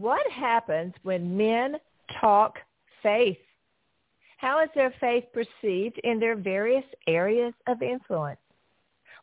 What 0.00 0.32
happens 0.32 0.94
when 1.02 1.36
men 1.36 1.76
talk 2.22 2.56
faith? 3.02 3.36
How 4.38 4.62
is 4.62 4.70
their 4.74 4.94
faith 4.98 5.24
perceived 5.34 6.00
in 6.04 6.18
their 6.18 6.36
various 6.36 6.86
areas 7.06 7.52
of 7.68 7.82
influence? 7.82 8.40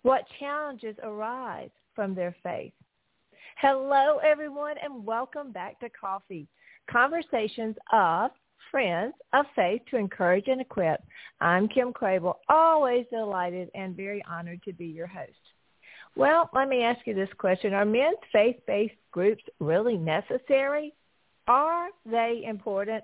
What 0.04 0.28
challenges 0.40 0.96
arise 1.02 1.72
from 1.96 2.14
their 2.14 2.36
faith? 2.44 2.74
Hello, 3.60 4.20
everyone, 4.20 4.76
and 4.84 5.04
welcome 5.04 5.52
back 5.52 5.80
to 5.80 5.90
Coffee, 6.00 6.48
conversations 6.88 7.76
of 7.92 8.30
friends 8.70 9.16
of 9.34 9.48
faith 9.56 9.82
to 9.90 9.98
encourage 9.98 10.48
and 10.48 10.62
equip. 10.62 11.02
I'm 11.42 11.68
Kim 11.70 11.92
Crabill, 11.92 12.36
always 12.50 13.08
delighted 13.10 13.72
and 13.74 13.98
very 13.98 14.24
honored 14.30 14.62
to 14.62 14.74
be 14.74 14.86
your 14.86 15.08
host. 15.08 15.32
Well, 16.18 16.50
let 16.52 16.68
me 16.68 16.82
ask 16.82 17.06
you 17.06 17.14
this 17.14 17.30
question. 17.38 17.76
Are 17.76 17.86
men's 17.86 18.18
faith-based 18.32 18.96
groups 19.12 19.44
really 19.60 19.98
necessary? 19.98 20.96
Are 21.48 21.90
they 22.08 22.44
important? 22.48 23.04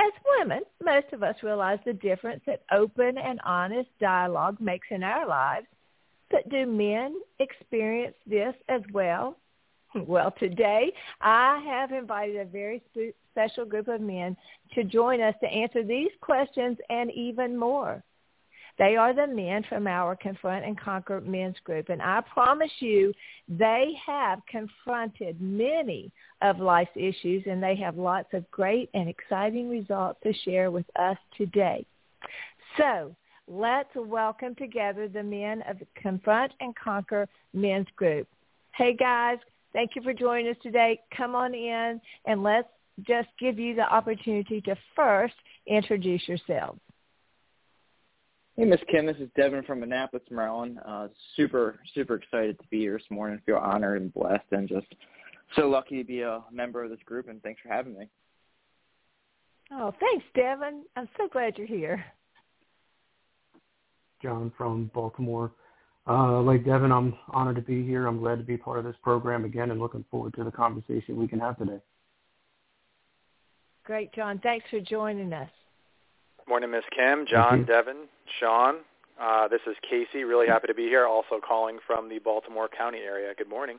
As 0.00 0.10
women, 0.38 0.62
most 0.82 1.06
of 1.12 1.22
us 1.22 1.36
realize 1.44 1.78
the 1.84 1.92
difference 1.92 2.42
that 2.46 2.64
open 2.72 3.16
and 3.16 3.40
honest 3.44 3.88
dialogue 4.00 4.56
makes 4.60 4.88
in 4.90 5.04
our 5.04 5.24
lives. 5.26 5.66
But 6.32 6.48
do 6.48 6.66
men 6.66 7.14
experience 7.38 8.16
this 8.26 8.54
as 8.68 8.80
well? 8.92 9.36
Well, 9.94 10.34
today 10.40 10.92
I 11.20 11.62
have 11.64 11.92
invited 11.92 12.38
a 12.38 12.44
very 12.44 12.82
special 13.30 13.64
group 13.64 13.86
of 13.86 14.00
men 14.00 14.36
to 14.74 14.82
join 14.82 15.20
us 15.20 15.34
to 15.42 15.46
answer 15.46 15.84
these 15.84 16.10
questions 16.20 16.76
and 16.90 17.12
even 17.12 17.56
more. 17.56 18.02
They 18.78 18.96
are 18.96 19.14
the 19.14 19.26
men 19.26 19.64
from 19.68 19.86
our 19.86 20.16
Confront 20.16 20.64
and 20.64 20.78
Conquer 20.78 21.20
men's 21.20 21.56
group. 21.64 21.88
And 21.88 22.00
I 22.00 22.22
promise 22.32 22.70
you, 22.78 23.12
they 23.48 23.92
have 24.04 24.40
confronted 24.48 25.40
many 25.40 26.10
of 26.40 26.58
life's 26.58 26.90
issues 26.96 27.44
and 27.46 27.62
they 27.62 27.76
have 27.76 27.96
lots 27.96 28.28
of 28.32 28.50
great 28.50 28.88
and 28.94 29.08
exciting 29.08 29.68
results 29.68 30.18
to 30.22 30.32
share 30.44 30.70
with 30.70 30.86
us 30.98 31.18
today. 31.36 31.84
So 32.78 33.14
let's 33.46 33.90
welcome 33.94 34.54
together 34.54 35.06
the 35.06 35.22
men 35.22 35.62
of 35.68 35.78
the 35.78 35.86
Confront 35.94 36.52
and 36.60 36.74
Conquer 36.74 37.28
men's 37.52 37.88
group. 37.96 38.26
Hey 38.74 38.94
guys, 38.94 39.36
thank 39.74 39.90
you 39.94 40.02
for 40.02 40.14
joining 40.14 40.48
us 40.48 40.56
today. 40.62 40.98
Come 41.14 41.34
on 41.34 41.54
in 41.54 42.00
and 42.24 42.42
let's 42.42 42.68
just 43.06 43.28
give 43.38 43.58
you 43.58 43.74
the 43.74 43.82
opportunity 43.82 44.62
to 44.62 44.76
first 44.96 45.34
introduce 45.66 46.26
yourselves. 46.26 46.80
Hey, 48.56 48.66
Miss 48.66 48.80
Kim. 48.90 49.06
This 49.06 49.16
is 49.16 49.30
Devin 49.34 49.62
from 49.62 49.82
Annapolis, 49.82 50.22
Maryland. 50.30 50.78
Uh, 50.86 51.08
super, 51.36 51.80
super 51.94 52.16
excited 52.16 52.58
to 52.58 52.66
be 52.68 52.80
here 52.80 52.98
this 52.98 53.10
morning. 53.10 53.40
Feel 53.46 53.56
honored 53.56 54.02
and 54.02 54.12
blessed, 54.12 54.44
and 54.50 54.68
just 54.68 54.86
so 55.56 55.70
lucky 55.70 55.96
to 55.96 56.04
be 56.04 56.20
a 56.20 56.42
member 56.52 56.84
of 56.84 56.90
this 56.90 56.98
group. 57.06 57.28
And 57.28 57.42
thanks 57.42 57.62
for 57.62 57.70
having 57.70 57.98
me. 57.98 58.08
Oh, 59.70 59.94
thanks, 59.98 60.24
Devin. 60.34 60.84
I'm 60.96 61.08
so 61.16 61.28
glad 61.28 61.56
you're 61.56 61.66
here. 61.66 62.04
John 64.22 64.52
from 64.58 64.90
Baltimore. 64.92 65.52
Uh, 66.06 66.42
like 66.42 66.66
Devin, 66.66 66.92
I'm 66.92 67.14
honored 67.32 67.56
to 67.56 67.62
be 67.62 67.82
here. 67.82 68.06
I'm 68.06 68.18
glad 68.18 68.36
to 68.36 68.44
be 68.44 68.58
part 68.58 68.78
of 68.78 68.84
this 68.84 68.96
program 69.02 69.46
again, 69.46 69.70
and 69.70 69.80
looking 69.80 70.04
forward 70.10 70.34
to 70.34 70.44
the 70.44 70.50
conversation 70.50 71.16
we 71.16 71.26
can 71.26 71.40
have 71.40 71.56
today. 71.56 71.80
Great, 73.84 74.12
John. 74.12 74.40
Thanks 74.42 74.66
for 74.68 74.80
joining 74.80 75.32
us. 75.32 75.50
Morning, 76.48 76.70
Miss 76.70 76.84
Kim, 76.94 77.24
John, 77.26 77.64
Devin, 77.64 78.08
Sean. 78.40 78.76
Uh, 79.20 79.46
this 79.48 79.60
is 79.66 79.76
Casey. 79.88 80.24
Really 80.24 80.48
happy 80.48 80.66
to 80.66 80.74
be 80.74 80.84
here. 80.84 81.06
Also 81.06 81.40
calling 81.46 81.78
from 81.86 82.08
the 82.08 82.18
Baltimore 82.18 82.68
County 82.68 82.98
area. 82.98 83.32
Good 83.36 83.48
morning. 83.48 83.78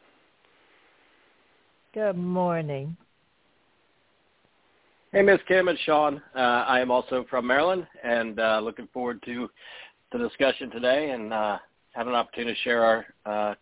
Good 1.94 2.18
morning. 2.18 2.96
Hey, 5.12 5.22
Miss 5.22 5.40
Kim 5.47 5.68
and 5.68 5.78
Sean. 5.85 6.22
Uh, 6.35 6.40
I 6.40 6.79
am 6.79 6.90
also 6.90 7.25
from 7.29 7.46
Maryland, 7.46 7.85
and 8.03 8.40
uh, 8.40 8.62
looking 8.63 8.88
forward 8.94 9.22
to 9.25 9.50
the 10.12 10.18
discussion 10.18 10.72
today 10.72 11.12
and 11.12 11.34
uh, 11.34 11.57
having 11.91 12.13
an 12.13 12.19
opportunity 12.19 12.53
to 12.53 12.59
share 12.62 12.84
our 12.84 13.06
uh, 13.25 13.56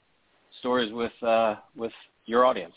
stories 0.60 0.94
with 0.94 1.12
uh, 1.24 1.56
with 1.76 1.92
your 2.26 2.46
audience. 2.46 2.76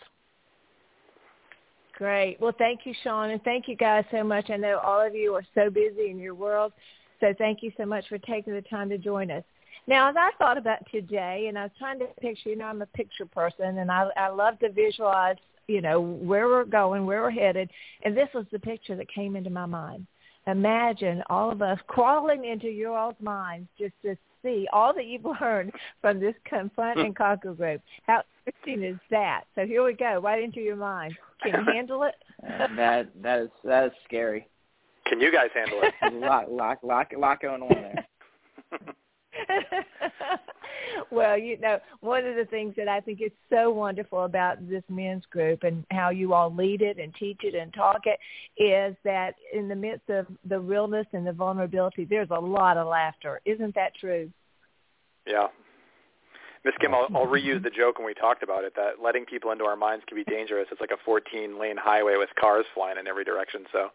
Great. 1.97 2.41
Well, 2.41 2.55
thank 2.59 2.81
you, 2.85 2.95
Sean, 3.05 3.31
and 3.31 3.43
thank 3.45 3.69
you 3.69 3.77
guys 3.77 4.05
so 4.11 4.25
much. 4.25 4.51
I 4.51 4.57
know 4.57 4.79
all 4.79 5.01
of 5.01 5.15
you 5.15 5.35
are 5.35 5.45
so 5.55 5.71
busy 5.71 6.11
in 6.11 6.19
your 6.19 6.35
world, 6.35 6.73
so 7.21 7.33
thank 7.39 7.63
you 7.63 7.71
so 7.77 7.87
much 7.87 8.09
for 8.09 8.19
taking 8.19 8.53
the 8.53 8.63
time 8.63 8.89
to 8.89 8.99
join 8.99 9.31
us. 9.31 9.45
Now, 9.87 10.09
as 10.09 10.17
I 10.19 10.31
thought 10.39 10.59
about 10.59 10.79
today, 10.91 11.47
and 11.49 11.59
I 11.59 11.65
was 11.65 11.73
trying 11.79 12.01
to 12.01 12.07
picture, 12.21 12.51
you 12.51 12.57
know, 12.57 12.65
I'm 12.65 12.83
a 12.83 12.87
picture 12.87 13.27
person, 13.27 13.79
and 13.79 13.93
I, 13.93 14.09
I 14.17 14.29
love 14.29 14.59
to 14.61 14.73
visualize, 14.73 15.37
you 15.69 15.81
know, 15.81 16.01
where 16.01 16.49
we're 16.49 16.65
going, 16.65 17.07
where 17.07 17.23
we're 17.23 17.31
headed, 17.31 17.71
and 18.03 18.17
this 18.17 18.29
was 18.35 18.47
the 18.51 18.59
picture 18.59 18.97
that 18.97 19.09
came 19.13 19.37
into 19.37 19.51
my 19.51 19.67
mind. 19.67 20.07
Imagine 20.47 21.23
all 21.31 21.51
of 21.51 21.63
us 21.63 21.79
crawling 21.87 22.45
into 22.45 22.69
your 22.69 22.97
all's 22.97 23.15
minds 23.21 23.69
just 23.79 23.95
to 24.03 24.17
see 24.45 24.69
all 24.73 24.95
that 24.95 25.07
you've 25.07 25.25
learned 25.41 25.73
from 26.01 26.21
this 26.21 26.35
Confront 26.45 27.01
and 27.01 27.17
Conquer 27.17 27.55
group. 27.55 27.81
How 28.07 28.23
interesting 28.47 28.85
is 28.85 29.01
that? 29.11 29.45
So 29.57 29.67
here 29.67 29.83
we 29.85 29.95
go, 29.95 30.21
right 30.21 30.43
into 30.43 30.61
your 30.61 30.77
mind. 30.77 31.17
Can 31.43 31.53
you 31.53 31.73
handle 31.73 32.05
it? 32.05 32.15
Uh, 32.45 32.67
that 32.77 33.09
that 33.23 33.39
is 33.39 33.49
that 33.65 33.87
is 33.87 33.93
scary. 34.05 34.47
Can 35.07 35.19
you 35.19 35.33
guys 35.33 35.49
handle 35.55 35.81
it? 35.83 35.95
lot, 36.13 36.51
lot, 36.53 36.85
lot, 36.85 37.07
lot 37.17 37.41
going 37.41 37.63
on 37.63 37.69
there. 37.71 38.07
Well, 41.15 41.39
you 41.39 41.59
know, 41.59 41.79
one 42.01 42.27
of 42.27 42.37
the 42.37 42.45
things 42.47 42.75
that 42.77 42.89
I 42.89 43.01
think 43.01 43.21
is 43.23 43.31
so 43.49 43.71
wonderful 43.71 44.25
about 44.25 44.69
this 44.69 44.83
men's 44.89 45.25
group 45.27 45.63
and 45.63 45.85
how 45.91 46.11
you 46.11 46.35
all 46.35 46.55
lead 46.55 46.83
it 46.83 46.99
and 46.99 47.15
teach 47.15 47.41
it 47.43 47.55
and 47.55 47.73
talk 47.73 48.03
it 48.05 48.19
is 48.63 48.97
that 49.05 49.35
in 49.53 49.69
the 49.69 49.75
midst 49.75 50.11
of 50.11 50.27
the 50.49 50.59
realness 50.59 51.07
and 51.13 51.27
the 51.27 51.33
vulnerability, 51.33 52.05
there's 52.05 52.31
a 52.31 52.41
lot 52.41 52.77
of 52.77 52.87
laughter. 52.87 53.41
Isn't 53.45 53.75
that 53.75 53.95
true? 53.95 54.31
Yeah. 55.27 55.49
Miss 56.65 56.75
Kim, 56.81 56.95
I'll, 56.95 57.09
I'll 57.15 57.27
reuse 57.27 57.63
the 57.63 57.71
joke 57.71 57.99
when 57.99 58.07
we 58.07 58.15
talked 58.15 58.43
about 58.43 58.65
it 58.65 58.73
that 58.77 59.03
letting 59.03 59.27
people 59.27 59.53
into 59.53 59.65
our 59.65 59.77
minds 59.77 60.05
can 60.09 60.17
be 60.17 60.25
dangerous. 60.25 60.67
It's 60.73 60.81
like 60.81 60.93
a 60.93 61.09
14-lane 61.09 61.77
highway 61.79 62.17
with 62.17 62.31
cars 62.41 62.65
flying 62.75 62.97
in 62.99 63.07
every 63.07 63.25
direction. 63.25 63.65
So 63.71 63.91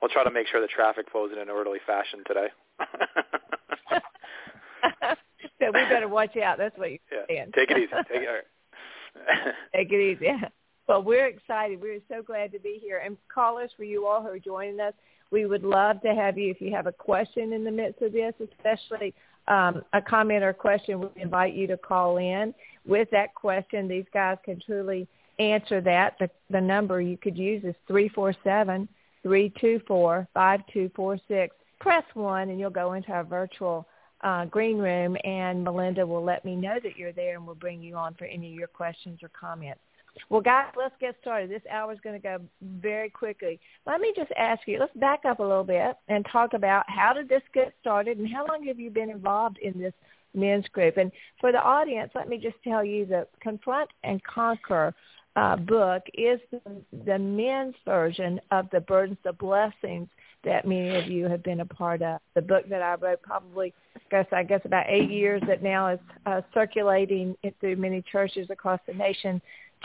we'll 0.00 0.10
try 0.10 0.24
to 0.24 0.30
make 0.30 0.46
sure 0.46 0.60
the 0.60 0.66
traffic 0.66 1.06
flows 1.10 1.30
in 1.32 1.38
an 1.38 1.48
orderly 1.48 1.78
fashion 1.86 2.22
today. 2.26 2.48
so 5.60 5.66
we 5.66 5.72
better 5.72 6.08
watch 6.08 6.36
out. 6.36 6.58
That's 6.58 6.76
what 6.78 6.90
you're 6.90 6.98
yeah. 7.12 7.18
saying. 7.28 7.52
Take 7.54 7.70
it 7.70 7.78
easy. 7.78 7.90
Take 8.08 8.22
it. 8.22 9.54
Take 9.74 9.92
it 9.92 10.00
easy. 10.00 10.32
Well, 10.88 11.04
we're 11.04 11.26
excited. 11.26 11.80
We're 11.80 12.00
so 12.08 12.20
glad 12.20 12.50
to 12.50 12.58
be 12.58 12.80
here. 12.82 13.00
And 13.04 13.16
callers, 13.32 13.70
for 13.76 13.84
you 13.84 14.08
all 14.08 14.22
who 14.22 14.26
are 14.26 14.40
joining 14.40 14.80
us, 14.80 14.92
we 15.30 15.46
would 15.46 15.62
love 15.62 16.02
to 16.02 16.12
have 16.12 16.36
you 16.36 16.50
if 16.50 16.60
you 16.60 16.72
have 16.74 16.88
a 16.88 16.92
question 16.92 17.52
in 17.52 17.62
the 17.62 17.70
midst 17.70 18.02
of 18.02 18.12
this, 18.12 18.34
especially 18.40 19.14
um, 19.46 19.82
a 19.92 20.02
comment 20.02 20.42
or 20.42 20.52
question. 20.52 21.00
We 21.00 21.22
invite 21.22 21.54
you 21.54 21.68
to 21.68 21.76
call 21.76 22.16
in 22.16 22.52
with 22.84 23.08
that 23.12 23.36
question. 23.36 23.86
These 23.86 24.06
guys 24.12 24.38
can 24.44 24.60
truly 24.66 25.06
answer 25.38 25.80
that. 25.80 26.16
The, 26.18 26.28
the 26.50 26.60
number 26.60 27.00
you 27.00 27.16
could 27.16 27.38
use 27.38 27.62
is 27.62 27.76
three 27.86 28.08
four 28.08 28.34
seven 28.42 28.88
three 29.22 29.52
two 29.60 29.80
four 29.86 30.26
five 30.34 30.60
two 30.72 30.90
four 30.96 31.18
six. 31.28 31.54
Press 31.80 32.04
1 32.12 32.50
and 32.50 32.60
you'll 32.60 32.70
go 32.70 32.92
into 32.92 33.10
our 33.10 33.24
virtual 33.24 33.86
uh, 34.22 34.44
green 34.46 34.78
room, 34.78 35.16
and 35.24 35.64
Melinda 35.64 36.06
will 36.06 36.24
let 36.24 36.44
me 36.44 36.56
know 36.56 36.78
that 36.82 36.96
you're 36.96 37.12
there, 37.12 37.36
and 37.36 37.46
we'll 37.46 37.54
bring 37.54 37.82
you 37.82 37.96
on 37.96 38.14
for 38.14 38.24
any 38.24 38.48
of 38.48 38.54
your 38.54 38.68
questions 38.68 39.20
or 39.22 39.30
comments. 39.38 39.80
Well, 40.28 40.40
guys, 40.40 40.72
let's 40.76 40.94
get 41.00 41.14
started. 41.20 41.50
This 41.50 41.62
hour 41.70 41.92
is 41.92 42.00
going 42.02 42.20
to 42.20 42.22
go 42.22 42.38
very 42.62 43.10
quickly. 43.10 43.60
Let 43.86 44.00
me 44.00 44.12
just 44.16 44.32
ask 44.36 44.60
you, 44.66 44.78
let's 44.78 44.94
back 44.96 45.24
up 45.24 45.38
a 45.38 45.42
little 45.42 45.64
bit 45.64 45.96
and 46.08 46.26
talk 46.30 46.52
about 46.52 46.84
how 46.88 47.12
did 47.12 47.28
this 47.28 47.42
get 47.54 47.72
started 47.80 48.18
and 48.18 48.28
how 48.28 48.46
long 48.46 48.64
have 48.66 48.78
you 48.78 48.90
been 48.90 49.10
involved 49.10 49.58
in 49.58 49.78
this 49.78 49.94
men's 50.34 50.66
group? 50.68 50.96
And 50.96 51.12
for 51.40 51.52
the 51.52 51.62
audience, 51.62 52.10
let 52.14 52.28
me 52.28 52.38
just 52.38 52.56
tell 52.64 52.84
you 52.84 53.06
that 53.06 53.28
Confront 53.40 53.90
and 54.02 54.22
Conquer 54.24 54.94
uh, 55.36 55.56
book 55.56 56.02
is 56.14 56.40
the, 56.50 56.60
the 57.04 57.18
men's 57.18 57.76
version 57.84 58.40
of 58.50 58.68
the 58.70 58.80
Burdens 58.80 59.18
of 59.24 59.38
Blessings 59.38 60.08
that 60.44 60.66
many 60.66 60.96
of 60.96 61.06
you 61.08 61.26
have 61.28 61.42
been 61.42 61.60
a 61.60 61.66
part 61.66 62.02
of. 62.02 62.20
The 62.34 62.42
book 62.42 62.68
that 62.68 62.82
I 62.82 62.94
wrote 62.94 63.22
probably, 63.22 63.74
I 63.96 64.00
guess, 64.10 64.26
I 64.32 64.42
guess 64.42 64.60
about 64.64 64.86
eight 64.88 65.10
years 65.10 65.42
that 65.46 65.62
now 65.62 65.88
is 65.88 66.00
uh, 66.26 66.40
circulating 66.54 67.36
through 67.60 67.76
many 67.76 68.02
churches 68.10 68.48
across 68.50 68.80
the 68.86 68.94
nation 68.94 69.40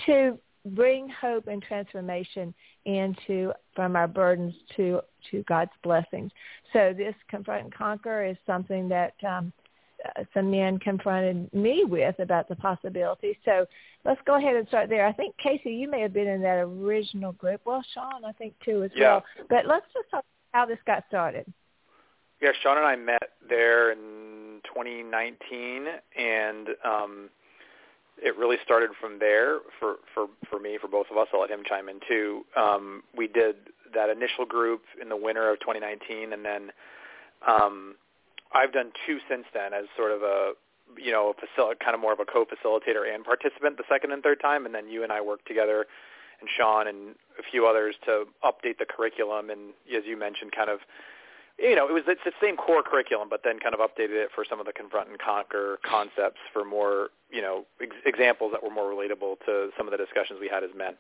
to 0.06 0.38
bring 0.68 1.08
hope 1.10 1.48
and 1.48 1.62
transformation 1.62 2.54
into 2.86 3.52
from 3.76 3.96
our 3.96 4.08
burdens 4.08 4.54
to 4.76 5.02
to 5.32 5.44
God's 5.44 5.72
blessings. 5.84 6.32
So 6.74 6.94
this 6.96 7.16
confront 7.28 7.66
and 7.66 7.74
conquer 7.74 8.26
is 8.26 8.38
something 8.46 8.90
that 8.90 9.14
um, 9.28 9.52
uh, 10.06 10.24
some 10.34 10.52
men 10.52 10.78
confronted 10.80 11.52
me 11.54 11.84
with 11.86 12.18
about 12.20 12.48
the 12.48 12.56
possibility. 12.56 13.38
So 13.46 13.66
let's 14.04 14.22
go 14.26 14.36
ahead 14.36 14.56
and 14.56 14.68
start 14.68 14.90
there. 14.90 15.08
I 15.08 15.14
think 15.14 15.36
Casey, 15.38 15.72
you 15.72 15.90
may 15.90 16.02
have 16.02 16.14
been 16.14 16.28
in 16.28 16.42
that 16.42 16.60
original 16.60 17.32
group. 17.34 17.62
Well, 17.66 17.84
Sean, 17.94 18.26
I 18.26 18.32
think 18.34 18.54
too 18.64 18.84
as 18.84 18.92
yeah. 18.96 19.14
well. 19.14 19.24
But 19.50 19.66
let's 19.68 19.86
just 19.94 20.10
talk 20.12 20.26
how 20.56 20.66
this 20.66 20.80
got 20.88 21.04
started. 21.10 21.46
Yeah, 22.42 22.52
Sean 22.64 22.78
and 22.78 22.86
I 22.86 22.96
met 22.96 23.32
there 23.48 23.92
in 23.92 24.62
2019, 24.64 25.86
and 26.18 26.68
um, 26.84 27.30
it 28.24 28.38
really 28.38 28.56
started 28.64 28.92
from 29.00 29.20
there 29.20 29.60
for 29.80 29.96
for 30.14 30.28
for 30.50 30.60
me, 30.60 30.78
for 30.80 30.88
both 30.88 31.08
of 31.12 31.18
us. 31.18 31.28
I'll 31.34 31.42
let 31.42 31.50
him 31.50 31.64
chime 31.68 31.90
in 31.90 32.00
too. 32.08 32.46
Um, 32.56 33.04
we 33.16 33.28
did 33.28 33.56
that 33.94 34.10
initial 34.10 34.46
group 34.46 34.82
in 35.02 35.10
the 35.10 35.18
winter 35.18 35.50
of 35.50 35.60
2019, 35.60 36.32
and 36.32 36.46
then 36.46 36.72
um, 37.46 37.96
I've 38.54 38.72
done 38.72 38.92
two 39.06 39.20
since 39.30 39.46
then 39.54 39.74
as 39.74 39.86
sort 39.98 40.12
of 40.12 40.22
a 40.22 40.54
you 40.98 41.12
know 41.12 41.34
a 41.34 41.62
facil- 41.62 41.78
kind 41.80 41.96
of 41.96 42.00
more 42.00 42.14
of 42.14 42.20
a 42.20 42.26
co-facilitator 42.26 43.14
and 43.14 43.26
participant 43.26 43.76
the 43.78 43.84
second 43.90 44.12
and 44.14 44.24
third 44.24 44.40
time, 44.40 44.66
and 44.66 44.74
then 44.74 44.88
you 44.88 45.04
and 45.04 45.12
I 45.12 45.20
worked 45.20 45.48
together 45.48 45.86
and 46.46 46.50
Sean 46.56 46.88
and 46.88 47.16
a 47.40 47.44
few 47.52 47.66
others 47.66 47.96
to 48.06 48.26
update 48.44 48.78
the 48.78 48.86
curriculum 48.86 49.50
and 49.50 49.74
as 49.96 50.04
you 50.06 50.18
mentioned 50.18 50.52
kind 50.56 50.70
of 50.70 50.80
you 51.58 51.76
know 51.76 51.88
it 51.88 51.94
was 51.94 52.04
it's 52.08 52.22
the 52.24 52.32
same 52.42 52.56
core 52.56 52.84
curriculum 52.84 53.28
but 53.30 53.42
then 53.44 53.60
kind 53.60 53.74
of 53.74 53.82
updated 53.82 54.24
it 54.24 54.30
for 54.34 54.46
some 54.48 54.60
of 54.60 54.66
the 54.66 54.74
confront 54.74 55.10
and 55.10 55.20
conquer 55.20 55.80
concepts 55.90 56.40
for 56.54 56.64
more 56.64 57.10
you 57.32 57.42
know 57.42 57.66
ex- 57.82 57.96
examples 58.06 58.52
that 58.52 58.62
were 58.62 58.70
more 58.70 58.92
relatable 58.92 59.36
to 59.46 59.70
some 59.78 59.88
of 59.88 59.92
the 59.92 59.98
discussions 59.98 60.40
we 60.40 60.48
had 60.48 60.64
as 60.64 60.70
men. 60.76 60.94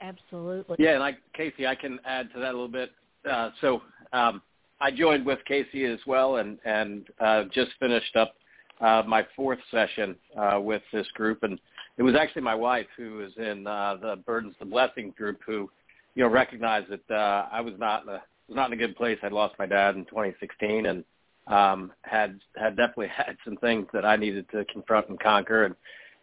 Absolutely. 0.00 0.76
Yeah 0.78 0.92
and 0.92 1.00
like 1.00 1.18
casey 1.34 1.66
i 1.66 1.74
can 1.74 1.98
add 2.04 2.32
to 2.32 2.40
that 2.40 2.50
a 2.50 2.56
little 2.56 2.68
bit. 2.68 2.90
Uh, 3.28 3.50
so 3.60 3.82
um, 4.12 4.42
i 4.80 4.90
joined 4.90 5.24
with 5.24 5.38
casey 5.46 5.84
as 5.84 5.98
well 6.06 6.36
and 6.36 6.58
and 6.64 7.06
uh, 7.20 7.44
just 7.52 7.70
finished 7.78 8.16
up 8.16 8.34
uh, 8.80 9.02
my 9.06 9.26
fourth 9.36 9.58
session 9.70 10.16
uh, 10.36 10.58
with 10.60 10.82
this 10.92 11.06
group 11.14 11.42
and 11.42 11.58
it 11.96 12.02
was 12.02 12.14
actually 12.16 12.42
my 12.42 12.54
wife 12.54 12.86
who 12.96 13.18
was 13.18 13.32
in 13.36 13.66
uh, 13.66 13.96
the 14.00 14.16
Burdens 14.26 14.54
to 14.58 14.64
Blessing 14.64 15.14
group 15.16 15.40
who, 15.46 15.70
you 16.14 16.24
know, 16.24 16.28
recognized 16.28 16.90
that 16.90 17.14
uh, 17.14 17.48
I 17.52 17.60
was 17.60 17.74
not 17.78 18.02
in 18.02 18.08
a 18.08 18.22
was 18.48 18.56
not 18.56 18.70
in 18.70 18.74
a 18.74 18.76
good 18.76 18.96
place. 18.96 19.18
I'd 19.22 19.32
lost 19.32 19.54
my 19.58 19.66
dad 19.66 19.94
in 19.94 20.04
2016 20.04 20.86
and 20.86 21.04
um, 21.46 21.92
had 22.02 22.40
had 22.56 22.76
definitely 22.76 23.08
had 23.16 23.36
some 23.44 23.56
things 23.56 23.86
that 23.92 24.04
I 24.04 24.16
needed 24.16 24.46
to 24.50 24.64
confront 24.66 25.08
and 25.08 25.20
conquer. 25.20 25.64
And 25.66 25.74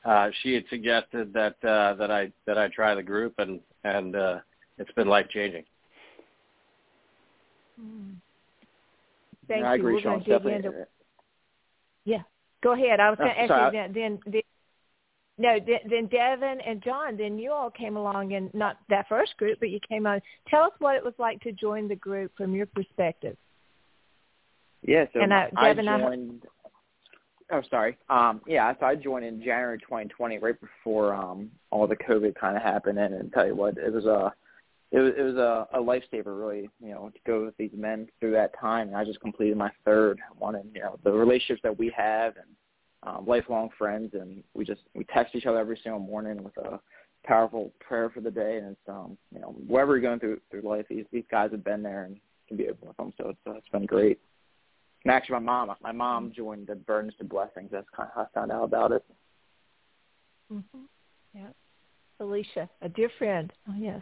uh, 0.04 0.30
she 0.42 0.54
had 0.54 0.66
suggested 0.70 1.34
that 1.34 1.56
uh, 1.64 1.94
that 1.96 2.12
I 2.12 2.32
that 2.46 2.58
I 2.58 2.68
try 2.68 2.96
the 2.96 3.04
group, 3.04 3.36
and 3.38 3.60
and 3.84 4.16
uh, 4.16 4.40
it's 4.78 4.92
been 4.94 5.08
life 5.08 5.28
changing. 5.30 5.64
Mm. 7.80 8.16
Thank 9.48 9.66
I 9.66 9.76
you. 9.76 9.82
agree, 9.82 9.94
We're 9.96 10.02
Sean. 10.02 10.24
dig 10.24 10.46
into... 10.46 10.88
Yeah, 12.06 12.22
go 12.62 12.74
ahead. 12.74 13.00
I 13.00 13.10
was 13.10 13.18
oh, 13.20 13.26
going 13.26 13.36
to 13.36 13.42
ask 13.42 13.50
you 13.50 13.80
then, 13.80 13.94
then, 13.94 14.20
then 14.26 14.42
no, 15.38 15.58
then, 15.66 15.80
then 15.90 16.06
Devin 16.08 16.60
and 16.62 16.84
John, 16.84 17.18
then 17.18 17.40
you 17.40 17.52
all 17.52 17.72
came 17.72 17.98
along 17.98 18.32
in 18.32 18.50
not 18.54 18.78
that 18.90 19.08
first 19.10 19.36
group, 19.38 19.60
but 19.60 19.70
you 19.70 19.80
came 19.88 20.06
on. 20.06 20.22
Tell 20.48 20.64
us 20.64 20.72
what 20.80 20.96
it 20.96 21.04
was 21.04 21.14
like 21.18 21.42
to 21.42 21.52
join 21.52 21.88
the 21.88 21.96
group 21.96 22.32
from 22.38 22.54
your 22.54 22.68
perspective. 22.68 23.38
Yeah, 24.84 25.06
so 25.14 25.22
And, 25.22 25.34
uh, 25.34 25.48
Devin, 25.62 25.88
I- 25.88 26.04
I. 26.04 26.18
Oh, 27.54 27.62
sorry. 27.70 27.98
Um, 28.10 28.42
yeah, 28.48 28.74
so 28.80 28.86
I 28.86 28.96
joined 28.96 29.26
in 29.26 29.40
January 29.40 29.78
2020, 29.80 30.38
right 30.38 30.56
before 30.62 31.14
um 31.14 31.52
all 31.70 31.86
the 31.86 31.98
COVID 31.98 32.36
kind 32.36 32.56
of 32.56 32.64
happened. 32.64 32.98
And, 32.98 33.14
and 33.14 33.32
tell 33.34 33.46
you 33.46 33.56
what, 33.56 33.78
it 33.78 33.92
was 33.92 34.06
a 34.06 34.32
it 34.92 35.00
was 35.00 35.14
it 35.18 35.22
was 35.22 35.36
a, 35.36 35.68
a 35.74 35.82
lifesaver, 35.82 36.38
really. 36.38 36.70
You 36.84 36.92
know, 36.92 37.10
to 37.14 37.20
go 37.26 37.46
with 37.46 37.56
these 37.58 37.72
men 37.74 38.08
through 38.20 38.32
that 38.34 38.52
time. 38.60 38.90
And 38.90 38.98
I 38.98 39.06
just 39.06 39.22
completed 39.22 39.58
my 39.58 39.72
third 39.86 40.20
one, 40.38 40.56
and 40.56 40.70
you 40.76 40.82
know, 40.82 41.00
the 41.04 41.12
relationships 41.12 41.62
that 41.64 41.78
we 41.78 41.94
have 41.96 42.36
and 42.36 42.48
um, 43.04 43.26
lifelong 43.26 43.70
friends, 43.78 44.14
and 44.14 44.44
we 44.54 44.66
just 44.66 44.82
we 44.94 45.06
text 45.06 45.34
each 45.34 45.46
other 45.46 45.60
every 45.60 45.80
single 45.82 46.02
morning 46.02 46.44
with 46.44 46.58
a 46.58 46.80
powerful 47.26 47.72
prayer 47.80 48.10
for 48.10 48.20
the 48.20 48.32
day. 48.32 48.58
And 48.58 48.68
it's 48.68 48.90
um, 48.90 49.18
you 49.34 49.40
know 49.40 49.56
wherever 49.66 49.94
you're 49.94 50.02
going 50.02 50.20
through 50.20 50.42
through 50.52 50.62
life, 50.62 50.86
these 50.90 51.06
these 51.12 51.26
guys 51.32 51.52
have 51.52 51.64
been 51.64 51.82
there 51.82 52.04
and 52.04 52.18
can 52.50 52.58
be 52.58 52.68
open 52.68 52.90
with 52.90 52.98
them. 52.98 53.14
So 53.18 53.30
it's 53.30 53.40
uh, 53.48 53.54
it's 53.54 53.70
been 53.70 53.86
great. 53.86 54.20
And 55.06 55.14
actually, 55.14 55.36
my 55.36 55.40
mom 55.40 55.76
my 55.82 55.94
mom 55.94 56.34
joined 56.36 56.68
the 56.68 56.76
Burdens 56.76 57.14
to 57.20 57.24
Blessings. 57.24 57.70
That's 57.72 57.88
kind 57.96 58.10
of 58.10 58.16
how 58.16 58.22
I 58.24 58.40
found 58.40 58.52
out 58.52 58.64
about 58.66 58.92
it. 58.92 59.06
Mm-hmm. 60.52 60.80
Yeah, 61.34 61.48
Alicia, 62.20 62.70
a 62.82 62.90
dear 62.90 63.10
friend. 63.18 63.54
Oh 63.70 63.76
yes. 63.78 64.02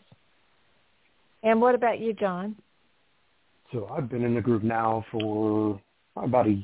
And 1.43 1.61
what 1.61 1.75
about 1.75 1.99
you, 1.99 2.13
John? 2.13 2.55
So 3.71 3.87
I've 3.91 4.09
been 4.09 4.23
in 4.23 4.35
the 4.35 4.41
group 4.41 4.63
now 4.63 5.05
for 5.11 5.79
about 6.15 6.47
a 6.47 6.63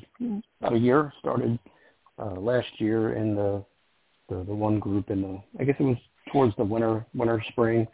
about 0.60 0.74
a 0.74 0.78
year. 0.78 1.12
Started 1.20 1.58
uh, 2.18 2.32
last 2.32 2.68
year 2.78 3.14
in 3.14 3.34
the, 3.34 3.64
the 4.28 4.44
the 4.44 4.54
one 4.54 4.78
group 4.80 5.10
in 5.10 5.22
the 5.22 5.42
I 5.60 5.64
guess 5.64 5.76
it 5.78 5.84
was 5.84 5.96
towards 6.32 6.56
the 6.56 6.64
winter 6.64 7.06
winter 7.14 7.42
spring, 7.48 7.86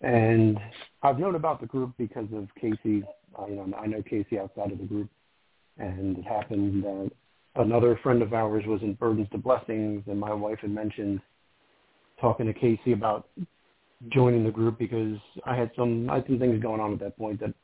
and 0.00 0.58
I've 1.02 1.18
known 1.18 1.36
about 1.36 1.60
the 1.60 1.66
group 1.66 1.92
because 1.98 2.26
of 2.34 2.48
Casey. 2.60 3.04
Uh, 3.38 3.46
you 3.46 3.56
know, 3.56 3.72
I 3.80 3.86
know 3.86 4.02
Casey 4.02 4.38
outside 4.38 4.72
of 4.72 4.78
the 4.78 4.84
group, 4.84 5.08
and 5.78 6.18
it 6.18 6.24
happened 6.24 6.82
that 6.82 7.10
another 7.54 7.98
friend 8.02 8.22
of 8.22 8.32
ours 8.34 8.64
was 8.66 8.82
in 8.82 8.94
Burdens 8.94 9.28
to 9.32 9.38
Blessings, 9.38 10.02
and 10.06 10.18
my 10.18 10.32
wife 10.32 10.58
had 10.60 10.70
mentioned 10.70 11.20
talking 12.20 12.46
to 12.46 12.54
Casey 12.54 12.92
about 12.92 13.28
joining 14.08 14.44
the 14.44 14.50
group 14.50 14.78
because 14.78 15.16
I 15.44 15.56
had 15.56 15.70
some 15.76 16.08
I 16.10 16.16
had 16.16 16.26
some 16.26 16.38
things 16.38 16.62
going 16.62 16.80
on 16.80 16.92
at 16.92 17.00
that 17.00 17.18
point 17.18 17.40
that 17.40 17.54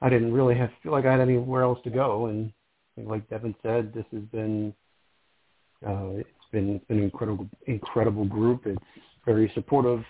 I 0.00 0.08
didn't 0.08 0.32
really 0.32 0.54
have 0.56 0.70
feel 0.82 0.92
like 0.92 1.06
I 1.06 1.12
had 1.12 1.20
anywhere 1.20 1.62
else 1.62 1.78
to 1.84 1.90
go 1.90 2.26
and 2.26 2.52
like 2.96 3.28
Devin 3.28 3.54
said, 3.62 3.92
this 3.92 4.04
has 4.12 4.22
been 4.32 4.74
uh, 5.86 6.10
it's 6.16 6.28
been 6.52 6.76
it's 6.76 6.84
been 6.86 6.98
an 6.98 7.04
incredible 7.04 7.48
incredible 7.66 8.24
group. 8.24 8.66
It's 8.66 8.78
very 9.26 9.50
supportive, 9.54 10.04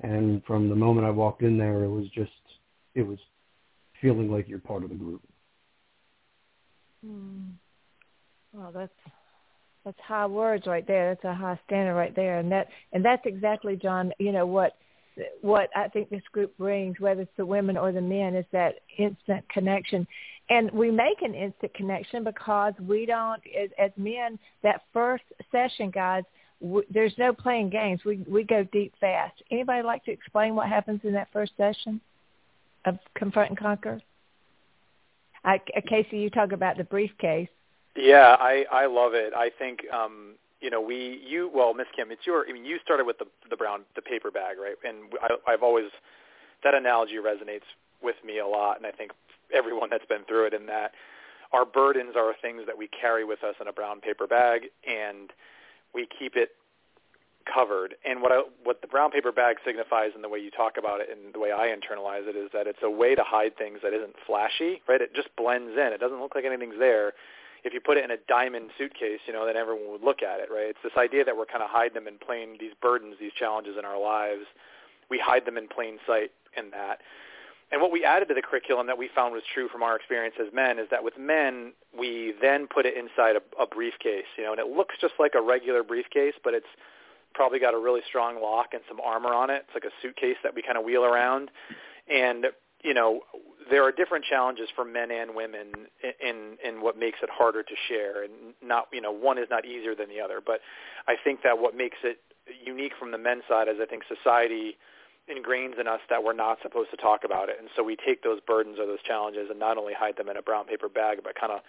and 0.00 0.44
from 0.44 0.68
the 0.68 0.76
moment 0.76 1.06
I 1.06 1.10
walked 1.10 1.42
in 1.42 1.56
there, 1.56 1.84
it 1.84 1.88
was 1.88 2.06
just 2.14 2.30
it 2.94 3.02
was 3.02 3.18
feeling 4.00 4.30
like 4.30 4.48
you're 4.48 4.58
part 4.58 4.84
of 4.84 4.90
the 4.90 4.94
group. 4.94 5.22
Hmm. 7.04 7.50
Well, 8.52 8.72
that's 8.72 8.92
that's 9.88 10.06
high 10.06 10.26
words 10.26 10.66
right 10.66 10.86
there. 10.86 11.14
That's 11.14 11.24
a 11.24 11.34
high 11.34 11.58
standard 11.66 11.94
right 11.94 12.14
there, 12.14 12.40
and 12.40 12.52
that 12.52 12.68
and 12.92 13.02
that's 13.02 13.22
exactly 13.24 13.74
John. 13.74 14.12
You 14.18 14.32
know 14.32 14.44
what 14.44 14.76
what 15.40 15.70
I 15.74 15.88
think 15.88 16.10
this 16.10 16.22
group 16.30 16.56
brings, 16.58 17.00
whether 17.00 17.22
it's 17.22 17.36
the 17.38 17.46
women 17.46 17.78
or 17.78 17.90
the 17.90 18.02
men, 18.02 18.34
is 18.34 18.44
that 18.52 18.80
instant 18.98 19.48
connection. 19.48 20.06
And 20.50 20.70
we 20.72 20.90
make 20.90 21.22
an 21.22 21.34
instant 21.34 21.72
connection 21.72 22.22
because 22.22 22.74
we 22.86 23.06
don't, 23.06 23.40
as, 23.58 23.70
as 23.78 23.90
men, 23.96 24.38
that 24.62 24.82
first 24.92 25.24
session, 25.50 25.90
guys, 25.90 26.24
w- 26.60 26.86
there's 26.90 27.14
no 27.16 27.32
playing 27.32 27.70
games. 27.70 28.00
We 28.04 28.18
we 28.28 28.44
go 28.44 28.64
deep 28.64 28.92
fast. 29.00 29.42
Anybody 29.50 29.82
like 29.82 30.04
to 30.04 30.12
explain 30.12 30.54
what 30.54 30.68
happens 30.68 31.00
in 31.02 31.14
that 31.14 31.28
first 31.32 31.52
session 31.56 31.98
of 32.84 32.98
confront 33.14 33.48
and 33.48 33.58
conquer? 33.58 34.02
I, 35.46 35.58
Casey, 35.88 36.18
you 36.18 36.28
talk 36.28 36.52
about 36.52 36.76
the 36.76 36.84
briefcase. 36.84 37.48
Yeah, 37.98 38.36
I 38.40 38.66
I 38.72 38.86
love 38.86 39.14
it. 39.14 39.34
I 39.34 39.50
think 39.58 39.80
um 39.94 40.36
you 40.62 40.70
know 40.70 40.82
we 40.82 41.22
you 41.26 41.50
well 41.54 41.74
Miss 41.74 41.88
Kim, 41.96 42.12
it's 42.12 42.26
your 42.26 42.46
I 42.48 42.54
mean 42.54 42.66
you 42.66 42.78
started 42.84 43.06
with 43.06 43.18
the 43.18 43.26
the 43.50 43.56
brown 43.56 43.82
the 43.96 44.02
paper 44.02 44.32
bag 44.32 44.58
right, 44.62 44.76
and 44.88 45.12
I, 45.22 45.52
I've 45.52 45.64
always 45.64 45.86
that 46.64 46.74
analogy 46.74 47.16
resonates 47.16 47.66
with 48.02 48.16
me 48.26 48.40
a 48.40 48.48
lot, 48.48 48.78
and 48.78 48.86
I 48.86 48.92
think 48.92 49.12
everyone 49.54 49.90
that's 49.90 50.06
been 50.06 50.24
through 50.28 50.46
it 50.48 50.54
in 50.54 50.66
that 50.68 50.92
our 51.52 51.66
burdens 51.66 52.14
are 52.16 52.34
things 52.42 52.62
that 52.66 52.78
we 52.78 52.88
carry 52.88 53.24
with 53.26 53.44
us 53.44 53.56
in 53.60 53.68
a 53.68 53.74
brown 53.74 54.00
paper 54.00 54.26
bag, 54.28 54.64
and 54.88 55.32
we 55.94 56.08
keep 56.18 56.36
it 56.36 56.50
covered. 57.52 57.96
And 58.04 58.22
what 58.22 58.32
I, 58.32 58.42
what 58.64 58.82
the 58.82 58.88
brown 58.88 59.10
paper 59.12 59.32
bag 59.32 59.56
signifies, 59.66 60.12
and 60.14 60.24
the 60.24 60.30
way 60.30 60.40
you 60.40 60.50
talk 60.52 60.74
about 60.78 61.00
it, 61.00 61.08
and 61.10 61.34
the 61.34 61.40
way 61.40 61.52
I 61.52 61.68
internalize 61.74 62.28
it, 62.28 62.36
is 62.36 62.50
that 62.54 62.68
it's 62.68 62.80
a 62.84 62.90
way 62.90 63.14
to 63.16 63.24
hide 63.24 63.56
things 63.58 63.80
that 63.84 63.94
isn't 63.94 64.14
flashy, 64.26 64.82
right? 64.88 65.02
It 65.02 65.14
just 65.14 65.28
blends 65.36 65.72
in. 65.78 65.92
It 65.94 66.00
doesn't 66.00 66.20
look 66.20 66.34
like 66.36 66.44
anything's 66.46 66.78
there 66.78 67.14
if 67.68 67.74
you 67.74 67.80
put 67.80 67.98
it 67.98 68.04
in 68.04 68.10
a 68.10 68.16
diamond 68.26 68.70
suitcase, 68.78 69.20
you 69.26 69.32
know, 69.32 69.44
then 69.44 69.56
everyone 69.56 69.92
would 69.92 70.02
look 70.02 70.22
at 70.22 70.40
it, 70.40 70.48
right? 70.50 70.72
It's 70.72 70.82
this 70.82 70.96
idea 70.96 71.24
that 71.24 71.36
we're 71.36 71.46
kind 71.46 71.62
of 71.62 71.68
hiding 71.70 71.94
them 71.94 72.08
in 72.08 72.16
plain 72.18 72.56
these 72.58 72.72
burdens, 72.80 73.16
these 73.20 73.32
challenges 73.38 73.76
in 73.78 73.84
our 73.84 74.00
lives. 74.00 74.46
We 75.10 75.20
hide 75.22 75.44
them 75.44 75.58
in 75.58 75.68
plain 75.68 75.98
sight 76.06 76.32
in 76.56 76.70
that. 76.70 77.00
And 77.70 77.82
what 77.82 77.92
we 77.92 78.04
added 78.04 78.28
to 78.28 78.34
the 78.34 78.40
curriculum 78.40 78.86
that 78.86 78.96
we 78.96 79.10
found 79.14 79.34
was 79.34 79.42
true 79.52 79.68
from 79.68 79.82
our 79.82 79.94
experience 79.94 80.36
as 80.40 80.52
men 80.54 80.78
is 80.78 80.88
that 80.90 81.04
with 81.04 81.18
men, 81.18 81.72
we 81.96 82.32
then 82.40 82.66
put 82.66 82.86
it 82.86 82.96
inside 82.96 83.36
a, 83.36 83.62
a 83.62 83.66
briefcase, 83.66 84.24
you 84.38 84.44
know, 84.44 84.52
and 84.52 84.60
it 84.60 84.68
looks 84.68 84.94
just 85.00 85.14
like 85.18 85.32
a 85.36 85.42
regular 85.42 85.82
briefcase, 85.82 86.34
but 86.42 86.54
it's 86.54 86.72
probably 87.34 87.58
got 87.58 87.74
a 87.74 87.78
really 87.78 88.00
strong 88.08 88.40
lock 88.40 88.68
and 88.72 88.82
some 88.88 88.98
armor 89.00 89.34
on 89.34 89.50
it. 89.50 89.66
It's 89.68 89.74
like 89.74 89.84
a 89.84 89.94
suitcase 90.00 90.36
that 90.42 90.54
we 90.54 90.62
kind 90.62 90.78
of 90.78 90.84
wheel 90.84 91.04
around. 91.04 91.50
And, 92.10 92.46
you 92.82 92.94
know, 92.94 93.20
there 93.70 93.84
are 93.84 93.92
different 93.92 94.24
challenges 94.24 94.68
for 94.74 94.84
men 94.84 95.10
and 95.10 95.34
women 95.34 95.72
in 96.20 96.56
in 96.64 96.80
what 96.82 96.98
makes 96.98 97.18
it 97.22 97.30
harder 97.30 97.62
to 97.62 97.74
share 97.88 98.24
and 98.24 98.32
not 98.62 98.88
you 98.92 99.00
know 99.00 99.12
one 99.12 99.38
is 99.38 99.46
not 99.50 99.64
easier 99.64 99.94
than 99.94 100.08
the 100.08 100.20
other. 100.20 100.40
But 100.44 100.60
i 101.06 101.14
think 101.22 101.42
that 101.42 101.58
what 101.58 101.76
makes 101.76 101.98
it 102.02 102.18
unique 102.64 102.92
from 102.98 103.10
the 103.10 103.18
men's 103.18 103.42
side 103.48 103.68
is 103.68 103.76
i 103.80 103.86
think 103.86 104.04
society 104.08 104.76
ingrains 105.28 105.78
in 105.78 105.86
us 105.86 106.00
that 106.08 106.24
we're 106.24 106.32
not 106.32 106.58
supposed 106.62 106.90
to 106.90 106.96
talk 106.96 107.22
about 107.24 107.48
it. 107.48 107.56
And 107.60 107.68
so 107.76 107.82
we 107.82 107.96
take 107.96 108.22
those 108.22 108.40
burdens 108.46 108.78
or 108.78 108.86
those 108.86 109.02
challenges 109.02 109.48
and 109.50 109.58
not 109.58 109.76
only 109.76 109.92
hide 109.92 110.16
them 110.16 110.28
in 110.28 110.36
a 110.36 110.42
brown 110.42 110.64
paper 110.64 110.88
bag 110.88 111.18
but 111.22 111.34
kind 111.34 111.52
of 111.52 111.60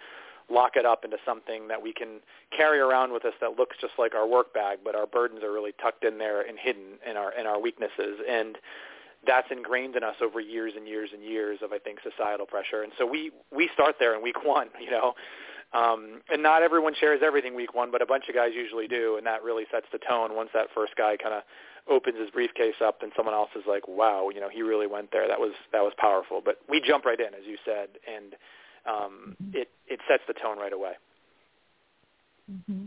lock 0.50 0.72
it 0.76 0.84
up 0.84 1.04
into 1.04 1.16
something 1.24 1.68
that 1.68 1.80
we 1.80 1.92
can 1.92 2.20
carry 2.56 2.80
around 2.80 3.12
with 3.12 3.24
us 3.24 3.34
that 3.40 3.56
looks 3.56 3.76
just 3.80 3.92
like 3.98 4.14
our 4.14 4.26
work 4.26 4.52
bag 4.52 4.78
but 4.84 4.96
our 4.96 5.06
burdens 5.06 5.44
are 5.44 5.52
really 5.52 5.72
tucked 5.80 6.04
in 6.04 6.18
there 6.18 6.40
and 6.40 6.58
hidden 6.58 6.98
in 7.08 7.16
our 7.16 7.32
in 7.32 7.46
our 7.46 7.60
weaknesses. 7.60 8.18
And 8.28 8.56
that's 9.26 9.48
ingrained 9.50 9.96
in 9.96 10.04
us 10.04 10.16
over 10.22 10.40
years 10.40 10.72
and 10.76 10.88
years 10.88 11.10
and 11.12 11.22
years 11.22 11.58
of 11.62 11.72
I 11.72 11.78
think 11.78 11.98
societal 12.02 12.46
pressure. 12.46 12.82
And 12.82 12.92
so 12.98 13.06
we 13.06 13.30
we 13.54 13.68
start 13.74 13.96
there 13.98 14.14
in 14.14 14.22
week 14.22 14.44
one, 14.44 14.68
you 14.80 14.90
know. 14.90 15.14
Um, 15.72 16.22
and 16.28 16.42
not 16.42 16.62
everyone 16.64 16.94
shares 16.98 17.20
everything 17.24 17.54
week 17.54 17.74
one, 17.74 17.92
but 17.92 18.02
a 18.02 18.06
bunch 18.06 18.24
of 18.28 18.34
guys 18.34 18.50
usually 18.54 18.88
do, 18.88 19.16
and 19.16 19.26
that 19.26 19.44
really 19.44 19.66
sets 19.70 19.86
the 19.92 19.98
tone 19.98 20.34
once 20.34 20.50
that 20.52 20.66
first 20.74 20.96
guy 20.96 21.16
kind 21.16 21.32
of 21.32 21.42
opens 21.88 22.18
his 22.18 22.28
briefcase 22.30 22.74
up 22.84 23.02
and 23.02 23.12
someone 23.16 23.34
else 23.34 23.50
is 23.54 23.62
like, 23.68 23.86
"Wow, 23.86 24.30
you 24.34 24.40
know, 24.40 24.48
he 24.48 24.62
really 24.62 24.88
went 24.88 25.12
there. 25.12 25.28
That 25.28 25.38
was 25.38 25.52
that 25.72 25.82
was 25.82 25.92
powerful." 25.96 26.40
But 26.44 26.56
we 26.68 26.80
jump 26.80 27.04
right 27.04 27.20
in, 27.20 27.34
as 27.34 27.46
you 27.46 27.56
said, 27.64 27.88
and 28.08 28.34
um, 28.84 29.36
mm-hmm. 29.42 29.58
it 29.58 29.68
it 29.86 30.00
sets 30.08 30.24
the 30.26 30.34
tone 30.34 30.58
right 30.58 30.72
away. 30.72 30.94
Mm-hmm. 32.50 32.86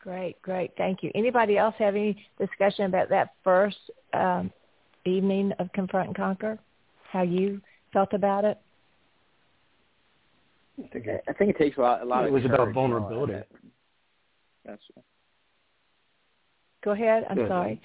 Great, 0.00 0.40
great, 0.42 0.72
thank 0.76 1.02
you. 1.02 1.12
Anybody 1.14 1.58
else 1.58 1.74
have 1.78 1.94
any 1.94 2.16
discussion 2.38 2.86
about 2.86 3.10
that 3.10 3.34
first 3.44 3.78
um, 4.14 4.50
evening 5.04 5.52
of 5.58 5.72
Confront 5.72 6.08
and 6.08 6.16
Conquer? 6.16 6.58
How 7.10 7.22
you 7.22 7.60
felt 7.92 8.12
about 8.12 8.44
it? 8.44 8.58
I 10.82 10.88
think 10.88 11.06
it, 11.06 11.24
I 11.28 11.32
think 11.32 11.50
it 11.50 11.58
takes 11.58 11.76
a 11.76 11.80
lot. 11.80 12.02
A 12.02 12.04
lot. 12.04 12.26
It 12.26 12.32
was 12.32 12.44
about 12.44 12.72
vulnerability. 12.72 13.34
That's. 14.64 14.82
Go 16.82 16.92
ahead. 16.92 17.26
I'm 17.28 17.46
sorry. 17.46 17.80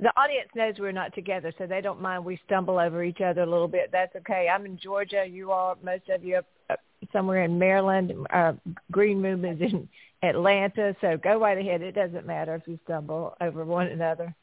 The 0.00 0.12
audience 0.16 0.48
knows 0.56 0.74
we're 0.80 0.90
not 0.90 1.14
together, 1.14 1.52
so 1.56 1.66
they 1.66 1.80
don't 1.80 2.00
mind 2.00 2.24
we 2.24 2.38
stumble 2.44 2.80
over 2.80 3.04
each 3.04 3.20
other 3.20 3.42
a 3.42 3.46
little 3.46 3.68
bit. 3.68 3.90
That's 3.92 4.14
okay. 4.16 4.48
I'm 4.52 4.66
in 4.66 4.76
Georgia. 4.76 5.24
You 5.24 5.52
are 5.52 5.76
most 5.84 6.08
of 6.08 6.24
you 6.24 6.40
up, 6.68 6.80
somewhere 7.12 7.44
in 7.44 7.58
Maryland. 7.58 8.12
Uh, 8.30 8.54
Green 8.90 9.22
Movement 9.22 9.62
is 9.62 9.72
in 9.72 9.88
Atlanta. 10.22 10.96
So 11.00 11.16
go 11.16 11.38
right 11.38 11.56
ahead. 11.56 11.80
It 11.80 11.94
doesn't 11.94 12.26
matter 12.26 12.56
if 12.56 12.62
you 12.66 12.78
stumble 12.84 13.36
over 13.40 13.64
one 13.64 13.86
another. 13.86 14.34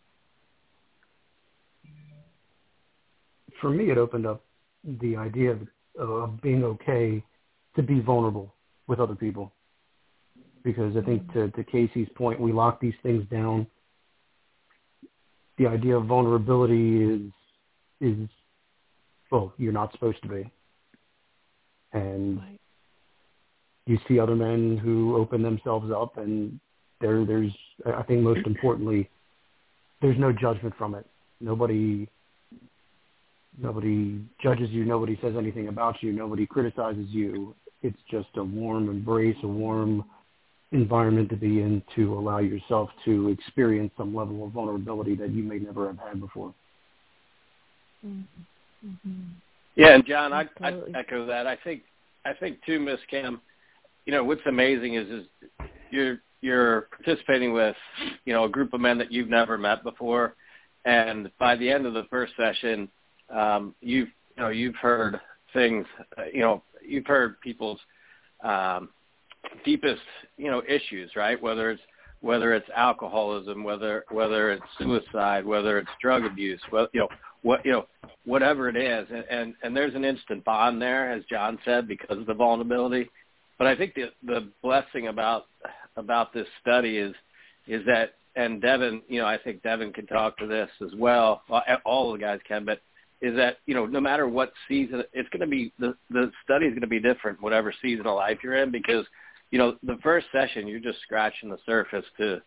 For 3.62 3.70
me, 3.70 3.92
it 3.92 3.98
opened 3.98 4.26
up 4.26 4.44
the 5.00 5.16
idea 5.16 5.52
of, 5.52 5.60
of 5.98 6.42
being 6.42 6.64
okay 6.64 7.24
to 7.76 7.84
be 7.84 8.02
vulnerable 8.02 8.54
with 8.88 9.00
other 9.00 9.16
people. 9.16 9.54
Because 10.64 10.98
I 10.98 11.02
think 11.02 11.24
mm-hmm. 11.28 11.40
to, 11.40 11.52
to 11.52 11.64
Casey's 11.64 12.10
point, 12.16 12.40
we 12.40 12.52
lock 12.52 12.82
these 12.82 12.94
things 13.04 13.24
down. 13.32 13.68
The 15.58 15.68
idea 15.68 15.96
of 15.96 16.06
vulnerability 16.06 17.04
is 17.04 17.32
is 18.02 18.28
well, 19.32 19.54
you're 19.58 19.72
not 19.72 19.92
supposed 19.94 20.22
to 20.24 20.28
be. 20.28 20.52
And 21.94 22.40
right. 22.40 22.60
you 23.86 24.00
see 24.08 24.20
other 24.20 24.36
men 24.36 24.78
who 24.78 25.16
open 25.16 25.42
themselves 25.42 25.92
up 25.92 26.18
and 26.18 26.60
there 27.00 27.26
there's 27.26 27.52
I 27.86 28.04
think 28.04 28.22
most 28.22 28.46
importantly, 28.46 29.10
there's 30.02 30.18
no 30.18 30.32
judgment 30.32 30.76
from 30.78 30.96
it. 30.96 31.06
Nobody 31.40 32.08
Nobody 33.62 34.20
judges 34.42 34.70
you. 34.72 34.86
Nobody 34.86 35.20
says 35.22 35.36
anything 35.38 35.68
about 35.68 36.02
you. 36.02 36.12
Nobody 36.12 36.48
criticizes 36.48 37.08
you. 37.10 37.56
It's 37.84 37.98
just 38.10 38.30
a 38.36 38.44
warm 38.44 38.90
embrace, 38.90 39.38
a 39.44 39.48
warm 39.48 40.04
environment 40.72 41.30
to 41.30 41.36
be 41.36 41.62
in 41.62 41.84
to 41.96 42.14
allow 42.18 42.40
yourself 42.40 42.90
to 43.06 43.30
experience 43.30 43.92
some 43.98 44.16
level 44.16 44.46
of 44.46 44.52
vulnerability 44.52 45.16
that 45.16 45.32
you 45.32 45.44
may 45.44 45.60
never 45.60 45.88
have 45.88 46.00
had 46.00 46.20
before. 46.20 46.54
Mm-hmm. 48.06 49.22
Yeah, 49.76 49.96
and 49.96 50.06
John, 50.06 50.34
I, 50.34 50.48
I 50.62 50.80
echo 50.96 51.26
that. 51.28 51.46
I 51.46 51.58
think 51.64 51.84
I 52.26 52.34
think 52.34 52.64
too, 52.66 52.80
Miss 52.80 53.00
Kim. 53.10 53.42
You 54.06 54.14
know 54.14 54.24
what's 54.24 54.42
amazing 54.48 54.96
is 54.96 55.08
is 55.08 55.26
you're 55.92 56.20
you're 56.42 56.88
participating 57.04 57.54
with 57.54 57.76
you 58.26 58.34
know 58.34 58.46
a 58.46 58.50
group 58.50 58.74
of 58.74 58.82
men 58.82 58.98
that 58.98 59.12
you've 59.12 59.30
never 59.30 59.58
met 59.58 59.84
before, 59.84 60.36
and 60.86 61.32
by 61.40 61.56
the 61.56 61.70
end 61.70 61.86
of 61.86 61.94
the 61.94 62.06
first 62.10 62.34
session, 62.36 62.90
um, 63.32 63.76
you've 63.82 64.10
you 64.38 64.44
know 64.44 64.50
you've 64.50 64.76
heard 64.76 65.20
things 65.54 65.86
uh, 66.18 66.24
you 66.34 66.42
know 66.42 66.64
you've 66.86 67.06
heard 67.06 67.40
people's 67.42 67.80
um, 68.44 68.90
deepest 69.66 70.02
you 70.38 70.50
know 70.50 70.62
issues 70.68 71.12
right? 71.16 71.42
Whether 71.42 71.72
it's 71.72 71.82
whether 72.22 72.54
it's 72.54 72.70
alcoholism 72.76 73.64
whether 73.64 74.06
whether 74.12 74.52
it's 74.52 74.64
suicide 74.78 75.46
whether 75.46 75.80
it's 75.80 75.90
drug 76.02 76.24
abuse 76.24 76.62
well 76.72 76.88
you 76.94 77.00
know 77.00 77.08
what 77.42 77.66
you 77.66 77.72
know 77.72 77.86
whatever 78.26 78.70
it 78.70 78.76
is. 78.76 79.08
And, 79.12 79.26
and 79.30 79.56
and 79.64 79.76
there's 79.76 79.96
an 79.96 80.06
instant 80.06 80.44
bond 80.44 80.82
there 80.82 81.12
as 81.12 81.24
John 81.30 81.58
said 81.66 81.88
because 81.88 82.18
of 82.18 82.26
the 82.26 82.34
vulnerability. 82.34 83.10
But 83.58 83.68
I 83.68 83.76
think 83.76 83.96
the 83.96 84.12
the 84.24 84.50
blessing 84.62 85.08
about 85.08 85.46
about 85.96 86.34
this 86.34 86.48
study 86.62 86.98
is 86.98 87.14
is 87.68 87.86
that 87.86 88.14
and 88.36 88.62
Devin, 88.62 89.02
you 89.10 89.20
know, 89.20 89.28
I 89.28 89.38
think 89.38 89.62
Devin 89.62 89.92
can 89.92 90.08
talk 90.08 90.38
to 90.38 90.48
this 90.48 90.70
as 90.82 90.92
well. 90.96 91.44
All 91.84 92.14
the 92.14 92.18
guys 92.18 92.40
can, 92.48 92.64
but 92.64 92.82
is 93.22 93.36
that 93.36 93.58
you 93.66 93.74
know 93.74 93.86
no 93.86 94.02
matter 94.02 94.28
what 94.28 94.52
season 94.68 95.04
it's 95.14 95.30
going 95.30 95.42
to 95.42 95.48
be 95.48 95.72
the 95.80 95.96
the 96.10 96.32
study 96.44 96.66
is 96.66 96.72
going 96.72 96.82
to 96.82 96.88
be 96.88 97.00
different 97.00 97.42
whatever 97.42 97.74
season 97.82 98.06
of 98.06 98.16
life 98.16 98.40
you're 98.44 98.58
in 98.58 98.72
because 98.72 99.06
you 99.52 99.60
know 99.60 99.76
the 99.84 99.98
first 100.02 100.28
session 100.32 100.68
you're 100.68 100.80
just 100.80 101.00
scratching 101.02 101.50
the 101.50 101.58
surface 101.66 102.06
to 102.18 102.42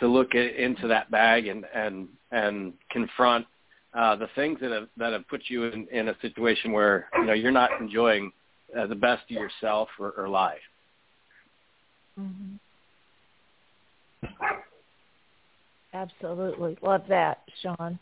to 0.00 0.06
look 0.06 0.34
at, 0.34 0.54
into 0.56 0.86
that 0.86 1.10
bag 1.10 1.46
and 1.46 1.64
and 1.74 2.08
and 2.30 2.72
confront 2.90 3.46
uh, 3.94 4.14
the 4.16 4.28
things 4.34 4.58
that 4.60 4.70
have 4.70 4.88
that 4.96 5.12
have 5.12 5.26
put 5.28 5.42
you 5.48 5.64
in, 5.64 5.88
in 5.88 6.08
a 6.08 6.16
situation 6.20 6.72
where 6.72 7.08
you 7.14 7.24
know 7.24 7.32
you're 7.32 7.50
not 7.50 7.70
enjoying 7.80 8.30
uh, 8.78 8.86
the 8.86 8.94
best 8.94 9.22
of 9.30 9.30
yourself 9.30 9.88
or, 9.98 10.10
or 10.12 10.28
life. 10.28 10.58
Mm-hmm. 12.20 12.56
Absolutely, 15.94 16.76
love 16.82 17.02
that, 17.08 17.42
Sean. 17.62 17.98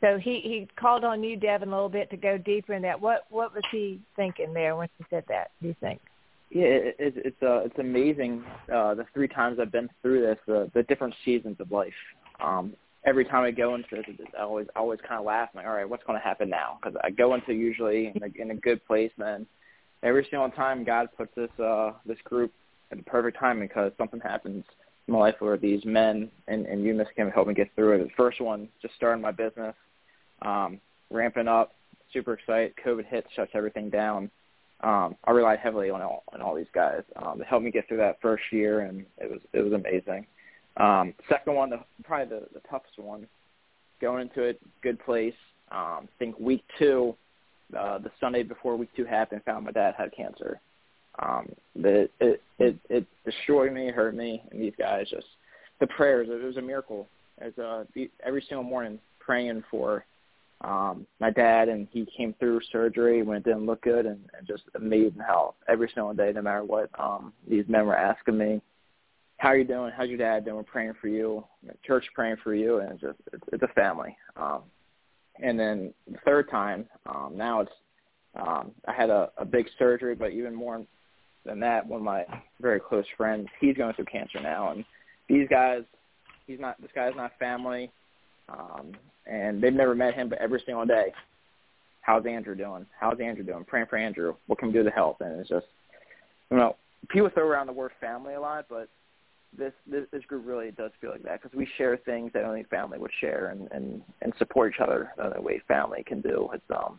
So 0.00 0.18
he 0.18 0.40
he 0.42 0.68
called 0.78 1.04
on 1.04 1.24
you, 1.24 1.36
Devin, 1.36 1.68
a 1.68 1.72
little 1.72 1.88
bit 1.88 2.10
to 2.10 2.16
go 2.16 2.38
deeper 2.38 2.74
in 2.74 2.82
that. 2.82 3.00
What 3.00 3.26
what 3.30 3.54
was 3.54 3.64
he 3.72 4.00
thinking 4.16 4.52
there 4.52 4.76
when 4.76 4.88
he 4.98 5.04
said 5.10 5.24
that? 5.28 5.50
Do 5.60 5.68
you 5.68 5.76
think? 5.80 6.00
Yeah, 6.50 6.64
it, 6.64 6.96
it, 6.98 7.14
it's 7.16 7.42
uh, 7.42 7.60
it's 7.64 7.78
amazing 7.78 8.44
uh, 8.72 8.94
the 8.94 9.06
three 9.12 9.28
times 9.28 9.58
I've 9.60 9.72
been 9.72 9.90
through 10.02 10.22
this, 10.22 10.38
the 10.46 10.70
the 10.74 10.84
different 10.84 11.14
seasons 11.24 11.56
of 11.60 11.72
life. 11.72 11.92
Um, 12.40 12.74
every 13.04 13.24
time 13.24 13.44
I 13.44 13.50
go 13.50 13.74
into 13.74 13.96
it, 13.96 14.06
I 14.38 14.42
always 14.42 14.66
always 14.76 15.00
kind 15.00 15.18
of 15.18 15.26
laugh. 15.26 15.48
I'm 15.52 15.58
like, 15.58 15.66
all 15.66 15.74
right, 15.74 15.88
what's 15.88 16.04
going 16.04 16.18
to 16.18 16.24
happen 16.24 16.48
now? 16.48 16.78
Because 16.80 16.96
I 17.02 17.10
go 17.10 17.34
into 17.34 17.52
usually 17.52 18.12
in 18.14 18.22
a, 18.22 18.42
in 18.42 18.50
a 18.52 18.54
good 18.54 18.84
place, 18.86 19.10
then 19.18 19.46
every 20.02 20.26
single 20.30 20.50
time 20.50 20.84
God 20.84 21.08
puts 21.16 21.34
this 21.34 21.50
uh, 21.58 21.92
this 22.06 22.18
group 22.24 22.52
at 22.90 22.98
the 22.98 23.04
perfect 23.04 23.38
time 23.38 23.60
because 23.60 23.92
something 23.98 24.20
happens 24.20 24.64
in 25.06 25.14
my 25.14 25.20
life 25.20 25.34
where 25.40 25.56
these 25.56 25.84
men 25.84 26.30
and, 26.46 26.66
and 26.66 26.84
you, 26.84 26.94
Miss 26.94 27.08
Kim, 27.16 27.30
helped 27.30 27.48
me 27.48 27.54
get 27.54 27.74
through 27.74 28.00
it. 28.00 28.04
The 28.04 28.10
first 28.16 28.40
one, 28.40 28.68
just 28.80 28.94
starting 28.94 29.22
my 29.22 29.32
business, 29.32 29.74
um, 30.42 30.80
ramping 31.10 31.48
up, 31.48 31.72
super 32.12 32.34
excited. 32.34 32.74
COVID 32.84 33.06
hits, 33.06 33.28
shuts 33.34 33.50
everything 33.54 33.90
down. 33.90 34.30
Um, 34.80 35.16
I 35.24 35.32
relied 35.32 35.58
heavily 35.58 35.90
on 35.90 36.00
all 36.02 36.22
on 36.32 36.40
all 36.40 36.54
these 36.54 36.66
guys. 36.72 37.02
Um, 37.16 37.38
to 37.38 37.44
help 37.44 37.62
me 37.62 37.70
get 37.70 37.88
through 37.88 37.96
that 37.98 38.20
first 38.22 38.44
year, 38.52 38.80
and 38.80 39.04
it 39.18 39.30
was 39.30 39.40
it 39.52 39.60
was 39.60 39.72
amazing. 39.72 40.26
Um, 40.76 41.14
second 41.28 41.54
one, 41.54 41.70
the, 41.70 41.80
probably 42.04 42.38
the, 42.38 42.46
the 42.54 42.60
toughest 42.70 42.98
one. 42.98 43.26
Going 44.00 44.22
into 44.22 44.42
it, 44.42 44.60
good 44.80 45.00
place. 45.00 45.34
Um, 45.72 46.04
I 46.04 46.08
think 46.20 46.38
week 46.38 46.62
two, 46.78 47.16
uh, 47.76 47.98
the 47.98 48.12
Sunday 48.20 48.44
before 48.44 48.76
week 48.76 48.90
two 48.94 49.04
happened, 49.04 49.42
found 49.44 49.64
my 49.64 49.72
dad 49.72 49.94
had 49.98 50.12
cancer. 50.14 50.60
Um, 51.20 51.48
it, 51.74 52.12
it 52.20 52.42
it 52.60 52.76
it 52.88 53.06
destroyed 53.24 53.72
me, 53.72 53.90
hurt 53.90 54.14
me, 54.14 54.42
and 54.52 54.60
these 54.60 54.74
guys 54.78 55.10
just 55.10 55.26
the 55.80 55.88
prayers. 55.88 56.28
It 56.30 56.44
was 56.44 56.56
a 56.56 56.62
miracle. 56.62 57.08
As 57.40 57.56
uh, 57.58 57.84
every 58.24 58.44
single 58.48 58.64
morning 58.64 59.00
praying 59.18 59.64
for 59.70 60.04
um, 60.62 61.06
my 61.20 61.30
dad, 61.30 61.68
and 61.68 61.86
he 61.92 62.06
came 62.16 62.34
through 62.34 62.60
surgery 62.72 63.22
when 63.22 63.36
it 63.36 63.44
didn't 63.44 63.66
look 63.66 63.82
good, 63.82 64.06
and, 64.06 64.18
and 64.36 64.46
just 64.46 64.64
amazing 64.74 65.20
how 65.20 65.54
every 65.68 65.88
single 65.94 66.12
day, 66.14 66.32
no 66.34 66.42
matter 66.42 66.64
what, 66.64 66.90
um, 66.98 67.32
these 67.48 67.64
men 67.68 67.86
were 67.86 67.96
asking 67.96 68.36
me, 68.36 68.60
"How 69.36 69.50
are 69.50 69.56
you 69.56 69.64
doing? 69.64 69.92
How's 69.96 70.08
your 70.08 70.18
dad 70.18 70.44
doing? 70.44 70.56
We're 70.56 70.62
praying 70.64 70.94
for 71.00 71.08
you. 71.08 71.44
Church 71.84 72.04
praying 72.12 72.38
for 72.42 72.54
you, 72.54 72.78
and 72.78 72.92
it's 72.92 73.00
just 73.00 73.18
it's, 73.32 73.44
it's 73.52 73.62
a 73.62 73.68
family." 73.68 74.16
Um, 74.36 74.62
and 75.40 75.58
then 75.58 75.94
the 76.10 76.18
third 76.24 76.50
time, 76.50 76.86
um, 77.06 77.34
now 77.36 77.60
it's 77.60 77.72
um, 78.34 78.72
I 78.86 78.92
had 78.92 79.10
a, 79.10 79.30
a 79.36 79.44
big 79.44 79.68
surgery, 79.78 80.16
but 80.16 80.32
even 80.32 80.54
more 80.54 80.84
than 81.44 81.60
that, 81.60 81.86
one 81.86 82.00
of 82.00 82.04
my 82.04 82.24
very 82.60 82.80
close 82.80 83.06
friends, 83.16 83.46
he's 83.60 83.76
going 83.76 83.94
through 83.94 84.06
cancer 84.06 84.40
now, 84.40 84.72
and 84.72 84.84
these 85.28 85.46
guys, 85.48 85.82
he's 86.48 86.58
not 86.58 86.80
this 86.82 86.90
guy's 86.96 87.14
not 87.14 87.30
family 87.38 87.92
um, 88.48 88.92
and 89.26 89.62
they've 89.62 89.72
never 89.72 89.94
met 89.94 90.14
him, 90.14 90.28
but 90.28 90.38
every 90.38 90.62
single 90.64 90.86
day, 90.86 91.12
how's 92.00 92.24
Andrew 92.26 92.54
doing? 92.54 92.86
How's 92.98 93.20
Andrew 93.20 93.44
doing? 93.44 93.64
Praying 93.64 93.86
for 93.90 93.96
Andrew. 93.96 94.34
What 94.46 94.58
can 94.58 94.68
we 94.68 94.74
do 94.74 94.82
to 94.82 94.90
help? 94.90 95.20
And 95.20 95.38
it's 95.40 95.48
just, 95.48 95.66
you 96.50 96.56
know, 96.56 96.76
people 97.08 97.30
throw 97.32 97.46
around 97.46 97.66
the 97.66 97.72
word 97.72 97.92
family 98.00 98.34
a 98.34 98.40
lot, 98.40 98.66
but 98.68 98.88
this 99.56 99.72
this, 99.86 100.04
this 100.12 100.24
group 100.26 100.46
really 100.46 100.70
does 100.72 100.90
feel 101.00 101.10
like 101.10 101.22
that 101.22 101.42
because 101.42 101.56
we 101.56 101.66
share 101.78 101.96
things 101.96 102.30
that 102.34 102.44
only 102.44 102.64
family 102.64 102.98
would 102.98 103.10
share 103.20 103.48
and 103.48 103.68
and 103.72 104.02
and 104.20 104.32
support 104.38 104.74
each 104.74 104.80
other 104.80 105.10
the 105.16 105.24
only 105.24 105.40
way 105.40 105.62
family 105.66 106.02
can 106.06 106.20
do. 106.20 106.50
It's 106.52 106.64
um, 106.70 106.98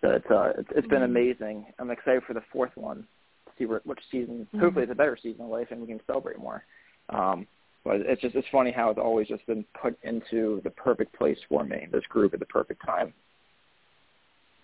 so 0.00 0.10
it's 0.10 0.30
uh, 0.30 0.52
it's, 0.58 0.68
it's 0.76 0.88
been 0.88 1.00
mm-hmm. 1.00 1.16
amazing. 1.16 1.66
I'm 1.78 1.90
excited 1.90 2.22
for 2.26 2.34
the 2.34 2.42
fourth 2.52 2.74
one 2.74 3.06
to 3.46 3.52
see 3.58 3.66
what, 3.66 3.86
which 3.86 4.00
season. 4.10 4.46
Mm-hmm. 4.46 4.60
Hopefully, 4.60 4.82
it's 4.84 4.92
a 4.92 4.96
better 4.96 5.18
season 5.20 5.44
of 5.44 5.50
life 5.50 5.68
and 5.70 5.80
we 5.80 5.86
can 5.86 6.00
celebrate 6.06 6.38
more. 6.38 6.64
Um, 7.08 7.46
but 7.84 7.96
it's 8.00 8.20
just 8.20 8.34
it's 8.34 8.46
funny 8.52 8.70
how 8.70 8.90
it's 8.90 8.98
always 8.98 9.28
just 9.28 9.46
been 9.46 9.64
put 9.80 9.98
into 10.02 10.60
the 10.64 10.70
perfect 10.70 11.16
place 11.16 11.38
for 11.48 11.64
me. 11.64 11.86
This 11.90 12.04
group 12.08 12.34
at 12.34 12.40
the 12.40 12.46
perfect 12.46 12.84
time. 12.84 13.12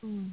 Mm. 0.04 0.30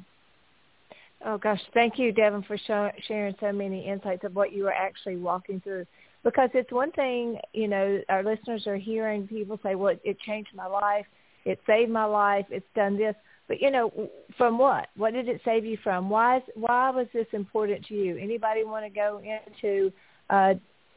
Oh 1.24 1.38
gosh, 1.38 1.60
thank 1.72 1.98
you, 1.98 2.12
Devin, 2.12 2.42
for 2.42 2.58
sharing 2.58 3.34
so 3.40 3.50
many 3.52 3.86
insights 3.86 4.24
of 4.24 4.34
what 4.34 4.52
you 4.52 4.64
were 4.64 4.74
actually 4.74 5.16
walking 5.16 5.60
through. 5.60 5.86
Because 6.22 6.50
it's 6.54 6.70
one 6.72 6.92
thing, 6.92 7.38
you 7.52 7.68
know, 7.68 8.00
our 8.08 8.22
listeners 8.22 8.66
are 8.66 8.76
hearing 8.76 9.26
people 9.26 9.58
say, 9.62 9.74
"Well, 9.74 9.96
it 10.04 10.18
changed 10.20 10.50
my 10.54 10.66
life, 10.66 11.06
it 11.44 11.60
saved 11.66 11.90
my 11.90 12.04
life, 12.04 12.46
it's 12.50 12.66
done 12.74 12.96
this." 12.98 13.14
But 13.48 13.60
you 13.60 13.70
know, 13.70 14.10
from 14.36 14.58
what? 14.58 14.88
What 14.96 15.12
did 15.12 15.28
it 15.28 15.40
save 15.44 15.64
you 15.64 15.78
from? 15.82 16.10
Why? 16.10 16.42
Why 16.54 16.90
was 16.90 17.06
this 17.14 17.26
important 17.32 17.86
to 17.86 17.94
you? 17.94 18.16
Anybody 18.16 18.64
want 18.64 18.84
to 18.84 18.90
go 18.90 19.22
into 19.24 19.92
uh, 20.30 20.54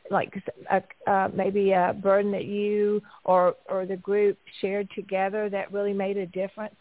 like 0.10 0.34
a, 0.72 0.84
uh, 1.10 1.30
maybe 1.34 1.72
a 1.72 1.96
burden 2.02 2.32
that 2.32 2.46
you 2.46 3.02
or 3.24 3.56
or 3.70 3.86
the 3.86 3.98
group 3.98 4.38
shared 4.62 4.90
together 4.96 5.50
that 5.50 5.72
really 5.72 5.94
made 5.94 6.18
a 6.18 6.26
difference? 6.28 6.76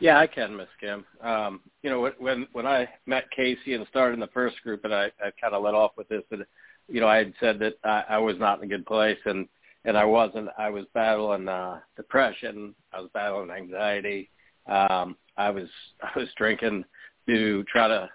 Yeah, 0.00 0.18
I 0.18 0.28
can, 0.28 0.56
Miss 0.56 0.68
Kim. 0.80 1.04
Um, 1.22 1.60
you 1.82 1.90
know, 1.90 2.10
when 2.18 2.46
when 2.52 2.66
I 2.66 2.88
met 3.06 3.30
Casey 3.30 3.74
and 3.74 3.86
started 3.88 4.14
in 4.14 4.20
the 4.20 4.28
first 4.28 4.62
group, 4.62 4.84
and 4.84 4.94
I, 4.94 5.06
I 5.20 5.30
kind 5.40 5.54
of 5.54 5.62
let 5.62 5.74
off 5.74 5.92
with 5.96 6.08
this, 6.08 6.22
that 6.30 6.46
you 6.88 7.00
know, 7.00 7.08
I 7.08 7.18
had 7.18 7.34
said 7.40 7.58
that 7.58 7.74
I, 7.84 8.04
I 8.10 8.18
was 8.18 8.36
not 8.38 8.58
in 8.58 8.64
a 8.64 8.68
good 8.68 8.86
place, 8.86 9.18
and 9.24 9.48
and 9.84 9.96
I 9.96 10.04
wasn't. 10.04 10.48
I 10.56 10.70
was 10.70 10.84
battling 10.94 11.48
uh, 11.48 11.80
depression. 11.96 12.74
I 12.92 13.00
was 13.00 13.10
battling 13.12 13.50
anxiety. 13.50 14.30
Um, 14.66 15.16
I 15.36 15.50
was 15.50 15.68
I 16.02 16.18
was 16.18 16.28
drinking 16.36 16.84
to 17.26 17.64
try 17.64 17.88
to 17.88 18.08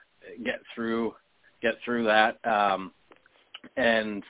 get 0.44 0.60
through 0.74 1.14
get 1.62 1.76
through 1.84 2.06
that. 2.06 2.38
Um 2.46 2.92
and 3.78 4.24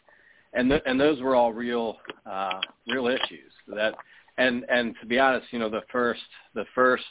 and 0.54 0.70
th- 0.70 0.84
and 0.86 1.00
those 1.00 1.22
were 1.22 1.36
all 1.36 1.54
real 1.54 1.98
uh 2.30 2.60
real 2.88 3.08
issues 3.08 3.52
that 3.68 3.94
and 4.38 4.66
and 4.70 4.96
to 5.02 5.06
be 5.06 5.20
honest 5.20 5.48
you 5.52 5.60
know 5.60 5.70
the 5.70 5.84
first 5.92 6.22
the 6.54 6.66
first 6.76 7.04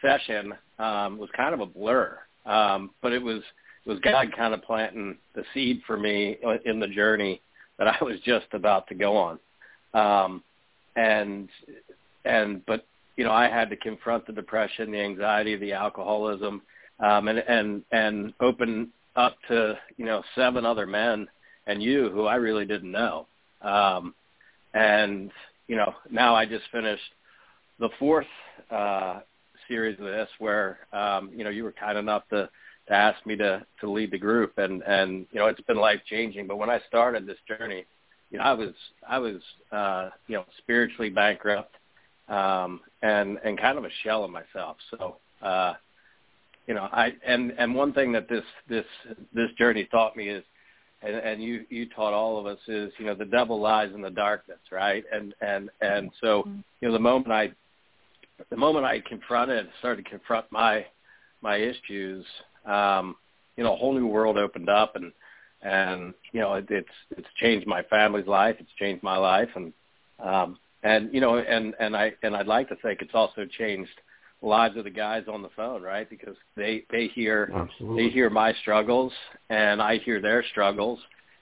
session 0.00 0.54
um 0.78 1.18
was 1.18 1.28
kind 1.36 1.54
of 1.54 1.60
a 1.60 1.66
blur. 1.66 2.18
Um 2.46 2.90
but 3.02 3.12
it 3.12 3.22
was 3.22 3.42
it 3.84 3.88
was 3.88 4.00
God 4.00 4.34
kind 4.36 4.54
of 4.54 4.62
planting 4.62 5.16
the 5.34 5.44
seed 5.54 5.80
for 5.86 5.96
me 5.96 6.38
in 6.64 6.80
the 6.80 6.88
journey 6.88 7.40
that 7.78 7.88
I 7.88 8.04
was 8.04 8.18
just 8.24 8.46
about 8.52 8.86
to 8.88 8.94
go 8.94 9.16
on. 9.16 9.38
Um 9.94 10.42
and 10.96 11.48
and 12.24 12.64
but 12.66 12.86
you 13.16 13.24
know 13.24 13.32
I 13.32 13.48
had 13.48 13.70
to 13.70 13.76
confront 13.76 14.26
the 14.26 14.32
depression 14.32 14.90
the 14.90 14.98
anxiety 14.98 15.56
the 15.56 15.72
alcoholism 15.72 16.62
um, 17.00 17.28
and 17.28 17.38
and 17.38 17.82
and 17.92 18.32
open 18.40 18.90
up 19.16 19.36
to 19.48 19.78
you 19.96 20.04
know 20.04 20.22
seven 20.34 20.64
other 20.64 20.86
men 20.86 21.28
and 21.66 21.82
you 21.82 22.10
who 22.10 22.24
I 22.24 22.36
really 22.36 22.64
didn't 22.64 22.90
know. 22.90 23.26
Um, 23.62 24.14
and 24.74 25.30
you 25.66 25.76
know 25.76 25.94
now 26.10 26.34
I 26.34 26.46
just 26.46 26.64
finished 26.72 27.02
the 27.78 27.90
fourth 27.98 28.26
uh, 28.70 29.20
series 29.68 29.98
of 29.98 30.06
this 30.06 30.28
where 30.38 30.78
um, 30.92 31.30
you 31.34 31.44
know 31.44 31.50
you 31.50 31.64
were 31.64 31.72
kind 31.72 31.98
enough 31.98 32.22
to 32.30 32.48
to 32.88 32.94
ask 32.94 33.24
me 33.26 33.36
to 33.36 33.64
to 33.80 33.90
lead 33.90 34.10
the 34.10 34.18
group 34.18 34.58
and 34.58 34.82
and 34.82 35.26
you 35.30 35.38
know 35.38 35.46
it's 35.46 35.60
been 35.62 35.76
life 35.76 36.00
changing. 36.08 36.46
But 36.46 36.56
when 36.56 36.70
I 36.70 36.80
started 36.88 37.26
this 37.26 37.38
journey, 37.46 37.84
you 38.30 38.38
know 38.38 38.44
I 38.44 38.52
was 38.54 38.74
I 39.08 39.18
was 39.18 39.36
uh, 39.70 40.10
you 40.26 40.36
know 40.36 40.44
spiritually 40.58 41.10
bankrupt 41.10 41.74
um, 42.28 42.80
and 43.02 43.38
and 43.44 43.58
kind 43.58 43.78
of 43.78 43.84
a 43.84 43.90
shell 44.02 44.24
of 44.24 44.30
myself. 44.30 44.76
So 44.90 45.16
uh, 45.42 45.74
you 46.68 46.74
know, 46.74 46.86
I 46.92 47.14
and 47.26 47.52
and 47.58 47.74
one 47.74 47.94
thing 47.94 48.12
that 48.12 48.28
this 48.28 48.44
this 48.68 48.84
this 49.32 49.50
journey 49.56 49.88
taught 49.90 50.16
me 50.16 50.28
is, 50.28 50.44
and, 51.00 51.16
and 51.16 51.42
you 51.42 51.64
you 51.70 51.88
taught 51.88 52.12
all 52.12 52.38
of 52.38 52.44
us 52.44 52.58
is, 52.68 52.92
you 52.98 53.06
know, 53.06 53.14
the 53.14 53.24
devil 53.24 53.58
lies 53.58 53.90
in 53.94 54.02
the 54.02 54.10
darkness, 54.10 54.58
right? 54.70 55.02
And 55.10 55.34
and 55.40 55.70
and 55.80 56.10
so, 56.20 56.42
mm-hmm. 56.42 56.58
you 56.80 56.88
know, 56.88 56.92
the 56.92 57.00
moment 57.00 57.32
I, 57.32 57.52
the 58.50 58.56
moment 58.56 58.84
I 58.84 59.00
confronted, 59.00 59.66
started 59.78 60.04
to 60.04 60.10
confront 60.10 60.44
my 60.52 60.84
my 61.40 61.56
issues, 61.56 62.26
um, 62.66 63.16
you 63.56 63.64
know, 63.64 63.72
a 63.72 63.76
whole 63.76 63.94
new 63.94 64.06
world 64.06 64.36
opened 64.36 64.68
up, 64.68 64.94
and 64.94 65.10
and 65.62 66.12
you 66.32 66.40
know, 66.40 66.52
it, 66.52 66.66
it's 66.68 66.88
it's 67.16 67.28
changed 67.40 67.66
my 67.66 67.82
family's 67.84 68.26
life, 68.26 68.56
it's 68.60 68.70
changed 68.78 69.02
my 69.02 69.16
life, 69.16 69.48
and 69.56 69.72
um, 70.22 70.58
and 70.82 71.14
you 71.14 71.22
know, 71.22 71.38
and 71.38 71.74
and 71.80 71.96
I 71.96 72.12
and 72.22 72.36
I'd 72.36 72.46
like 72.46 72.68
to 72.68 72.76
think 72.76 73.00
it's 73.00 73.14
also 73.14 73.46
changed 73.46 74.02
lives 74.42 74.76
of 74.76 74.84
the 74.84 74.90
guys 74.90 75.24
on 75.32 75.42
the 75.42 75.48
phone, 75.56 75.82
right? 75.82 76.08
Because 76.08 76.36
they 76.56 76.84
they 76.90 77.08
hear 77.08 77.50
Absolutely. 77.54 78.04
they 78.04 78.10
hear 78.10 78.30
my 78.30 78.52
struggles 78.54 79.12
and 79.50 79.82
I 79.82 79.98
hear 79.98 80.20
their 80.20 80.44
struggles, 80.50 80.98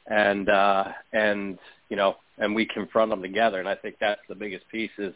and 0.07 0.49
uh, 0.49 0.85
and 1.13 1.59
you 1.89 1.97
know, 1.97 2.17
and 2.39 2.55
we 2.55 2.67
confront 2.67 3.11
them 3.11 3.23
together. 3.23 3.61
And 3.61 3.69
I 3.69 3.75
think 3.75 3.97
that's 4.01 4.21
the 4.29 4.35
biggest 4.35 4.69
piece. 4.69 4.91
Is 4.99 5.15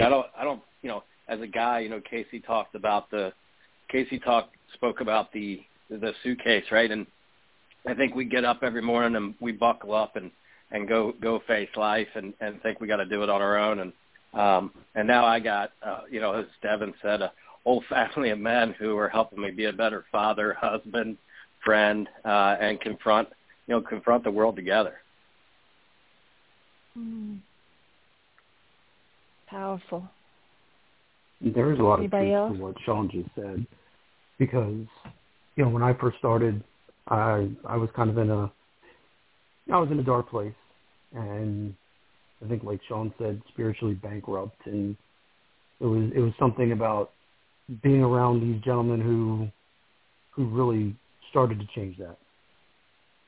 I 0.00 0.08
don't 0.08 0.26
I 0.36 0.44
don't 0.44 0.62
you 0.82 0.88
know, 0.88 1.04
as 1.28 1.40
a 1.40 1.46
guy, 1.46 1.80
you 1.80 1.88
know, 1.88 2.00
Casey 2.08 2.40
talked 2.40 2.74
about 2.74 3.10
the 3.10 3.32
Casey 3.90 4.18
talked 4.18 4.54
spoke 4.74 5.00
about 5.00 5.32
the 5.32 5.60
the 5.88 6.12
suitcase, 6.22 6.64
right? 6.70 6.90
And 6.90 7.06
I 7.86 7.94
think 7.94 8.14
we 8.14 8.24
get 8.24 8.44
up 8.44 8.60
every 8.62 8.82
morning 8.82 9.16
and 9.16 9.34
we 9.40 9.52
buckle 9.52 9.94
up 9.94 10.16
and 10.16 10.30
and 10.70 10.88
go 10.88 11.12
go 11.20 11.40
face 11.46 11.68
life 11.76 12.08
and 12.14 12.34
and 12.40 12.60
think 12.62 12.80
we 12.80 12.86
got 12.86 12.96
to 12.96 13.06
do 13.06 13.22
it 13.22 13.30
on 13.30 13.40
our 13.40 13.58
own 13.58 13.80
and 13.80 13.92
um, 14.34 14.72
and 14.94 15.06
now 15.06 15.24
I 15.24 15.40
got, 15.40 15.72
uh, 15.84 16.00
you 16.10 16.20
know, 16.20 16.32
as 16.32 16.46
Devin 16.62 16.94
said, 17.02 17.22
a 17.22 17.32
whole 17.64 17.82
family 17.88 18.30
of 18.30 18.38
men 18.38 18.74
who 18.78 18.96
are 18.96 19.08
helping 19.08 19.40
me 19.40 19.50
be 19.50 19.66
a 19.66 19.72
better 19.72 20.04
father, 20.10 20.56
husband, 20.60 21.16
friend, 21.64 22.08
uh, 22.24 22.56
and 22.60 22.80
confront, 22.80 23.28
you 23.66 23.74
know, 23.74 23.80
confront 23.80 24.24
the 24.24 24.30
world 24.30 24.56
together. 24.56 24.94
Mm. 26.98 27.38
Powerful. 29.46 30.08
There 31.40 31.72
is 31.72 31.78
a 31.78 31.82
lot 31.82 31.98
Anybody 31.98 32.32
of 32.32 32.48
truth 32.48 32.58
to 32.58 32.64
what 32.64 32.76
Sean 32.84 33.10
just 33.10 33.28
said, 33.34 33.66
because 34.38 34.86
you 35.56 35.64
know 35.64 35.68
when 35.68 35.82
I 35.82 35.92
first 35.94 36.18
started, 36.18 36.62
I 37.08 37.50
I 37.66 37.76
was 37.76 37.90
kind 37.96 38.08
of 38.08 38.18
in 38.18 38.30
a 38.30 38.50
I 39.72 39.78
was 39.78 39.90
in 39.90 39.98
a 39.98 40.04
dark 40.04 40.30
place, 40.30 40.54
and 41.14 41.74
I 42.44 42.48
think, 42.48 42.64
like 42.64 42.80
Sean 42.88 43.12
said, 43.18 43.40
spiritually 43.52 43.94
bankrupt, 43.94 44.66
and 44.66 44.96
it 45.80 45.86
was 45.86 46.10
it 46.14 46.20
was 46.20 46.32
something 46.38 46.72
about 46.72 47.12
being 47.82 48.02
around 48.02 48.40
these 48.40 48.60
gentlemen 48.62 49.00
who 49.00 49.48
who 50.30 50.48
really 50.48 50.96
started 51.30 51.60
to 51.60 51.66
change 51.74 51.96
that, 51.98 52.18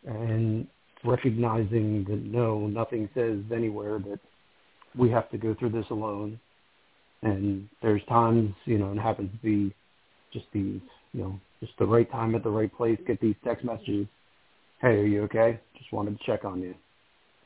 and 0.06 0.66
recognizing 1.04 2.04
that 2.08 2.24
no, 2.24 2.66
nothing 2.66 3.08
says 3.14 3.38
anywhere 3.54 3.98
that 3.98 4.18
we 4.96 5.10
have 5.10 5.30
to 5.30 5.38
go 5.38 5.54
through 5.58 5.70
this 5.70 5.86
alone, 5.90 6.38
and 7.22 7.68
there's 7.82 8.02
times 8.08 8.52
you 8.64 8.78
know 8.78 8.90
it 8.92 8.98
happens 8.98 9.30
to 9.30 9.38
be 9.38 9.74
just 10.32 10.46
these 10.52 10.80
you 11.12 11.22
know 11.22 11.40
just 11.60 11.72
the 11.78 11.86
right 11.86 12.10
time 12.10 12.34
at 12.34 12.42
the 12.42 12.50
right 12.50 12.74
place, 12.74 12.98
get 13.06 13.20
these 13.20 13.36
text 13.44 13.64
messages, 13.64 14.06
hey, 14.80 14.88
are 14.88 15.06
you 15.06 15.22
okay? 15.22 15.60
Just 15.78 15.92
wanted 15.92 16.18
to 16.18 16.26
check 16.26 16.44
on 16.44 16.60
you 16.60 16.74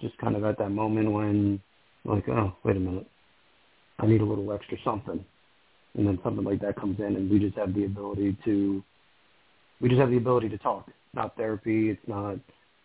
just 0.01 0.17
kind 0.19 0.37
of 0.37 0.45
at 0.45 0.59
that 0.59 0.71
moment 0.71 1.11
when 1.11 1.61
like, 2.05 2.29
oh, 2.29 2.55
wait 2.65 2.77
a 2.77 2.81
minute, 2.81 3.07
I 3.99 4.07
need 4.07 4.21
a 4.21 4.25
little 4.25 4.53
extra 4.53 4.79
something, 4.85 5.25
and 5.97 6.07
then 6.07 6.19
something 6.23 6.45
like 6.45 6.61
that 6.61 6.77
comes 6.77 6.99
in, 7.01 7.17
and 7.17 7.31
we 7.31 7.39
just 7.39 7.57
have 7.57 7.75
the 7.75 7.85
ability 7.85 8.37
to, 8.45 8.83
we 9.81 9.89
just 9.89 10.01
have 10.01 10.11
the 10.11 10.17
ability 10.17 10.49
to 10.51 10.59
talk. 10.59 10.91
Not 11.15 11.37
therapy. 11.37 11.91
It's 11.91 12.07
not, 12.07 12.33
it's 12.33 12.43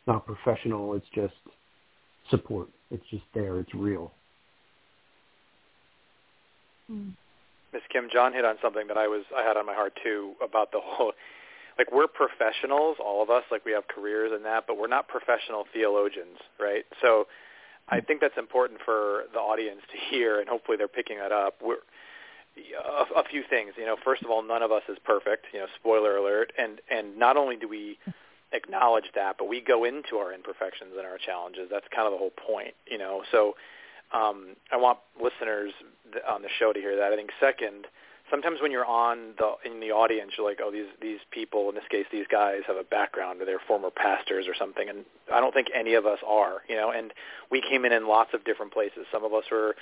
not 0.07 0.25
professional. 0.25 0.93
It's 0.95 1.05
just 1.13 1.33
support. 2.29 2.69
It's 2.89 3.03
just 3.09 3.23
there. 3.33 3.59
It's 3.59 3.73
real. 3.73 4.11
Hmm. 6.87 7.09
Miss 7.73 7.81
Kim, 7.91 8.07
John 8.11 8.33
hit 8.33 8.45
on 8.45 8.55
something 8.61 8.87
that 8.87 8.97
I 8.97 9.07
was 9.07 9.23
I 9.35 9.43
had 9.43 9.57
on 9.57 9.65
my 9.65 9.73
heart 9.73 9.93
too 10.03 10.33
about 10.43 10.71
the 10.71 10.79
whole 10.81 11.13
like 11.77 11.91
we're 11.91 12.07
professionals, 12.07 12.97
all 13.03 13.23
of 13.23 13.29
us, 13.29 13.43
like 13.51 13.65
we 13.65 13.71
have 13.71 13.87
careers 13.87 14.31
in 14.35 14.43
that, 14.43 14.65
but 14.67 14.77
we're 14.77 14.87
not 14.87 15.07
professional 15.07 15.65
theologians, 15.73 16.37
right? 16.59 16.85
So 17.01 17.27
I 17.89 17.99
think 17.99 18.21
that's 18.21 18.37
important 18.37 18.79
for 18.85 19.23
the 19.33 19.39
audience 19.39 19.81
to 19.91 19.97
hear, 20.09 20.39
and 20.39 20.47
hopefully 20.47 20.77
they're 20.77 20.87
picking 20.87 21.17
that 21.17 21.31
up. 21.31 21.55
We're 21.61 21.83
a, 22.55 23.19
a 23.19 23.23
few 23.29 23.43
things, 23.49 23.73
you 23.77 23.85
know. 23.85 23.95
First 24.03 24.23
of 24.23 24.29
all, 24.29 24.43
none 24.43 24.61
of 24.61 24.71
us 24.71 24.83
is 24.87 24.97
perfect, 25.03 25.47
you 25.53 25.59
know. 25.59 25.67
Spoiler 25.79 26.15
alert. 26.17 26.53
And 26.57 26.79
and 26.89 27.17
not 27.17 27.37
only 27.37 27.57
do 27.57 27.67
we 27.67 27.97
acknowledge 28.51 29.09
that, 29.15 29.35
but 29.37 29.47
we 29.49 29.59
go 29.59 29.83
into 29.83 30.17
our 30.17 30.31
imperfections 30.33 30.93
and 30.97 31.05
our 31.05 31.17
challenges. 31.17 31.67
That's 31.71 31.87
kind 31.93 32.05
of 32.05 32.13
the 32.13 32.19
whole 32.19 32.31
point, 32.31 32.75
you 32.89 32.97
know. 32.97 33.23
So 33.31 33.55
um, 34.13 34.55
I 34.71 34.77
want 34.77 34.99
listeners 35.21 35.73
on 36.29 36.41
the 36.41 36.49
show 36.59 36.71
to 36.71 36.79
hear 36.79 36.95
that. 36.97 37.11
I 37.11 37.15
think 37.15 37.31
second, 37.39 37.87
sometimes 38.33 38.61
when 38.63 38.71
you're 38.71 38.85
on 38.85 39.35
the 39.37 39.53
in 39.63 39.79
the 39.79 39.91
audience, 39.91 40.31
you're 40.35 40.47
like, 40.47 40.57
oh, 40.63 40.71
these 40.71 40.89
these 40.99 41.19
people, 41.29 41.69
in 41.69 41.75
this 41.75 41.83
case, 41.91 42.05
these 42.11 42.25
guys 42.31 42.61
have 42.65 42.77
a 42.77 42.83
background 42.83 43.39
or 43.39 43.45
they're 43.45 43.61
former 43.67 43.91
pastors 43.91 44.47
or 44.47 44.55
something, 44.57 44.89
and 44.89 45.05
I 45.31 45.39
don't 45.39 45.53
think 45.53 45.67
any 45.71 45.93
of 45.93 46.07
us 46.07 46.17
are, 46.27 46.63
you 46.67 46.75
know. 46.75 46.89
And 46.89 47.13
we 47.51 47.61
came 47.61 47.85
in 47.85 47.91
in 47.91 48.07
lots 48.07 48.31
of 48.33 48.43
different 48.43 48.73
places. 48.73 49.05
Some 49.11 49.23
of 49.23 49.33
us 49.33 49.43
were 49.51 49.75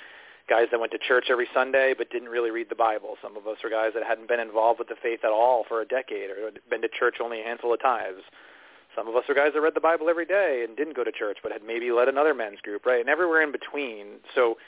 guys 0.50 0.66
that 0.70 0.80
went 0.80 0.92
to 0.92 0.98
church 0.98 1.26
every 1.30 1.48
Sunday 1.54 1.94
but 1.96 2.10
didn't 2.10 2.28
really 2.28 2.50
read 2.50 2.68
the 2.68 2.76
Bible. 2.76 3.16
Some 3.22 3.38
of 3.38 3.46
us 3.46 3.56
were 3.64 3.70
guys 3.70 3.92
that 3.94 4.04
hadn't 4.04 4.28
been 4.28 4.40
involved 4.40 4.78
with 4.78 4.88
the 4.88 5.00
faith 5.02 5.20
at 5.24 5.30
all 5.30 5.64
for 5.66 5.80
a 5.80 5.86
decade 5.86 6.28
or 6.28 6.44
had 6.44 6.58
been 6.68 6.82
to 6.82 6.88
church 6.88 7.16
only 7.24 7.40
a 7.40 7.44
handful 7.44 7.72
of 7.72 7.80
times. 7.80 8.20
Some 8.94 9.08
of 9.08 9.16
us 9.16 9.24
are 9.30 9.34
guys 9.34 9.52
that 9.54 9.60
read 9.62 9.74
the 9.74 9.80
Bible 9.80 10.10
every 10.10 10.26
day 10.26 10.62
and 10.66 10.76
didn't 10.76 10.94
go 10.94 11.04
to 11.04 11.12
church 11.12 11.38
but 11.42 11.52
had 11.52 11.62
maybe 11.64 11.90
led 11.90 12.08
another 12.08 12.34
men's 12.34 12.60
group, 12.60 12.84
right? 12.84 13.00
And 13.00 13.08
everywhere 13.08 13.40
in 13.40 13.52
between. 13.52 14.20
So 14.34 14.58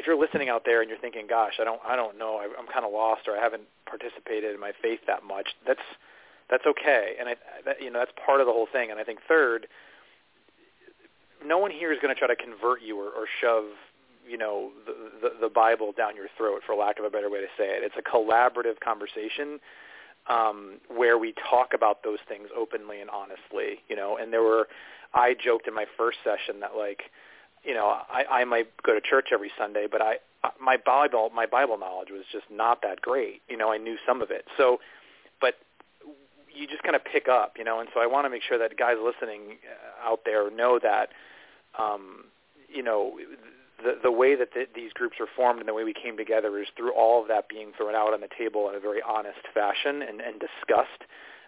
if 0.00 0.06
you're 0.06 0.18
listening 0.18 0.48
out 0.48 0.62
there 0.64 0.80
and 0.80 0.88
you're 0.88 0.98
thinking, 0.98 1.26
"Gosh, 1.28 1.54
I 1.60 1.64
don't, 1.64 1.80
I 1.84 1.94
don't 1.94 2.16
know, 2.18 2.38
I, 2.42 2.44
I'm 2.58 2.66
kind 2.66 2.84
of 2.84 2.92
lost, 2.92 3.28
or 3.28 3.36
I 3.36 3.40
haven't 3.40 3.64
participated 3.84 4.54
in 4.54 4.60
my 4.60 4.72
faith 4.80 5.00
that 5.06 5.22
much," 5.22 5.48
that's 5.66 5.86
that's 6.48 6.66
okay, 6.66 7.14
and 7.20 7.28
I, 7.28 7.34
that, 7.66 7.76
you 7.80 7.90
know, 7.90 8.00
that's 8.00 8.12
part 8.26 8.40
of 8.40 8.46
the 8.46 8.52
whole 8.52 8.66
thing. 8.72 8.90
And 8.90 8.98
I 8.98 9.04
think 9.04 9.20
third, 9.28 9.68
no 11.44 11.58
one 11.58 11.70
here 11.70 11.92
is 11.92 11.98
going 12.02 12.12
to 12.14 12.18
try 12.18 12.26
to 12.26 12.36
convert 12.36 12.82
you 12.82 12.98
or, 12.98 13.10
or 13.10 13.26
shove, 13.40 13.70
you 14.28 14.36
know, 14.36 14.70
the, 14.86 14.94
the 15.22 15.30
the 15.42 15.48
Bible 15.48 15.92
down 15.96 16.16
your 16.16 16.28
throat, 16.36 16.62
for 16.66 16.74
lack 16.74 16.98
of 16.98 17.04
a 17.04 17.10
better 17.10 17.30
way 17.30 17.40
to 17.40 17.50
say 17.56 17.68
it. 17.76 17.84
It's 17.84 17.94
a 17.98 18.02
collaborative 18.02 18.80
conversation 18.80 19.60
um, 20.28 20.80
where 20.88 21.18
we 21.18 21.34
talk 21.50 21.72
about 21.74 22.02
those 22.02 22.18
things 22.26 22.48
openly 22.56 23.00
and 23.00 23.10
honestly, 23.10 23.82
you 23.88 23.96
know. 23.96 24.16
And 24.16 24.32
there 24.32 24.42
were, 24.42 24.68
I 25.14 25.34
joked 25.34 25.68
in 25.68 25.74
my 25.74 25.86
first 25.96 26.18
session 26.24 26.60
that 26.60 26.76
like 26.76 27.10
you 27.64 27.74
know, 27.74 27.86
I, 28.10 28.24
I 28.30 28.44
might 28.44 28.68
go 28.82 28.94
to 28.94 29.00
church 29.00 29.28
every 29.32 29.50
Sunday, 29.58 29.86
but 29.90 30.00
I 30.00 30.16
my 30.60 30.76
Bible 30.76 31.30
my 31.34 31.46
Bible 31.46 31.78
knowledge 31.78 32.08
was 32.10 32.24
just 32.32 32.46
not 32.50 32.82
that 32.82 33.00
great. 33.00 33.42
You 33.48 33.56
know, 33.56 33.72
I 33.72 33.78
knew 33.78 33.96
some 34.06 34.22
of 34.22 34.30
it. 34.30 34.44
So, 34.56 34.78
but 35.40 35.54
you 36.54 36.66
just 36.66 36.82
kind 36.82 36.96
of 36.96 37.04
pick 37.04 37.28
up, 37.28 37.54
you 37.58 37.64
know, 37.64 37.80
and 37.80 37.88
so 37.94 38.00
I 38.00 38.06
want 38.06 38.26
to 38.26 38.30
make 38.30 38.42
sure 38.42 38.58
that 38.58 38.76
guys 38.76 38.96
listening 39.02 39.58
uh, 39.64 40.10
out 40.10 40.20
there 40.24 40.50
know 40.50 40.78
that, 40.82 41.10
um, 41.78 42.24
you 42.72 42.82
know, 42.82 43.18
the 43.82 43.98
the 44.02 44.12
way 44.12 44.34
that 44.34 44.52
the, 44.54 44.66
these 44.74 44.92
groups 44.92 45.16
are 45.20 45.28
formed 45.36 45.60
and 45.60 45.68
the 45.68 45.74
way 45.74 45.84
we 45.84 45.94
came 45.94 46.16
together 46.16 46.58
is 46.58 46.66
through 46.76 46.92
all 46.92 47.22
of 47.22 47.28
that 47.28 47.48
being 47.48 47.72
thrown 47.76 47.94
out 47.94 48.12
on 48.12 48.20
the 48.20 48.28
table 48.38 48.68
in 48.68 48.74
a 48.74 48.80
very 48.80 49.00
honest 49.06 49.40
fashion 49.52 50.02
and, 50.02 50.20
and 50.20 50.40
discussed. 50.40 51.04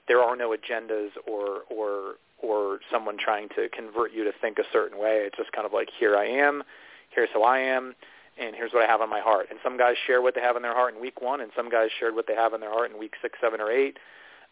There 0.08 0.20
are 0.20 0.36
no 0.36 0.54
agendas 0.54 1.10
or 1.26 1.62
or 1.70 2.14
or 2.42 2.80
someone 2.90 3.16
trying 3.18 3.48
to 3.50 3.68
convert 3.68 4.12
you 4.12 4.24
to 4.24 4.32
think 4.40 4.58
a 4.58 4.64
certain 4.72 4.98
way. 4.98 5.22
It's 5.26 5.36
just 5.36 5.52
kind 5.52 5.66
of 5.66 5.72
like, 5.72 5.88
here 5.98 6.16
I 6.16 6.26
am, 6.26 6.62
here's 7.10 7.28
who 7.32 7.42
I 7.42 7.58
am, 7.58 7.94
and 8.38 8.56
here's 8.56 8.72
what 8.72 8.82
I 8.82 8.90
have 8.90 9.00
on 9.00 9.10
my 9.10 9.20
heart. 9.20 9.46
And 9.50 9.58
some 9.62 9.78
guys 9.78 9.94
share 10.06 10.22
what 10.22 10.34
they 10.34 10.40
have 10.40 10.56
in 10.56 10.62
their 10.62 10.74
heart 10.74 10.94
in 10.94 11.00
week 11.00 11.20
one, 11.20 11.40
and 11.40 11.52
some 11.54 11.70
guys 11.70 11.88
shared 11.98 12.14
what 12.14 12.26
they 12.26 12.34
have 12.34 12.54
in 12.54 12.60
their 12.60 12.70
heart 12.72 12.90
in 12.90 12.98
week 12.98 13.14
six, 13.22 13.38
seven, 13.40 13.60
or 13.60 13.70
eight, 13.70 13.98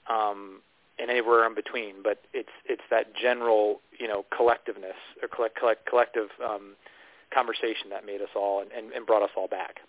um, 0.08 0.60
and 0.98 1.10
anywhere 1.10 1.46
in 1.46 1.54
between. 1.54 2.02
But 2.02 2.20
it's 2.32 2.50
it's 2.66 2.82
that 2.90 3.14
general, 3.14 3.80
you 3.98 4.06
know, 4.06 4.24
collectiveness 4.38 5.00
or 5.22 5.28
collect, 5.28 5.58
collect, 5.58 5.86
collective 5.86 6.28
um, 6.46 6.76
conversation 7.32 7.88
that 7.90 8.04
made 8.04 8.20
us 8.20 8.28
all 8.36 8.60
and, 8.60 8.70
and, 8.72 8.92
and 8.92 9.06
brought 9.06 9.22
us 9.22 9.30
all 9.36 9.48
back. 9.48 9.80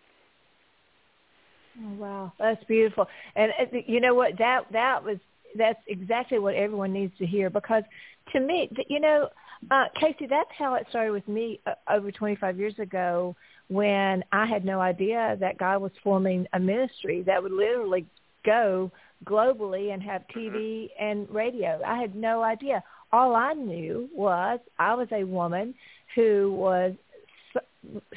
Oh, 1.83 1.93
wow, 1.93 2.33
that's 2.39 2.63
beautiful. 2.65 3.07
And 3.35 3.51
uh, 3.59 3.77
you 3.85 3.99
know 3.99 4.13
what? 4.13 4.37
That 4.37 4.65
that 4.71 5.03
was 5.03 5.17
that's 5.57 5.79
exactly 5.87 6.39
what 6.39 6.55
everyone 6.55 6.93
needs 6.93 7.17
to 7.17 7.25
hear 7.25 7.49
because 7.49 7.83
to 8.33 8.39
me, 8.39 8.69
you 8.87 8.99
know, 8.99 9.29
uh, 9.69 9.85
Casey, 9.99 10.25
that's 10.27 10.49
how 10.57 10.73
it 10.75 10.87
started 10.89 11.11
with 11.11 11.27
me 11.27 11.59
uh, 11.65 11.73
over 11.89 12.11
25 12.11 12.57
years 12.57 12.77
ago 12.79 13.35
when 13.67 14.23
I 14.31 14.45
had 14.45 14.65
no 14.65 14.79
idea 14.79 15.37
that 15.39 15.57
God 15.57 15.81
was 15.81 15.91
forming 16.03 16.47
a 16.53 16.59
ministry 16.59 17.23
that 17.27 17.41
would 17.41 17.51
literally 17.51 18.05
go 18.45 18.91
globally 19.25 19.93
and 19.93 20.01
have 20.01 20.23
TV 20.35 20.89
mm-hmm. 20.89 21.03
and 21.03 21.29
radio. 21.29 21.79
I 21.85 21.99
had 21.99 22.15
no 22.15 22.41
idea. 22.41 22.83
All 23.11 23.35
I 23.35 23.53
knew 23.53 24.09
was 24.15 24.59
I 24.79 24.95
was 24.95 25.07
a 25.11 25.23
woman 25.23 25.75
who 26.15 26.53
was 26.57 26.93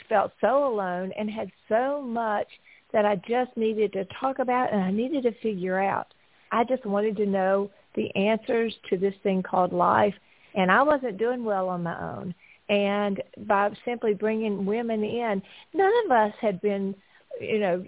felt 0.08 0.32
so 0.40 0.66
alone 0.66 1.12
and 1.18 1.30
had 1.30 1.50
so 1.68 2.02
much 2.02 2.48
that 2.92 3.04
I 3.04 3.16
just 3.28 3.56
needed 3.56 3.92
to 3.94 4.06
talk 4.20 4.38
about 4.38 4.72
and 4.72 4.82
I 4.82 4.90
needed 4.90 5.24
to 5.24 5.32
figure 5.42 5.80
out. 5.80 6.14
I 6.52 6.64
just 6.64 6.84
wanted 6.84 7.16
to 7.18 7.26
know 7.26 7.70
the 7.94 8.14
answers 8.16 8.74
to 8.90 8.96
this 8.96 9.14
thing 9.22 9.42
called 9.42 9.72
life, 9.72 10.14
and 10.54 10.70
I 10.70 10.82
wasn't 10.82 11.18
doing 11.18 11.44
well 11.44 11.68
on 11.68 11.82
my 11.82 12.00
own. 12.00 12.34
And 12.68 13.22
by 13.46 13.70
simply 13.84 14.14
bringing 14.14 14.64
women 14.64 15.04
in, 15.04 15.42
none 15.74 15.92
of 16.04 16.10
us 16.10 16.32
had 16.40 16.60
been, 16.62 16.94
you 17.40 17.58
know, 17.58 17.84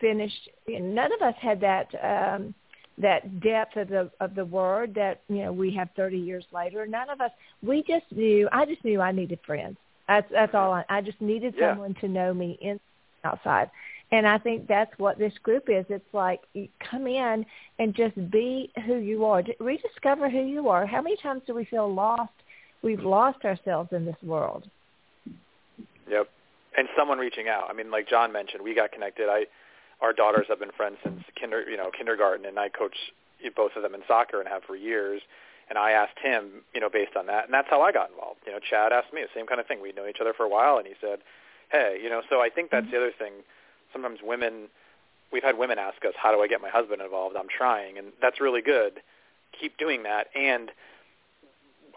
finished. 0.00 0.48
None 0.68 1.12
of 1.12 1.22
us 1.22 1.34
had 1.40 1.60
that 1.60 1.88
um, 2.02 2.54
that 2.98 3.40
depth 3.40 3.76
of 3.76 3.88
the 3.88 4.10
of 4.20 4.34
the 4.34 4.44
word 4.44 4.94
that 4.94 5.20
you 5.28 5.42
know 5.42 5.52
we 5.52 5.74
have 5.74 5.88
30 5.96 6.16
years 6.16 6.44
later. 6.52 6.86
None 6.86 7.10
of 7.10 7.20
us. 7.20 7.30
We 7.62 7.82
just 7.82 8.04
knew. 8.12 8.48
I 8.52 8.66
just 8.66 8.84
knew 8.84 9.00
I 9.00 9.12
needed 9.12 9.40
friends. 9.44 9.76
That's 10.06 10.30
that's 10.30 10.54
all. 10.54 10.72
I, 10.72 10.84
I 10.88 11.00
just 11.00 11.20
needed 11.20 11.54
yeah. 11.56 11.72
someone 11.72 11.94
to 12.00 12.08
know 12.08 12.32
me 12.32 12.58
in 12.60 12.78
outside. 13.24 13.70
And 14.10 14.26
I 14.26 14.38
think 14.38 14.66
that's 14.66 14.92
what 14.98 15.18
this 15.18 15.34
group 15.42 15.68
is. 15.68 15.84
It's 15.90 16.14
like 16.14 16.40
you 16.54 16.68
come 16.90 17.06
in 17.06 17.44
and 17.78 17.94
just 17.94 18.14
be 18.30 18.70
who 18.86 18.96
you 18.96 19.24
are. 19.26 19.42
Rediscover 19.60 20.30
who 20.30 20.44
you 20.44 20.68
are. 20.68 20.86
How 20.86 21.02
many 21.02 21.16
times 21.16 21.42
do 21.46 21.54
we 21.54 21.66
feel 21.66 21.92
lost? 21.92 22.32
We've 22.82 23.02
lost 23.02 23.44
ourselves 23.44 23.90
in 23.92 24.06
this 24.06 24.16
world. 24.22 24.68
Yep. 26.08 26.28
And 26.78 26.88
someone 26.96 27.18
reaching 27.18 27.48
out. 27.48 27.66
I 27.68 27.74
mean, 27.74 27.90
like 27.90 28.08
John 28.08 28.32
mentioned, 28.32 28.62
we 28.62 28.74
got 28.74 28.92
connected. 28.92 29.28
I, 29.28 29.44
our 30.00 30.12
daughters 30.12 30.46
have 30.48 30.60
been 30.60 30.72
friends 30.76 30.96
since 31.02 31.20
kinder, 31.38 31.68
you 31.68 31.76
know, 31.76 31.90
kindergarten, 31.96 32.46
and 32.46 32.58
I 32.58 32.68
coach 32.70 32.96
both 33.56 33.72
of 33.76 33.82
them 33.82 33.94
in 33.94 34.00
soccer 34.08 34.40
and 34.40 34.48
have 34.48 34.62
for 34.64 34.76
years. 34.76 35.20
And 35.68 35.76
I 35.76 35.90
asked 35.90 36.18
him, 36.22 36.64
you 36.72 36.80
know, 36.80 36.88
based 36.88 37.14
on 37.14 37.26
that, 37.26 37.44
and 37.44 37.52
that's 37.52 37.68
how 37.68 37.82
I 37.82 37.92
got 37.92 38.08
involved. 38.08 38.40
You 38.46 38.52
know, 38.52 38.58
Chad 38.58 38.90
asked 38.90 39.12
me 39.12 39.20
the 39.20 39.28
same 39.34 39.46
kind 39.46 39.60
of 39.60 39.66
thing. 39.66 39.82
We'd 39.82 39.96
known 39.96 40.08
each 40.08 40.20
other 40.20 40.32
for 40.34 40.44
a 40.44 40.48
while, 40.48 40.78
and 40.78 40.86
he 40.86 40.94
said, 40.98 41.18
"Hey, 41.70 42.00
you 42.02 42.08
know." 42.08 42.22
So 42.30 42.40
I 42.40 42.48
think 42.48 42.70
that's 42.70 42.86
mm-hmm. 42.86 42.96
the 42.96 43.02
other 43.02 43.12
thing 43.18 43.44
sometimes 43.92 44.20
women 44.22 44.68
we've 45.30 45.42
had 45.42 45.58
women 45.58 45.78
ask 45.78 46.04
us, 46.04 46.14
"How 46.16 46.32
do 46.32 46.40
I 46.40 46.46
get 46.46 46.60
my 46.60 46.70
husband 46.70 47.02
involved?" 47.02 47.36
I'm 47.36 47.48
trying, 47.48 47.98
and 47.98 48.12
that's 48.20 48.40
really 48.40 48.62
good. 48.62 49.02
Keep 49.60 49.76
doing 49.76 50.04
that, 50.04 50.28
and 50.34 50.70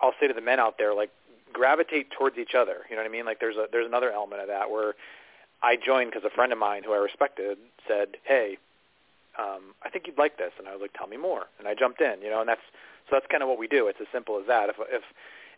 I'll 0.02 0.14
say 0.20 0.28
to 0.28 0.34
the 0.34 0.42
men 0.42 0.60
out 0.60 0.78
there, 0.78 0.94
like 0.94 1.12
gravitate 1.54 2.12
towards 2.12 2.38
each 2.38 2.56
other. 2.56 2.86
You 2.90 2.96
know 2.96 3.02
what 3.02 3.10
I 3.10 3.12
mean? 3.12 3.26
Like 3.26 3.40
there's 3.40 3.58
a 3.58 3.68
there's 3.72 3.88
another 3.88 4.12
element 4.12 4.42
of 4.42 4.48
that 4.48 4.70
where 4.72 4.96
I 5.62 5.76
joined 5.76 6.12
because 6.12 6.26
a 6.26 6.34
friend 6.34 6.52
of 6.52 6.58
mine 6.58 6.84
who 6.84 6.94
I 6.94 6.98
respected 6.98 7.58
said, 7.88 8.18
"Hey, 8.24 8.58
um, 9.38 9.76
I 9.84 9.90
think 9.90 10.08
you'd 10.08 10.18
like 10.18 10.38
this," 10.38 10.52
and 10.58 10.68
I 10.68 10.72
was 10.72 10.82
like, 10.82 10.94
"Tell 10.94 11.08
me 11.08 11.18
more," 11.18 11.48
and 11.60 11.68
I 11.68 11.76
jumped 11.76 12.02
in. 12.02 12.22
You 12.22 12.30
know, 12.30 12.40
and 12.42 12.50
that's 12.50 12.66
so 13.10 13.16
that's 13.16 13.28
kind 13.28 13.44
of 13.44 13.50
what 13.50 13.58
we 13.58 13.68
do. 13.68 13.88
It's 13.88 14.02
as 14.02 14.08
simple 14.12 14.40
as 14.40 14.48
that. 14.48 14.70
If 14.70 14.76
if 14.90 15.04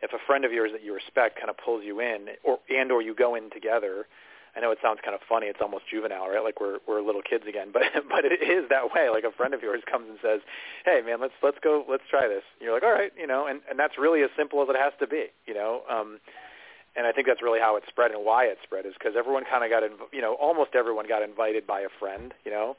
if 0.02 0.14
a 0.14 0.20
friend 0.26 0.44
of 0.46 0.52
yours 0.52 0.72
that 0.74 0.84
you 0.84 0.94
respect 0.94 1.38
kind 1.38 1.50
of 1.50 1.58
pulls 1.58 1.84
you 1.84 2.00
in, 2.00 2.30
or 2.44 2.60
and 2.70 2.92
or 2.92 3.02
you 3.02 3.14
go 3.14 3.36
in 3.36 3.50
together, 3.50 4.08
I 4.56 4.60
know 4.60 4.72
it 4.72 4.78
sounds 4.82 5.00
kind 5.04 5.16
of 5.16 5.22
funny. 5.28 5.48
It's 5.48 5.62
almost 5.62 5.90
juvenile, 5.90 6.30
right? 6.30 6.44
Like 6.44 6.62
we're 6.62 6.78
we're 6.88 7.02
little 7.02 7.22
kids 7.22 7.46
again. 7.48 7.70
But 7.74 7.84
but 8.10 8.26
it 8.26 8.42
is 8.42 8.70
that 8.70 8.94
way. 8.94 9.10
Like 9.10 9.24
a 9.24 9.32
friend 9.32 9.54
of 9.54 9.62
yours 9.62 9.82
comes 9.90 10.10
and 10.10 10.20
says, 10.22 10.42
"Hey, 10.86 11.02
man, 11.06 11.20
let's 11.20 11.34
let's 11.42 11.58
go, 11.64 11.84
let's 11.90 12.04
try 12.10 12.28
this." 12.28 12.44
And 12.60 12.66
you're 12.66 12.74
like, 12.74 12.84
"All 12.84 12.94
right," 12.94 13.12
you 13.18 13.28
know, 13.28 13.48
and 13.48 13.62
and 13.70 13.80
that's 13.80 13.98
really 13.98 14.22
as 14.22 14.30
simple 14.38 14.62
as 14.62 14.70
it 14.70 14.76
has 14.78 14.94
to 15.00 15.08
be, 15.08 15.34
you 15.46 15.54
know. 15.54 15.82
Um, 15.90 16.20
and 16.96 17.08
I 17.08 17.12
think 17.12 17.28
that's 17.28 17.42
really 17.42 17.60
how 17.60 17.76
it 17.76 17.84
spread 17.88 18.12
and 18.12 18.24
why 18.24 18.46
it 18.46 18.58
spread 18.64 18.86
is 18.86 18.94
because 18.94 19.16
everyone 19.18 19.46
kind 19.50 19.64
of 19.64 19.72
got, 19.72 19.82
inv- 19.82 20.14
you 20.14 20.22
know, 20.22 20.36
almost 20.36 20.76
everyone 20.76 21.08
got 21.08 21.24
invited 21.24 21.66
by 21.66 21.82
a 21.82 21.90
friend, 22.00 22.34
you 22.46 22.52
know. 22.52 22.76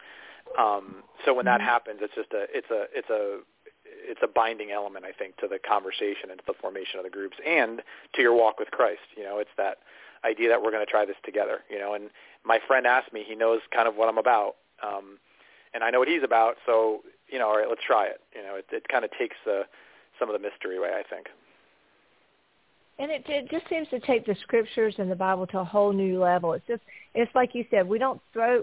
Um, 0.58 1.02
so 1.24 1.34
when 1.34 1.46
that 1.46 1.58
mm-hmm. 1.60 1.68
happens, 1.68 1.98
it's 2.02 2.14
just 2.14 2.32
a 2.32 2.46
it's 2.52 2.70
a 2.70 2.86
it's 2.94 3.10
a 3.10 3.40
it's 3.84 4.20
a 4.22 4.28
binding 4.28 4.70
element, 4.70 5.04
I 5.04 5.12
think, 5.12 5.36
to 5.38 5.48
the 5.48 5.58
conversation 5.58 6.30
and 6.30 6.38
to 6.38 6.44
the 6.46 6.54
formation 6.60 6.98
of 6.98 7.04
the 7.04 7.10
groups 7.10 7.36
and 7.46 7.82
to 8.14 8.22
your 8.22 8.34
walk 8.34 8.58
with 8.58 8.70
Christ. 8.70 9.08
You 9.16 9.24
know, 9.24 9.38
it's 9.38 9.50
that 9.56 9.78
idea 10.24 10.48
that 10.48 10.62
we're 10.62 10.70
going 10.70 10.84
to 10.84 10.90
try 10.90 11.04
this 11.04 11.16
together, 11.24 11.60
you 11.70 11.78
know. 11.78 11.94
And 11.94 12.10
my 12.44 12.58
friend 12.66 12.86
asked 12.86 13.12
me; 13.12 13.24
he 13.26 13.34
knows 13.34 13.60
kind 13.74 13.88
of 13.88 13.96
what 13.96 14.08
I'm 14.08 14.18
about, 14.18 14.56
um, 14.82 15.18
and 15.74 15.84
I 15.84 15.90
know 15.90 15.98
what 15.98 16.08
he's 16.08 16.22
about. 16.24 16.56
So, 16.66 17.02
you 17.28 17.38
know, 17.38 17.48
all 17.48 17.56
right, 17.58 17.68
let's 17.68 17.82
try 17.86 18.06
it. 18.06 18.20
You 18.34 18.42
know, 18.42 18.56
it, 18.56 18.66
it 18.72 18.88
kind 18.88 19.04
of 19.04 19.10
takes 19.18 19.36
uh, 19.46 19.62
some 20.18 20.28
of 20.28 20.32
the 20.32 20.38
mystery 20.48 20.76
away, 20.78 20.90
I 20.98 21.02
think. 21.08 21.26
and 22.98 23.10
it, 23.10 23.24
it 23.28 23.50
just 23.50 23.68
seems 23.68 23.88
to 23.88 24.00
take 24.00 24.24
the 24.26 24.36
scriptures 24.42 24.94
and 24.98 25.10
the 25.10 25.16
Bible 25.16 25.46
to 25.48 25.58
a 25.58 25.64
whole 25.64 25.92
new 25.92 26.20
level. 26.20 26.52
It's 26.52 26.66
just 26.66 26.82
it's 27.14 27.34
like 27.34 27.54
you 27.54 27.64
said, 27.70 27.88
we 27.88 27.98
don't 27.98 28.20
throw 28.32 28.62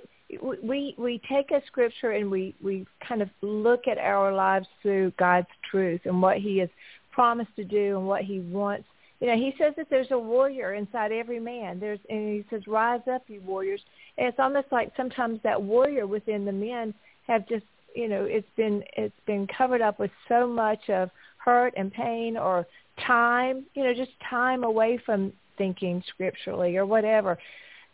we 0.63 0.95
we 0.97 1.21
take 1.30 1.52
a 1.52 1.62
scripture 1.67 2.12
and 2.12 2.32
we 2.32 2.56
we 2.63 2.86
kind 3.06 3.21
of 3.21 3.30
look 3.41 3.88
at 3.88 3.97
our 3.97 4.34
lives 4.34 4.67
through 4.82 5.12
God's 5.19 5.47
truth 5.69 6.02
and 6.06 6.21
what 6.21 6.38
He 6.38 6.58
has 6.60 6.69
promised 7.12 7.54
to 7.58 7.65
do 7.65 7.97
and 7.97 8.08
what 8.08 8.24
He 8.24 8.39
wants. 8.39 8.86
You 9.22 9.28
know, 9.28 9.38
He 9.38 9.54
says 9.58 9.74
that 9.78 9.88
there's 9.90 10.12
a 10.12 10.20
warrior 10.20 10.74
inside 10.74 11.14
every 11.14 11.40
man. 11.40 11.80
There's 11.80 12.00
and 12.10 12.36
He 12.36 12.46
says, 12.50 12.68
"Rise 12.68 13.02
up, 13.10 13.24
you 13.28 13.40
warriors." 13.42 13.82
And 14.18 14.28
it's 14.28 14.40
almost 14.40 14.68
like 14.72 14.92
sometimes 14.98 15.40
that 15.44 15.62
warrior 15.62 16.06
within 16.08 16.44
the 16.44 16.52
men 16.52 16.94
have 17.28 17.48
just 17.48 17.66
you 17.96 18.10
know 18.10 18.26
it's 18.26 18.50
been 18.58 18.84
it's 18.98 19.16
been 19.26 19.48
covered 19.48 19.82
up 19.82 20.00
with 20.00 20.12
so 20.28 20.48
much 20.48 20.90
of 20.90 21.10
hurt 21.38 21.74
and 21.78 21.94
pain 21.94 22.36
or 22.36 22.66
time, 23.06 23.66
you 23.74 23.84
know, 23.84 23.94
just 23.94 24.12
time 24.30 24.64
away 24.64 25.00
from 25.06 25.34
thinking 25.58 26.04
scripturally 26.10 26.78
or 26.78 26.86
whatever. 26.86 27.38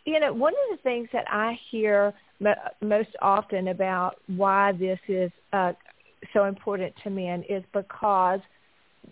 You 0.06 0.20
know, 0.20 0.34
one 0.34 0.54
of 0.54 0.78
the 0.78 0.84
things 0.84 1.10
that 1.14 1.26
I 1.30 1.60
hear 1.70 2.14
most 2.82 3.10
often 3.22 3.70
about 3.70 4.16
why 4.28 4.72
this 4.74 5.00
is 5.08 5.32
uh, 5.54 5.74
so 6.34 6.46
important 6.46 6.94
to 7.04 7.10
men 7.10 7.44
is 7.50 7.64
because 7.74 8.40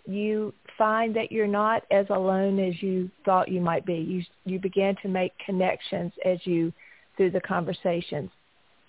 you 0.06 0.52
find 0.76 1.14
that 1.16 1.32
you're 1.32 1.46
not 1.46 1.82
as 1.90 2.06
alone 2.10 2.58
as 2.58 2.82
you 2.82 3.10
thought 3.24 3.48
you 3.48 3.60
might 3.60 3.86
be. 3.86 3.94
You 3.94 4.22
you 4.44 4.58
begin 4.58 4.96
to 5.02 5.08
make 5.08 5.32
connections 5.44 6.12
as 6.24 6.38
you 6.44 6.72
through 7.16 7.30
the 7.30 7.40
conversations. 7.40 8.30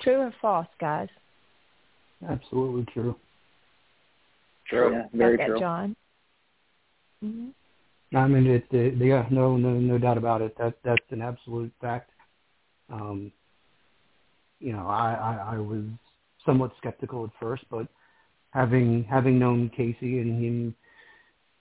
True 0.02 0.18
or 0.18 0.34
false, 0.42 0.68
guys? 0.80 1.10
Absolutely 2.28 2.86
true. 2.94 3.16
True. 4.68 4.92
Yeah, 4.92 5.04
very 5.14 5.38
true. 5.38 5.60
John. 5.60 5.96
Mm-hmm. 7.24 8.18
I 8.18 8.28
mean, 8.28 8.48
it, 8.48 8.66
it, 8.72 8.96
yeah, 8.98 9.26
no, 9.30 9.58
no, 9.58 9.72
no 9.72 9.98
doubt 9.98 10.18
about 10.18 10.42
it. 10.42 10.56
That 10.58 10.76
that's 10.84 11.06
an 11.10 11.22
absolute 11.22 11.72
fact. 11.82 12.12
Um, 12.92 13.32
you 14.60 14.72
know, 14.72 14.88
I, 14.88 15.14
I, 15.14 15.56
I 15.56 15.58
was 15.58 15.84
somewhat 16.46 16.72
skeptical 16.78 17.26
at 17.26 17.32
first, 17.40 17.64
but 17.70 17.88
having 18.52 19.04
having 19.10 19.38
known 19.38 19.70
Casey 19.76 20.20
and 20.20 20.44
him, 20.44 20.76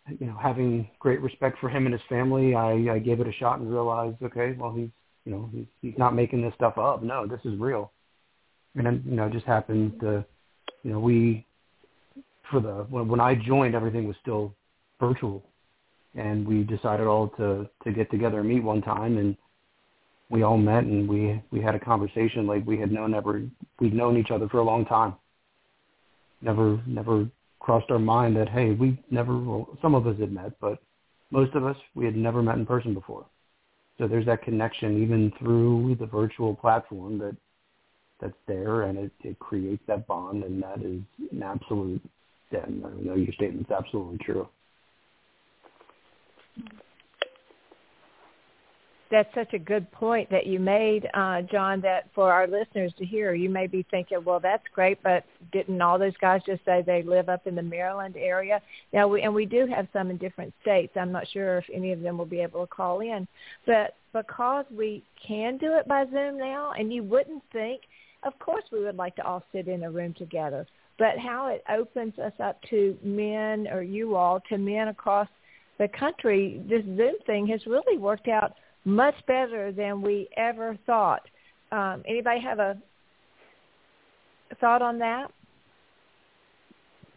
you 0.08 0.26
know, 0.26 0.36
having 0.40 0.88
great 0.98 1.20
respect 1.20 1.58
for 1.58 1.68
him 1.68 1.86
and 1.86 1.92
his 1.92 2.02
family, 2.08 2.54
I, 2.54 2.94
I 2.94 2.98
gave 2.98 3.20
it 3.20 3.26
a 3.26 3.32
shot 3.32 3.58
and 3.58 3.70
realized, 3.70 4.22
okay, 4.22 4.54
well, 4.58 4.72
he's 4.72 4.90
you 5.24 5.32
know, 5.32 5.50
he's 5.52 5.66
he's 5.82 5.98
not 5.98 6.14
making 6.14 6.42
this 6.42 6.54
stuff 6.54 6.78
up. 6.78 7.02
No, 7.02 7.26
this 7.26 7.40
is 7.44 7.58
real. 7.58 7.90
And 8.76 8.86
then, 8.86 9.02
you 9.04 9.16
know, 9.16 9.26
it 9.26 9.32
just 9.32 9.46
happened 9.46 9.98
to, 10.00 10.24
you 10.84 10.92
know, 10.92 11.00
we 11.00 11.44
for 12.50 12.60
the 12.60 12.86
when 12.88 13.08
when 13.08 13.20
I 13.20 13.34
joined, 13.34 13.74
everything 13.74 14.06
was 14.06 14.16
still 14.22 14.54
virtual, 15.00 15.44
and 16.14 16.46
we 16.46 16.62
decided 16.62 17.06
all 17.06 17.28
to 17.30 17.68
to 17.84 17.92
get 17.92 18.10
together 18.10 18.40
and 18.40 18.48
meet 18.48 18.62
one 18.62 18.82
time, 18.82 19.18
and 19.18 19.36
we 20.30 20.42
all 20.42 20.58
met 20.58 20.84
and 20.84 21.08
we 21.08 21.42
we 21.50 21.60
had 21.60 21.74
a 21.74 21.80
conversation 21.80 22.46
like 22.46 22.64
we 22.66 22.78
had 22.78 22.92
known 22.92 23.14
ever 23.14 23.42
we'd 23.80 23.94
known 23.94 24.16
each 24.16 24.30
other 24.30 24.48
for 24.48 24.58
a 24.58 24.64
long 24.64 24.84
time. 24.84 25.14
Never 26.40 26.80
never 26.86 27.28
crossed 27.66 27.90
our 27.90 27.98
mind 27.98 28.36
that 28.36 28.48
hey 28.48 28.70
we 28.70 28.96
never 29.10 29.36
well, 29.36 29.68
some 29.82 29.96
of 29.96 30.06
us 30.06 30.16
had 30.20 30.32
met, 30.32 30.52
but 30.60 30.78
most 31.32 31.52
of 31.56 31.66
us 31.66 31.76
we 31.96 32.04
had 32.04 32.16
never 32.16 32.40
met 32.40 32.54
in 32.54 32.64
person 32.64 32.94
before. 32.94 33.26
So 33.98 34.06
there's 34.06 34.26
that 34.26 34.42
connection 34.42 35.02
even 35.02 35.32
through 35.40 35.96
the 35.98 36.06
virtual 36.06 36.54
platform 36.54 37.18
that 37.18 37.36
that's 38.20 38.38
there 38.46 38.82
and 38.82 38.96
it, 38.96 39.10
it 39.24 39.36
creates 39.40 39.82
that 39.88 40.06
bond 40.06 40.44
and 40.44 40.62
that 40.62 40.78
is 40.78 41.00
an 41.32 41.42
absolute 41.42 42.00
yeah, 42.52 42.60
I 42.64 42.70
know 42.70 43.16
your 43.16 43.32
statement's 43.32 43.72
absolutely 43.72 44.18
true. 44.18 44.48
That's 49.16 49.34
such 49.34 49.54
a 49.54 49.58
good 49.58 49.90
point 49.92 50.28
that 50.28 50.46
you 50.46 50.60
made, 50.60 51.08
uh, 51.14 51.40
John, 51.40 51.80
that 51.80 52.10
for 52.14 52.30
our 52.30 52.46
listeners 52.46 52.92
to 52.98 53.04
hear, 53.06 53.32
you 53.32 53.48
may 53.48 53.66
be 53.66 53.82
thinking, 53.90 54.22
well, 54.22 54.40
that's 54.40 54.64
great, 54.74 55.02
but 55.02 55.24
didn't 55.52 55.80
all 55.80 55.98
those 55.98 56.16
guys 56.20 56.42
just 56.44 56.62
say 56.66 56.82
they 56.82 57.02
live 57.02 57.30
up 57.30 57.46
in 57.46 57.54
the 57.54 57.62
Maryland 57.62 58.14
area? 58.18 58.60
Now, 58.92 59.08
we, 59.08 59.22
and 59.22 59.34
we 59.34 59.46
do 59.46 59.66
have 59.74 59.88
some 59.94 60.10
in 60.10 60.18
different 60.18 60.52
states. 60.60 60.92
I'm 61.00 61.12
not 61.12 61.26
sure 61.32 61.56
if 61.56 61.64
any 61.72 61.92
of 61.92 62.02
them 62.02 62.18
will 62.18 62.26
be 62.26 62.40
able 62.40 62.60
to 62.60 62.66
call 62.66 63.00
in. 63.00 63.26
But 63.64 63.96
because 64.12 64.66
we 64.70 65.02
can 65.26 65.56
do 65.56 65.78
it 65.78 65.88
by 65.88 66.04
Zoom 66.12 66.36
now, 66.36 66.72
and 66.78 66.92
you 66.92 67.02
wouldn't 67.02 67.42
think, 67.54 67.84
of 68.22 68.38
course 68.38 68.64
we 68.70 68.84
would 68.84 68.98
like 68.98 69.16
to 69.16 69.24
all 69.24 69.42
sit 69.50 69.66
in 69.66 69.84
a 69.84 69.90
room 69.90 70.12
together, 70.12 70.66
but 70.98 71.18
how 71.18 71.46
it 71.46 71.64
opens 71.74 72.18
us 72.18 72.34
up 72.38 72.60
to 72.68 72.98
men 73.02 73.66
or 73.68 73.80
you 73.82 74.14
all, 74.14 74.42
to 74.50 74.58
men 74.58 74.88
across 74.88 75.28
the 75.78 75.88
country, 75.88 76.62
this 76.68 76.84
Zoom 76.84 77.14
thing 77.24 77.46
has 77.46 77.64
really 77.64 77.96
worked 77.96 78.28
out 78.28 78.52
much 78.86 79.14
better 79.26 79.72
than 79.72 80.00
we 80.00 80.28
ever 80.36 80.78
thought. 80.86 81.28
Um, 81.72 82.02
anybody 82.08 82.40
have 82.40 82.60
a 82.60 82.78
thought 84.60 84.80
on 84.80 84.98
that? 85.00 85.30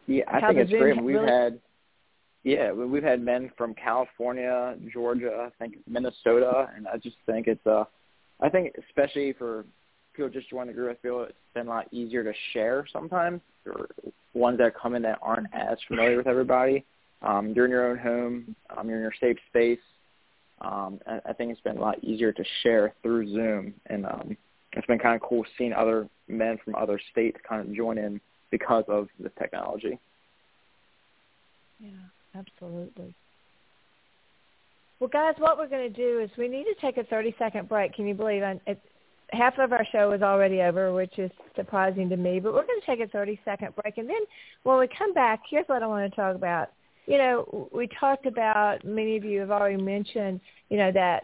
Yeah, 0.07 0.23
I 0.27 0.39
How 0.39 0.47
think 0.47 0.59
it's 0.61 0.71
Zoom 0.71 0.79
great. 0.79 1.03
We've 1.03 1.15
really... 1.15 1.31
had 1.31 1.59
yeah, 2.43 2.71
we've 2.71 3.03
had 3.03 3.21
men 3.21 3.51
from 3.57 3.75
California, 3.75 4.75
Georgia, 4.91 5.47
I 5.47 5.49
think 5.59 5.77
Minnesota, 5.87 6.69
and 6.75 6.87
I 6.87 6.97
just 6.97 7.17
think 7.25 7.47
it's 7.47 7.65
uh 7.67 7.83
I 8.41 8.49
think 8.49 8.73
especially 8.87 9.33
for 9.33 9.65
people 10.13 10.29
just 10.29 10.49
joining 10.49 10.67
the 10.67 10.73
group, 10.73 10.97
I 10.97 11.01
feel 11.01 11.21
it's 11.21 11.33
been 11.53 11.67
a 11.67 11.69
lot 11.69 11.87
easier 11.93 12.23
to 12.23 12.33
share 12.53 12.85
sometimes, 12.91 13.41
or 13.65 13.87
ones 14.33 14.57
that 14.57 14.73
come 14.75 14.95
in 14.95 15.03
that 15.03 15.19
aren't 15.21 15.47
as 15.53 15.77
familiar 15.87 16.17
with 16.17 16.27
everybody. 16.27 16.83
Um, 17.21 17.53
you're 17.55 17.65
in 17.65 17.71
your 17.71 17.91
own 17.91 17.97
home. 17.97 18.55
Um, 18.75 18.87
you're 18.87 18.97
in 18.97 19.03
your 19.03 19.13
safe 19.19 19.37
space. 19.49 19.79
Um, 20.61 20.99
I, 21.07 21.33
think 21.33 21.51
it's 21.51 21.61
been 21.61 21.77
a 21.77 21.81
lot 21.81 22.03
easier 22.03 22.31
to 22.33 22.43
share 22.63 22.93
through 23.01 23.31
Zoom, 23.31 23.73
and 23.87 24.05
um, 24.05 24.37
it's 24.73 24.87
been 24.87 24.99
kind 24.99 25.15
of 25.15 25.21
cool 25.21 25.45
seeing 25.57 25.73
other 25.73 26.09
men 26.27 26.57
from 26.63 26.75
other 26.75 26.99
states 27.11 27.37
kind 27.47 27.67
of 27.67 27.73
join 27.73 27.97
in 27.97 28.19
because 28.51 28.83
of 28.87 29.07
the 29.19 29.29
technology. 29.39 29.97
Yeah, 31.79 31.89
absolutely. 32.35 33.13
Well, 34.99 35.09
guys, 35.09 35.35
what 35.37 35.57
we're 35.57 35.69
going 35.69 35.91
to 35.91 35.95
do 35.95 36.19
is 36.19 36.29
we 36.37 36.49
need 36.49 36.65
to 36.65 36.75
take 36.81 36.97
a 36.97 37.03
30-second 37.03 37.69
break. 37.69 37.93
Can 37.93 38.07
you 38.07 38.13
believe 38.13 38.43
it? 38.43 38.81
half 39.31 39.57
of 39.59 39.71
our 39.71 39.85
show 39.91 40.11
is 40.11 40.21
already 40.21 40.61
over, 40.61 40.93
which 40.93 41.17
is 41.19 41.31
surprising 41.55 42.09
to 42.09 42.17
me. 42.17 42.39
But 42.39 42.53
we're 42.53 42.65
going 42.65 42.79
to 42.79 42.85
take 42.85 42.99
a 42.99 43.15
30-second 43.15 43.75
break. 43.75 43.97
And 43.97 44.09
then 44.09 44.21
when 44.63 44.79
we 44.79 44.87
come 44.87 45.13
back, 45.13 45.41
here's 45.49 45.67
what 45.67 45.83
I 45.83 45.87
want 45.87 46.09
to 46.11 46.15
talk 46.15 46.35
about 46.35 46.69
you 47.09 47.17
know, 47.17 47.67
we 47.73 47.89
talked 47.99 48.27
about, 48.27 48.85
many 48.85 49.17
of 49.17 49.23
you 49.23 49.39
have 49.39 49.49
already 49.49 49.81
mentioned, 49.81 50.39
you 50.69 50.77
know, 50.77 50.91
that 50.91 51.23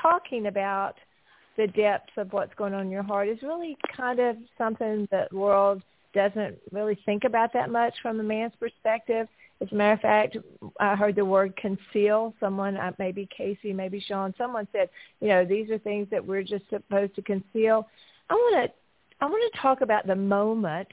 talking 0.00 0.46
about 0.46 0.94
the 1.56 1.66
depths 1.66 2.12
of 2.16 2.32
what's 2.32 2.54
going 2.54 2.72
on 2.72 2.82
in 2.82 2.90
your 2.90 3.02
heart 3.02 3.28
is 3.28 3.42
really 3.42 3.76
kind 3.94 4.20
of 4.20 4.36
something 4.56 5.08
that 5.10 5.30
the 5.30 5.36
world 5.36 5.82
doesn't 6.14 6.56
really 6.70 6.96
think 7.04 7.24
about 7.24 7.52
that 7.52 7.70
much 7.70 7.92
from 8.02 8.20
a 8.20 8.22
man's 8.22 8.52
perspective. 8.60 9.26
As 9.60 9.66
a 9.72 9.74
matter 9.74 9.94
of 9.94 10.00
fact, 10.00 10.36
I 10.78 10.94
heard 10.94 11.16
the 11.16 11.24
word 11.24 11.56
conceal. 11.56 12.32
Someone, 12.38 12.76
uh, 12.76 12.92
maybe 13.00 13.28
Casey, 13.36 13.72
maybe 13.72 13.98
Sean, 14.06 14.32
someone 14.38 14.68
said, 14.70 14.88
you 15.20 15.26
know, 15.26 15.44
these 15.44 15.70
are 15.70 15.78
things 15.78 16.06
that 16.12 16.24
we're 16.24 16.44
just 16.44 16.70
supposed 16.70 17.16
to 17.16 17.22
conceal. 17.22 17.88
I 18.30 18.34
want 18.34 18.70
to, 18.70 18.72
I 19.20 19.26
want 19.26 19.52
to 19.52 19.60
talk 19.60 19.80
about 19.80 20.06
the 20.06 20.14
moment 20.14 20.88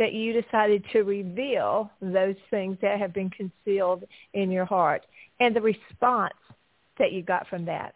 that 0.00 0.12
you 0.14 0.32
decided 0.32 0.82
to 0.92 1.02
reveal 1.02 1.88
those 2.00 2.34
things 2.50 2.76
that 2.82 2.98
have 2.98 3.12
been 3.12 3.30
concealed 3.30 4.02
in 4.34 4.50
your 4.50 4.64
heart 4.64 5.06
and 5.38 5.54
the 5.54 5.60
response 5.60 6.34
that 6.98 7.12
you 7.12 7.22
got 7.22 7.46
from 7.46 7.64
that. 7.66 7.94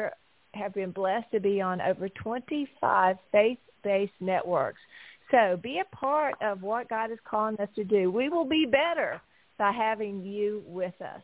have 0.54 0.74
been 0.74 0.92
blessed 0.92 1.32
to 1.32 1.40
be 1.40 1.62
on 1.62 1.82
over 1.82 2.08
25 2.10 3.18
faith-based 3.32 4.14
networks? 4.20 4.80
So 5.32 5.60
be 5.62 5.80
a 5.80 5.96
part 5.96 6.36
of 6.42 6.62
what 6.62 6.90
God 6.90 7.12
is 7.12 7.20
calling 7.30 7.60
us 7.60 7.70
to 7.76 7.84
do. 7.84 8.12
We 8.12 8.30
will 8.30 8.46
be 8.46 8.66
better 8.66 9.22
by 9.58 9.72
having 9.72 10.24
you 10.24 10.64
with 10.68 10.94
us. 11.02 11.22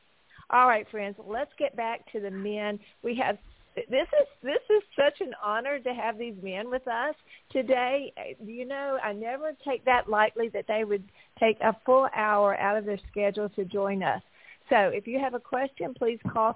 All 0.49 0.67
right, 0.67 0.87
friends, 0.89 1.15
let's 1.25 1.51
get 1.59 1.75
back 1.75 2.11
to 2.11 2.19
the 2.19 2.31
men. 2.31 2.79
We 3.03 3.15
have 3.15 3.37
this 3.75 4.07
is 4.19 4.27
this 4.43 4.61
is 4.69 4.83
such 4.95 5.21
an 5.21 5.33
honor 5.43 5.79
to 5.79 5.93
have 5.93 6.17
these 6.17 6.35
men 6.41 6.69
with 6.69 6.87
us 6.87 7.15
today. 7.51 8.13
You 8.43 8.65
know, 8.65 8.97
I 9.03 9.13
never 9.13 9.53
take 9.65 9.85
that 9.85 10.09
lightly 10.09 10.49
that 10.49 10.65
they 10.67 10.83
would 10.83 11.03
take 11.39 11.59
a 11.61 11.75
full 11.85 12.07
hour 12.15 12.57
out 12.57 12.77
of 12.77 12.85
their 12.85 12.99
schedule 13.11 13.49
to 13.49 13.65
join 13.65 14.03
us. 14.03 14.21
So 14.69 14.77
if 14.93 15.07
you 15.07 15.19
have 15.19 15.33
a 15.33 15.39
question, 15.39 15.93
please 15.97 16.19
call 16.31 16.53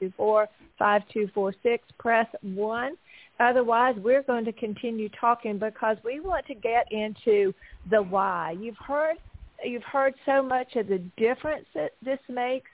347-224-5246. 0.00 1.78
Press 1.98 2.26
1. 2.42 2.96
Otherwise, 3.38 3.96
we're 3.98 4.22
going 4.22 4.46
to 4.46 4.52
continue 4.52 5.10
talking 5.20 5.58
because 5.58 5.98
we 6.02 6.20
want 6.20 6.46
to 6.46 6.54
get 6.54 6.90
into 6.90 7.52
the 7.90 8.00
why. 8.02 8.56
You've 8.58 8.78
heard 8.78 9.16
you've 9.64 9.82
heard 9.84 10.14
so 10.24 10.42
much 10.42 10.76
of 10.76 10.86
the 10.88 10.98
difference 11.16 11.66
that 11.74 11.92
this 12.02 12.18
makes 12.28 12.70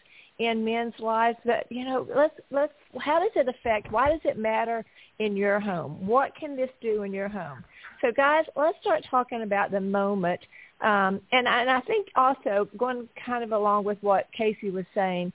in 0.47 0.65
men's 0.65 0.95
lives 0.99 1.39
but 1.45 1.67
you 1.71 1.85
know 1.85 2.07
let's 2.15 2.35
let's 2.51 2.73
how 3.01 3.19
does 3.19 3.31
it 3.37 3.49
affect 3.49 3.91
why 3.93 4.09
does 4.11 4.21
it 4.25 4.39
matter 4.39 4.85
in 5.19 5.37
your 5.37 5.61
home? 5.61 6.07
What 6.07 6.35
can 6.35 6.57
this 6.57 6.71
do 6.81 7.03
in 7.03 7.13
your 7.13 7.29
home? 7.29 7.65
So 8.01 8.11
guys 8.13 8.45
let's 8.57 8.77
start 8.81 9.05
talking 9.11 9.43
about 9.43 9.71
the 9.71 9.81
moment. 9.81 10.41
Um, 10.81 11.21
and, 11.31 11.47
and 11.47 11.71
i 11.71 11.81
think 11.83 12.09
also 12.17 12.69
going 12.77 13.09
kind 13.25 13.45
of 13.45 13.53
along 13.53 13.85
with 13.85 13.99
what 14.01 14.27
casey 14.37 14.69
was 14.71 14.85
saying 14.97 15.33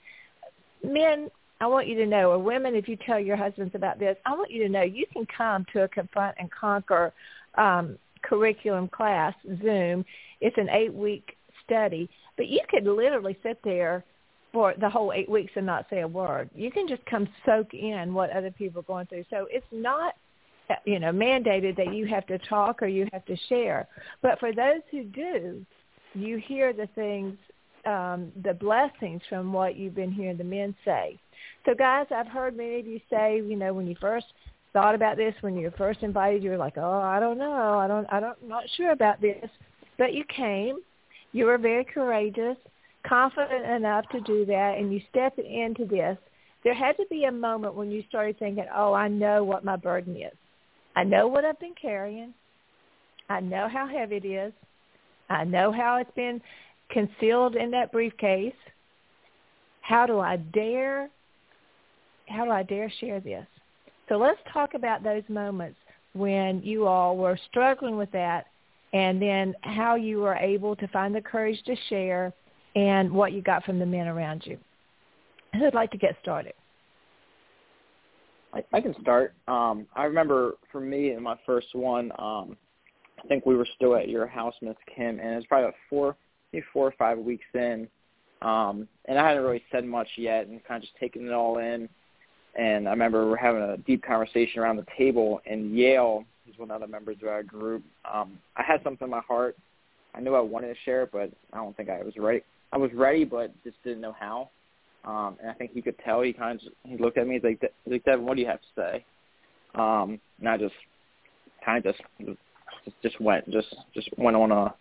men 0.84 1.30
i 1.58 1.66
want 1.66 1.86
you 1.86 1.94
to 1.94 2.04
know 2.04 2.32
or 2.32 2.38
women 2.38 2.74
if 2.74 2.86
you 2.86 2.98
tell 3.06 3.18
your 3.18 3.38
husbands 3.38 3.74
about 3.74 3.98
this 3.98 4.14
i 4.26 4.34
want 4.34 4.50
you 4.50 4.62
to 4.64 4.68
know 4.68 4.82
you 4.82 5.06
can 5.10 5.26
come 5.34 5.64
to 5.72 5.84
a 5.84 5.88
confront 5.88 6.36
and 6.38 6.50
conquer 6.50 7.14
um, 7.56 7.96
curriculum 8.20 8.88
class 8.88 9.32
zoom. 9.62 10.04
It's 10.42 10.58
an 10.58 10.68
eight 10.68 10.92
week 10.92 11.34
study 11.64 12.10
but 12.36 12.48
you 12.48 12.60
could 12.68 12.84
literally 12.84 13.38
sit 13.42 13.58
there 13.64 14.04
for 14.52 14.74
the 14.80 14.88
whole 14.88 15.12
eight 15.12 15.28
weeks 15.28 15.52
and 15.56 15.66
not 15.66 15.86
say 15.90 16.00
a 16.00 16.08
word. 16.08 16.48
You 16.54 16.70
can 16.70 16.88
just 16.88 17.04
come 17.06 17.28
soak 17.44 17.74
in 17.74 18.14
what 18.14 18.30
other 18.30 18.50
people 18.50 18.80
are 18.80 18.84
going 18.84 19.06
through. 19.06 19.24
So 19.30 19.46
it's 19.50 19.66
not, 19.70 20.14
you 20.84 20.98
know, 20.98 21.12
mandated 21.12 21.76
that 21.76 21.94
you 21.94 22.06
have 22.06 22.26
to 22.26 22.38
talk 22.38 22.82
or 22.82 22.86
you 22.86 23.06
have 23.12 23.24
to 23.26 23.36
share. 23.48 23.86
But 24.22 24.38
for 24.40 24.52
those 24.52 24.80
who 24.90 25.04
do, 25.04 25.64
you 26.14 26.38
hear 26.38 26.72
the 26.72 26.88
things, 26.94 27.36
um, 27.86 28.32
the 28.42 28.54
blessings 28.54 29.20
from 29.28 29.52
what 29.52 29.76
you've 29.76 29.94
been 29.94 30.12
hearing 30.12 30.36
the 30.36 30.44
men 30.44 30.74
say. 30.84 31.18
So 31.66 31.74
guys, 31.74 32.06
I've 32.14 32.26
heard 32.26 32.56
many 32.56 32.80
of 32.80 32.86
you 32.86 33.00
say, 33.10 33.36
you 33.36 33.56
know, 33.56 33.72
when 33.72 33.86
you 33.86 33.96
first 34.00 34.26
thought 34.72 34.94
about 34.94 35.16
this, 35.16 35.34
when 35.40 35.56
you 35.56 35.64
were 35.64 35.76
first 35.76 36.02
invited, 36.02 36.42
you 36.42 36.50
were 36.50 36.56
like, 36.56 36.76
oh, 36.76 37.00
I 37.00 37.20
don't 37.20 37.38
know, 37.38 37.78
I 37.78 37.86
don't, 37.86 38.06
I 38.10 38.20
don't, 38.20 38.36
I'm 38.42 38.48
not 38.48 38.64
sure 38.76 38.92
about 38.92 39.20
this, 39.20 39.48
but 39.98 40.14
you 40.14 40.24
came. 40.34 40.78
You 41.32 41.44
were 41.44 41.58
very 41.58 41.84
courageous 41.84 42.56
confident 43.06 43.64
enough 43.64 44.08
to 44.10 44.20
do 44.20 44.44
that 44.46 44.76
and 44.78 44.92
you 44.92 45.00
step 45.10 45.38
into 45.38 45.84
this, 45.84 46.16
there 46.64 46.74
had 46.74 46.96
to 46.96 47.06
be 47.08 47.24
a 47.24 47.32
moment 47.32 47.74
when 47.74 47.90
you 47.90 48.02
started 48.08 48.38
thinking, 48.38 48.66
oh, 48.74 48.92
I 48.92 49.08
know 49.08 49.44
what 49.44 49.64
my 49.64 49.76
burden 49.76 50.16
is. 50.16 50.36
I 50.96 51.04
know 51.04 51.28
what 51.28 51.44
I've 51.44 51.60
been 51.60 51.74
carrying. 51.80 52.34
I 53.28 53.40
know 53.40 53.68
how 53.68 53.86
heavy 53.86 54.16
it 54.16 54.24
is. 54.24 54.52
I 55.30 55.44
know 55.44 55.70
how 55.70 55.96
it's 55.96 56.10
been 56.16 56.40
concealed 56.90 57.54
in 57.54 57.70
that 57.70 57.92
briefcase. 57.92 58.54
How 59.82 60.06
do 60.06 60.18
I 60.18 60.36
dare, 60.36 61.08
how 62.26 62.44
do 62.44 62.50
I 62.50 62.62
dare 62.62 62.92
share 63.00 63.20
this? 63.20 63.46
So 64.08 64.16
let's 64.16 64.40
talk 64.52 64.74
about 64.74 65.02
those 65.02 65.22
moments 65.28 65.78
when 66.14 66.62
you 66.62 66.86
all 66.86 67.16
were 67.16 67.38
struggling 67.50 67.96
with 67.96 68.10
that 68.12 68.46
and 68.92 69.20
then 69.20 69.54
how 69.62 69.94
you 69.94 70.20
were 70.20 70.34
able 70.34 70.74
to 70.76 70.88
find 70.88 71.14
the 71.14 71.20
courage 71.20 71.62
to 71.66 71.76
share 71.88 72.32
and 72.78 73.10
what 73.10 73.32
you 73.32 73.42
got 73.42 73.64
from 73.64 73.80
the 73.80 73.86
men 73.86 74.06
around 74.06 74.42
you. 74.46 74.56
Who'd 75.54 75.74
like 75.74 75.90
to 75.90 75.98
get 75.98 76.16
started? 76.22 76.52
I, 78.54 78.62
I 78.72 78.80
can 78.80 78.94
start. 79.00 79.34
Um, 79.48 79.86
I 79.96 80.04
remember 80.04 80.52
for 80.70 80.80
me 80.80 81.12
in 81.12 81.22
my 81.22 81.36
first 81.44 81.74
one, 81.74 82.12
um, 82.18 82.56
I 83.22 83.26
think 83.26 83.44
we 83.44 83.56
were 83.56 83.66
still 83.74 83.96
at 83.96 84.08
your 84.08 84.28
house, 84.28 84.54
Miss 84.62 84.76
Kim, 84.94 85.18
and 85.18 85.32
it 85.32 85.36
was 85.36 85.46
probably 85.46 85.64
about 85.64 85.74
four, 85.90 86.16
maybe 86.52 86.64
four 86.72 86.86
or 86.86 86.94
five 86.96 87.18
weeks 87.18 87.44
in. 87.52 87.88
Um, 88.42 88.86
and 89.06 89.18
I 89.18 89.26
hadn't 89.26 89.42
really 89.42 89.64
said 89.72 89.84
much 89.84 90.08
yet 90.16 90.46
and 90.46 90.64
kind 90.64 90.80
of 90.80 90.82
just 90.82 90.96
taking 91.00 91.26
it 91.26 91.32
all 91.32 91.58
in. 91.58 91.88
And 92.56 92.86
I 92.86 92.92
remember 92.92 93.28
we're 93.28 93.36
having 93.36 93.62
a 93.62 93.76
deep 93.78 94.04
conversation 94.04 94.60
around 94.60 94.76
the 94.76 94.86
table, 94.96 95.40
and 95.50 95.76
Yale, 95.76 96.24
who's 96.46 96.56
one 96.58 96.70
of 96.70 96.80
the 96.80 96.86
members 96.86 97.16
of 97.22 97.28
our 97.28 97.42
group, 97.42 97.82
um, 98.10 98.38
I 98.56 98.62
had 98.62 98.80
something 98.84 99.06
in 99.06 99.10
my 99.10 99.20
heart. 99.26 99.56
I 100.14 100.20
knew 100.20 100.36
I 100.36 100.40
wanted 100.40 100.68
to 100.68 100.80
share 100.84 101.02
it, 101.02 101.10
but 101.12 101.32
I 101.52 101.56
don't 101.56 101.76
think 101.76 101.90
I 101.90 102.02
was 102.02 102.14
ready 102.16 102.42
I 102.72 102.78
was 102.78 102.90
ready, 102.94 103.24
but 103.24 103.52
just 103.64 103.82
didn't 103.82 104.00
know 104.00 104.14
how. 104.18 104.50
Um, 105.04 105.36
and 105.40 105.50
I 105.50 105.54
think 105.54 105.72
he 105.72 105.82
could 105.82 105.98
tell. 106.04 106.22
He 106.22 106.32
kind 106.32 106.60
of 106.60 106.72
he 106.84 106.96
looked 106.96 107.18
at 107.18 107.26
me. 107.26 107.34
He's 107.34 107.44
like, 107.44 107.60
he's 107.84 107.92
like 107.92 108.04
Devin, 108.04 108.26
what 108.26 108.36
do 108.36 108.42
you 108.42 108.48
have 108.48 108.60
to 108.60 108.66
say? 108.76 109.04
Um, 109.74 110.20
and 110.38 110.48
I 110.48 110.56
just 110.56 110.74
kind 111.64 111.84
of 111.84 111.94
just 111.94 112.02
just 112.84 113.02
just 113.02 113.20
went 113.20 113.50
just 113.50 113.74
just 113.94 114.08
went 114.18 114.36
on 114.36 114.50
a, 114.52 114.74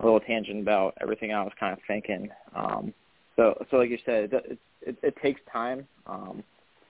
a 0.00 0.02
little 0.04 0.20
tangent 0.20 0.60
about 0.60 0.94
everything 1.00 1.32
I 1.32 1.42
was 1.42 1.52
kind 1.58 1.72
of 1.72 1.78
thinking. 1.86 2.28
Um, 2.54 2.94
so 3.36 3.54
so 3.70 3.78
like 3.78 3.90
you 3.90 3.98
said, 4.04 4.32
it 4.32 4.58
it, 4.82 4.96
it, 5.02 5.16
takes 5.22 5.40
time, 5.50 5.86
um, 6.06 6.44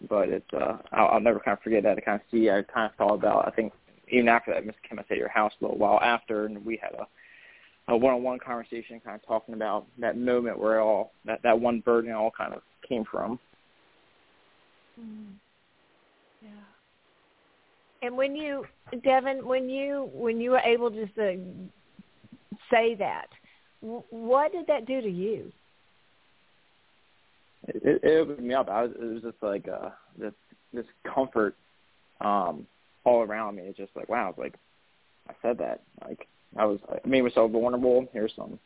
but 0.09 0.29
it's 0.29 0.53
uh, 0.53 0.79
I'll, 0.93 1.07
I'll 1.09 1.21
never 1.21 1.39
kind 1.39 1.57
of 1.57 1.63
forget 1.63 1.85
that. 1.85 1.95
To 1.95 2.01
kind 2.03 2.21
of 2.21 2.27
see, 2.31 2.51
I 2.51 2.63
kind 2.63 2.91
of 2.91 2.97
thought 2.97 3.15
about. 3.15 3.47
I 3.47 3.51
think 3.51 3.73
even 4.11 4.29
after 4.29 4.53
that, 4.53 4.67
Miss 4.67 4.77
Kim, 4.87 4.99
I 4.99 5.03
at 5.03 5.17
your 5.17 5.29
house 5.29 5.53
a 5.61 5.65
little 5.65 5.79
while 5.79 6.01
after, 6.01 6.47
and 6.47 6.65
we 6.65 6.79
had 6.83 6.93
a 6.95 7.07
a 7.89 7.97
one-on-one 7.97 8.39
conversation, 8.39 9.01
kind 9.05 9.15
of 9.15 9.27
talking 9.27 9.55
about 9.55 9.87
that 9.99 10.17
moment 10.17 10.59
where 10.59 10.81
all 10.81 11.13
that 11.27 11.41
that 11.43 11.59
one 11.59 11.81
burden 11.81 12.13
all 12.13 12.31
kind 12.37 12.55
of 12.55 12.63
came 12.89 13.05
from. 13.11 13.39
Mm. 14.99 15.35
Yeah. 16.43 16.49
And 18.03 18.17
when 18.17 18.35
you, 18.35 18.65
Devin, 19.03 19.47
when 19.47 19.69
you 19.69 20.11
when 20.13 20.41
you 20.41 20.53
were 20.53 20.61
able 20.61 20.91
just 20.91 21.15
to 21.17 21.39
say 22.71 22.95
that, 22.95 23.27
what 23.81 24.53
did 24.53 24.67
that 24.67 24.87
do 24.87 25.01
to 25.01 25.11
you? 25.11 25.53
It, 27.69 28.01
it 28.03 28.19
opened 28.19 28.47
me 28.47 28.55
up. 28.55 28.69
I 28.69 28.83
was, 28.83 28.93
it 28.99 29.05
was 29.05 29.23
just 29.23 29.43
like 29.43 29.69
uh, 29.69 29.91
this 30.19 30.33
this 30.73 30.87
comfort 31.15 31.55
um, 32.21 32.67
all 33.05 33.23
around 33.23 33.57
me. 33.57 33.63
It's 33.65 33.79
just 33.79 33.95
like 33.95 34.09
wow, 34.09 34.31
it's 34.31 34.39
like 34.39 34.55
I 35.29 35.35
said 35.43 35.59
that. 35.59 35.83
Like 36.07 36.27
I 36.57 36.65
was, 36.65 36.79
I 36.89 37.07
mean, 37.07 37.23
we're 37.23 37.31
vulnerable. 37.49 38.07
Here's 38.13 38.33
some 38.37 38.59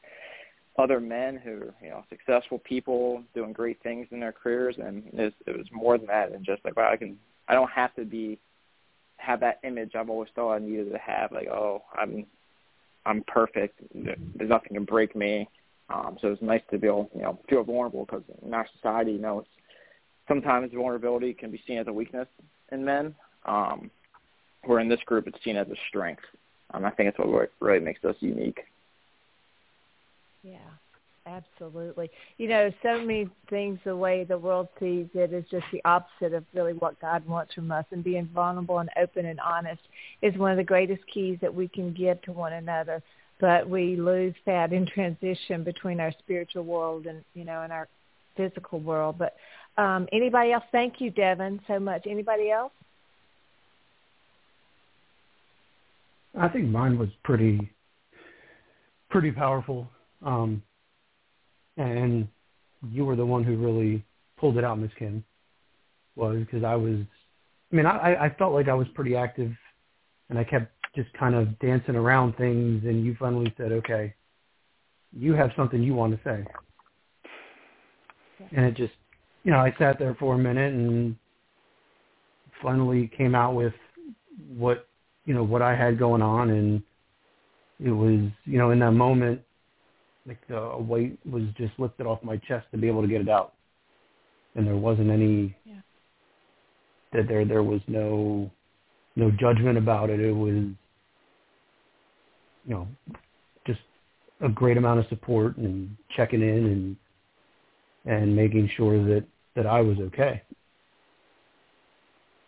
other 0.78 1.00
men 1.00 1.36
who, 1.36 1.72
you 1.82 1.90
know, 1.90 2.04
successful 2.08 2.58
people 2.60 3.22
doing 3.34 3.52
great 3.52 3.82
things 3.82 4.06
in 4.10 4.20
their 4.20 4.32
careers, 4.32 4.76
and 4.78 5.04
it 5.12 5.14
was, 5.14 5.32
it 5.46 5.56
was 5.56 5.66
more 5.72 5.98
than 5.98 6.06
that, 6.06 6.32
and 6.32 6.44
just 6.44 6.64
like, 6.64 6.76
wow, 6.76 6.90
I 6.92 6.96
can, 6.96 7.18
I 7.48 7.54
don't 7.54 7.70
have 7.70 7.94
to 7.96 8.04
be, 8.04 8.38
have 9.16 9.40
that 9.40 9.58
image 9.64 9.94
I've 9.94 10.10
always 10.10 10.30
thought 10.34 10.54
I 10.54 10.58
needed 10.58 10.92
to 10.92 10.98
have, 10.98 11.32
like, 11.32 11.48
oh, 11.48 11.82
I'm, 11.96 12.26
I'm 13.04 13.24
perfect. 13.26 13.80
There's 13.94 14.50
nothing 14.50 14.74
can 14.74 14.84
break 14.84 15.16
me. 15.16 15.48
Um, 15.90 16.18
so 16.20 16.28
it's 16.28 16.42
nice 16.42 16.60
to 16.70 16.78
be 16.78 16.86
able, 16.86 17.10
you 17.14 17.22
know, 17.22 17.38
feel 17.48 17.64
vulnerable 17.64 18.04
because 18.04 18.22
in 18.44 18.52
our 18.52 18.66
society, 18.76 19.12
you 19.12 19.18
know, 19.18 19.40
it's 19.40 19.48
sometimes 20.28 20.70
vulnerability 20.72 21.32
can 21.32 21.50
be 21.50 21.62
seen 21.66 21.78
as 21.78 21.86
a 21.86 21.92
weakness 21.92 22.28
in 22.70 22.84
men. 22.84 23.14
Um, 23.46 23.90
where 24.64 24.80
in 24.80 24.88
this 24.88 25.00
group, 25.06 25.26
it's 25.26 25.42
seen 25.42 25.56
as 25.56 25.68
a 25.68 25.76
strength. 25.88 26.22
Um, 26.74 26.84
I 26.84 26.90
think 26.90 27.08
that's 27.08 27.18
what 27.18 27.50
really 27.60 27.80
makes 27.80 28.04
us 28.04 28.16
unique. 28.20 28.60
Yeah. 30.42 30.58
Absolutely. 31.28 32.10
You 32.38 32.48
know, 32.48 32.72
so 32.82 32.98
many 32.98 33.28
things 33.50 33.78
the 33.84 33.94
way 33.94 34.24
the 34.24 34.38
world 34.38 34.68
sees 34.80 35.08
it 35.14 35.32
is 35.32 35.44
just 35.50 35.66
the 35.72 35.82
opposite 35.84 36.32
of 36.32 36.44
really 36.54 36.72
what 36.72 36.98
God 37.00 37.26
wants 37.26 37.54
from 37.54 37.70
us 37.70 37.84
and 37.90 38.02
being 38.02 38.28
vulnerable 38.32 38.78
and 38.78 38.88
open 39.00 39.26
and 39.26 39.38
honest 39.40 39.82
is 40.22 40.36
one 40.38 40.52
of 40.52 40.56
the 40.56 40.64
greatest 40.64 41.02
keys 41.12 41.38
that 41.42 41.54
we 41.54 41.68
can 41.68 41.92
give 41.92 42.20
to 42.22 42.32
one 42.32 42.54
another. 42.54 43.02
But 43.40 43.68
we 43.68 43.96
lose 43.96 44.34
that 44.46 44.72
in 44.72 44.86
transition 44.86 45.64
between 45.64 46.00
our 46.00 46.12
spiritual 46.18 46.64
world 46.64 47.06
and, 47.06 47.22
you 47.34 47.44
know, 47.44 47.62
and 47.62 47.72
our 47.72 47.88
physical 48.36 48.80
world. 48.80 49.16
But 49.18 49.34
um 49.76 50.08
anybody 50.12 50.52
else? 50.52 50.64
Thank 50.72 51.00
you, 51.00 51.10
Devin, 51.10 51.60
so 51.68 51.78
much. 51.78 52.06
Anybody 52.06 52.50
else? 52.50 52.72
I 56.36 56.48
think 56.48 56.68
mine 56.68 56.98
was 56.98 57.08
pretty 57.24 57.70
pretty 59.10 59.30
powerful. 59.30 59.88
Um 60.24 60.62
and 61.76 62.28
you 62.90 63.04
were 63.04 63.16
the 63.16 63.26
one 63.26 63.44
who 63.44 63.56
really 63.56 64.04
pulled 64.36 64.58
it 64.58 64.64
out, 64.64 64.78
Miss 64.78 64.90
Kim, 64.98 65.24
was 66.16 66.38
because 66.40 66.64
I 66.64 66.74
was, 66.74 66.98
I 67.72 67.76
mean, 67.76 67.86
I, 67.86 68.26
I 68.26 68.34
felt 68.38 68.52
like 68.52 68.68
I 68.68 68.74
was 68.74 68.86
pretty 68.94 69.16
active, 69.16 69.52
and 70.28 70.38
I 70.38 70.44
kept 70.44 70.72
just 70.94 71.12
kind 71.14 71.34
of 71.34 71.58
dancing 71.58 71.96
around 71.96 72.36
things, 72.36 72.84
and 72.84 73.04
you 73.04 73.16
finally 73.18 73.52
said, 73.56 73.72
okay, 73.72 74.14
you 75.12 75.34
have 75.34 75.50
something 75.56 75.82
you 75.82 75.94
want 75.94 76.14
to 76.14 76.20
say, 76.24 76.44
and 78.54 78.64
it 78.64 78.74
just, 78.74 78.94
you 79.44 79.50
know, 79.50 79.58
I 79.58 79.74
sat 79.78 79.98
there 79.98 80.16
for 80.18 80.34
a 80.34 80.38
minute 80.38 80.72
and 80.72 81.16
finally 82.62 83.10
came 83.16 83.34
out 83.34 83.54
with 83.54 83.74
what, 84.56 84.88
you 85.28 85.34
know, 85.34 85.44
what 85.44 85.60
I 85.60 85.76
had 85.76 85.98
going 85.98 86.22
on, 86.22 86.48
and 86.48 86.82
it 87.84 87.90
was, 87.90 88.30
you 88.46 88.56
know, 88.56 88.70
in 88.70 88.78
that 88.78 88.92
moment 88.92 89.42
like 90.26 90.38
the 90.48 90.56
a 90.56 90.80
weight 90.80 91.18
was 91.30 91.42
just 91.58 91.72
lifted 91.78 92.06
off 92.06 92.22
my 92.22 92.38
chest 92.48 92.66
to 92.70 92.78
be 92.78 92.88
able 92.88 93.02
to 93.02 93.08
get 93.08 93.20
it 93.20 93.28
out, 93.28 93.52
and 94.54 94.66
there 94.66 94.74
wasn't 94.74 95.10
any 95.10 95.54
yeah. 95.66 95.80
that 97.12 97.28
there 97.28 97.44
there 97.44 97.62
was 97.62 97.82
no 97.88 98.50
no 99.16 99.30
judgment 99.30 99.76
about 99.76 100.08
it. 100.08 100.18
It 100.18 100.32
was 100.32 100.64
you 102.64 102.74
know 102.74 102.88
just 103.66 103.80
a 104.40 104.48
great 104.48 104.78
amount 104.78 105.00
of 105.00 105.06
support 105.10 105.58
and 105.58 105.94
checking 106.16 106.40
in 106.40 106.96
and 108.06 108.14
and 108.14 108.34
making 108.34 108.70
sure 108.78 109.04
that 109.04 109.24
that 109.56 109.66
I 109.66 109.82
was 109.82 109.98
okay. 109.98 110.42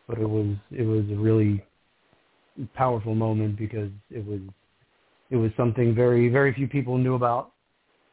But 0.09 0.18
it 0.18 0.28
was 0.28 0.57
it 0.70 0.87
was 0.87 1.05
a 1.11 1.20
really 1.20 1.62
powerful 2.75 3.15
moment 3.15 3.57
because 3.59 3.91
it 4.11 4.25
was 4.27 4.41
it 5.31 5.37
was 5.37 5.51
something 5.57 5.95
very 5.95 6.29
very 6.29 6.53
few 6.53 6.69
people 6.69 6.99
knew 6.99 7.15
about 7.15 7.53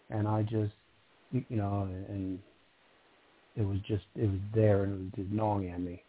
and 0.09 0.27
I 0.27 0.43
just, 0.43 0.73
you 1.31 1.43
know, 1.49 1.87
and 2.09 2.39
it 3.55 3.63
was 3.63 3.77
just, 3.87 4.05
it 4.15 4.29
was 4.29 4.39
there 4.53 4.83
and 4.83 4.93
it 4.93 4.97
was 4.97 5.11
just 5.15 5.31
gnawing 5.31 5.69
at 5.69 5.81
me. 5.81 6.03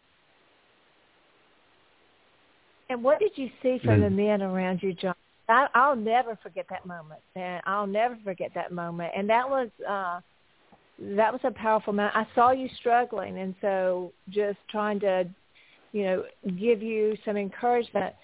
And 2.91 3.03
what 3.03 3.19
did 3.19 3.33
you 3.35 3.51
see 3.63 3.79
from 3.85 4.01
the 4.01 4.09
men 4.09 4.41
around 4.41 4.83
you, 4.83 4.95
John? 4.95 5.15
I, 5.49 5.67
I'll 5.75 5.97
never 5.97 6.39
forget 6.43 6.67
that 6.71 6.87
moment, 6.87 7.21
and 7.35 7.61
I'll 7.67 7.87
never 7.87 8.17
forget 8.25 8.51
that 8.55 8.73
moment. 8.73 9.13
And 9.17 9.29
that 9.29 9.49
was 9.49 9.69
uh, 9.87 10.21
that 11.17 11.33
was 11.33 11.41
a 11.45 11.51
powerful 11.51 11.93
moment. 11.93 12.17
I 12.17 12.27
saw 12.35 12.53
you 12.53 12.69
struggling, 12.79 13.39
and 13.39 13.55
so 13.61 14.13
just 14.31 14.59
trying 14.71 15.01
to, 15.01 15.27
you 15.93 16.03
know, 16.05 16.25
give 16.59 16.83
you 16.83 17.15
some 17.27 17.37
encouragement 17.37 18.15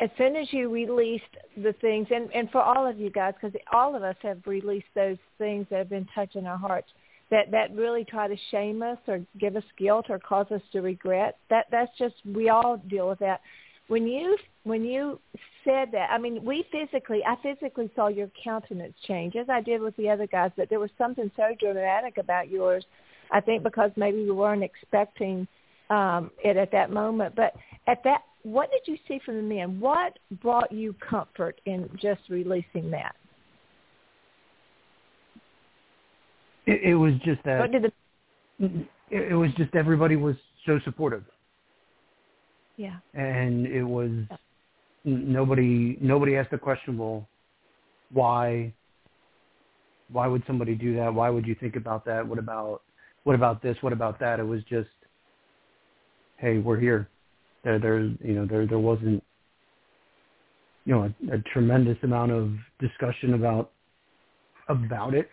as 0.00 0.10
soon 0.16 0.36
as 0.36 0.46
you 0.52 0.68
released 0.68 1.24
the 1.56 1.72
things, 1.80 2.06
and, 2.10 2.32
and 2.32 2.50
for 2.50 2.62
all 2.62 2.86
of 2.86 2.98
you 2.98 3.10
guys, 3.10 3.34
because 3.40 3.58
all 3.72 3.94
of 3.94 4.02
us 4.02 4.16
have 4.22 4.38
released 4.46 4.86
those 4.94 5.18
things 5.38 5.66
that 5.70 5.78
have 5.78 5.90
been 5.90 6.08
touching 6.14 6.46
our 6.46 6.58
hearts, 6.58 6.88
that 7.30 7.50
that 7.50 7.74
really 7.74 8.04
try 8.04 8.26
to 8.26 8.36
shame 8.50 8.82
us 8.82 8.98
or 9.06 9.20
give 9.38 9.56
us 9.56 9.64
guilt 9.76 10.06
or 10.08 10.18
cause 10.18 10.46
us 10.50 10.62
to 10.72 10.80
regret. 10.80 11.36
That 11.50 11.66
that's 11.70 11.90
just 11.98 12.14
we 12.34 12.48
all 12.48 12.78
deal 12.88 13.08
with 13.08 13.18
that. 13.18 13.40
When 13.88 14.06
you 14.06 14.36
when 14.64 14.84
you 14.84 15.18
said 15.64 15.88
that, 15.92 16.10
I 16.10 16.18
mean, 16.18 16.44
we 16.44 16.64
physically, 16.70 17.22
I 17.26 17.36
physically 17.42 17.90
saw 17.94 18.08
your 18.08 18.30
countenance 18.42 18.94
change, 19.06 19.34
as 19.36 19.48
I 19.48 19.60
did 19.60 19.80
with 19.80 19.96
the 19.96 20.08
other 20.08 20.26
guys. 20.26 20.50
But 20.56 20.70
there 20.70 20.80
was 20.80 20.90
something 20.96 21.30
so 21.36 21.54
dramatic 21.58 22.18
about 22.18 22.50
yours. 22.50 22.84
I 23.30 23.40
think 23.40 23.62
because 23.62 23.90
maybe 23.96 24.24
we 24.24 24.30
weren't 24.30 24.62
expecting 24.62 25.46
um, 25.90 26.30
it 26.42 26.56
at 26.56 26.70
that 26.72 26.90
moment. 26.90 27.34
But 27.34 27.54
at 27.86 28.02
that 28.04 28.22
what 28.52 28.70
did 28.70 28.80
you 28.86 28.96
see 29.06 29.20
from 29.24 29.36
the 29.36 29.42
men? 29.42 29.78
What 29.80 30.18
brought 30.42 30.72
you 30.72 30.94
comfort 30.94 31.60
in 31.66 31.88
just 32.00 32.20
releasing 32.28 32.90
that? 32.90 33.14
It, 36.66 36.90
it 36.90 36.94
was 36.94 37.14
just 37.24 37.42
that. 37.44 37.60
What 37.60 37.72
did 37.72 37.82
the, 37.82 38.86
it, 39.10 39.32
it 39.32 39.34
was 39.34 39.50
just 39.56 39.74
everybody 39.74 40.16
was 40.16 40.36
so 40.66 40.78
supportive. 40.84 41.24
Yeah. 42.76 42.96
And 43.14 43.66
it 43.66 43.82
was 43.82 44.10
nobody 45.04 45.98
nobody 46.00 46.36
asked 46.36 46.50
the 46.50 46.58
question, 46.58 46.96
well, 46.96 47.26
why 48.12 48.72
why 50.10 50.26
would 50.26 50.42
somebody 50.46 50.74
do 50.74 50.96
that? 50.96 51.12
Why 51.12 51.28
would 51.28 51.46
you 51.46 51.54
think 51.54 51.76
about 51.76 52.04
that? 52.06 52.26
What 52.26 52.38
about 52.38 52.82
what 53.24 53.34
about 53.34 53.62
this? 53.62 53.76
What 53.80 53.92
about 53.92 54.18
that? 54.20 54.40
It 54.40 54.44
was 54.44 54.62
just, 54.64 54.88
hey, 56.36 56.58
we're 56.58 56.78
here. 56.78 57.08
There, 57.64 57.78
there, 57.78 58.00
you 58.00 58.34
know, 58.34 58.46
there, 58.46 58.66
there 58.66 58.78
wasn't, 58.78 59.22
you 60.84 60.94
know, 60.94 61.02
a, 61.02 61.34
a 61.34 61.38
tremendous 61.52 61.98
amount 62.02 62.32
of 62.32 62.52
discussion 62.80 63.34
about 63.34 63.72
about 64.68 65.14
it, 65.14 65.28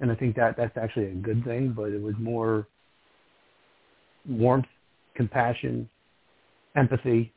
and 0.00 0.10
I 0.10 0.14
think 0.14 0.36
that 0.36 0.56
that's 0.56 0.76
actually 0.76 1.06
a 1.06 1.14
good 1.14 1.44
thing. 1.44 1.72
But 1.74 1.90
it 1.90 2.02
was 2.02 2.14
more 2.18 2.66
warmth, 4.28 4.66
compassion, 5.14 5.88
empathy 6.76 7.32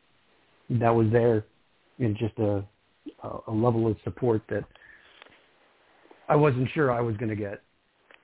that 0.70 0.90
was 0.90 1.08
there, 1.12 1.46
and 2.00 2.18
just 2.18 2.38
a 2.40 2.64
a 3.48 3.52
level 3.52 3.88
of 3.88 3.98
support 4.04 4.42
that 4.50 4.64
I 6.30 6.36
wasn't 6.36 6.70
sure 6.74 6.92
I 6.92 7.02
was 7.02 7.16
going 7.18 7.30
to 7.30 7.36
get 7.36 7.62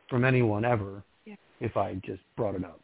from 0.10 0.26
anyone 0.26 0.66
ever 0.66 1.04
yeah. 1.26 1.36
if 1.60 1.78
I 1.78 1.96
just 2.06 2.22
brought 2.36 2.56
it 2.56 2.64
up 2.64 2.80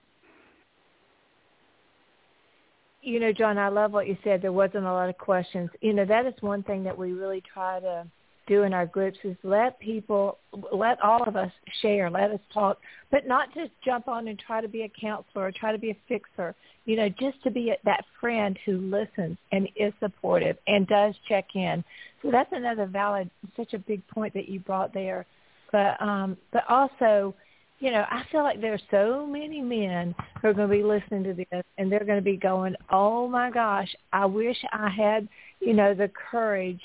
you 3.01 3.19
know, 3.19 3.31
John, 3.31 3.57
I 3.57 3.69
love 3.69 3.91
what 3.91 4.07
you 4.07 4.17
said. 4.23 4.41
There 4.41 4.51
wasn't 4.51 4.85
a 4.85 4.91
lot 4.91 5.09
of 5.09 5.17
questions. 5.17 5.69
You 5.81 5.93
know, 5.93 6.05
that 6.05 6.25
is 6.25 6.33
one 6.41 6.63
thing 6.63 6.83
that 6.83 6.97
we 6.97 7.13
really 7.13 7.43
try 7.53 7.79
to 7.79 8.05
do 8.47 8.63
in 8.63 8.73
our 8.73 8.85
groups 8.85 9.19
is 9.23 9.37
let 9.43 9.79
people, 9.79 10.39
let 10.73 11.01
all 11.01 11.23
of 11.23 11.35
us 11.35 11.51
share, 11.81 12.09
let 12.09 12.31
us 12.31 12.39
talk, 12.53 12.79
but 13.11 13.27
not 13.27 13.53
just 13.53 13.69
jump 13.85 14.07
on 14.07 14.27
and 14.27 14.39
try 14.39 14.59
to 14.59 14.67
be 14.67 14.81
a 14.81 14.91
counselor 14.99 15.45
or 15.45 15.51
try 15.51 15.71
to 15.71 15.77
be 15.77 15.91
a 15.91 15.97
fixer. 16.07 16.55
You 16.85 16.97
know, 16.97 17.09
just 17.09 17.41
to 17.43 17.51
be 17.51 17.71
that 17.85 18.03
friend 18.19 18.57
who 18.65 18.77
listens 18.77 19.37
and 19.51 19.69
is 19.75 19.93
supportive 19.99 20.57
and 20.67 20.87
does 20.87 21.13
check 21.27 21.45
in. 21.53 21.83
So 22.23 22.31
that's 22.31 22.51
another 22.51 22.87
valid, 22.87 23.29
such 23.55 23.73
a 23.73 23.79
big 23.79 24.05
point 24.07 24.33
that 24.33 24.49
you 24.49 24.59
brought 24.59 24.93
there. 24.93 25.25
But 25.71 26.01
um, 26.01 26.35
but 26.51 26.63
also, 26.67 27.35
you 27.79 27.91
know, 27.91 28.05
I 28.09 28.23
feel 28.31 28.43
like 28.43 28.59
there's 28.59 28.81
so 28.91 29.25
many 29.25 29.61
men 29.61 30.13
who 30.41 30.49
are 30.49 30.53
going 30.53 30.69
to 30.69 30.75
be 30.75 30.83
listening 30.83 31.23
to 31.23 31.33
this 31.33 31.63
and 31.77 31.91
they're 31.91 32.03
going 32.05 32.17
to 32.17 32.23
be 32.23 32.37
going, 32.37 32.75
oh 32.91 33.27
my 33.27 33.49
gosh, 33.49 33.93
I 34.11 34.25
wish 34.25 34.57
I 34.73 34.89
had, 34.89 35.27
you 35.61 35.73
know, 35.73 35.93
the 35.93 36.11
courage 36.31 36.81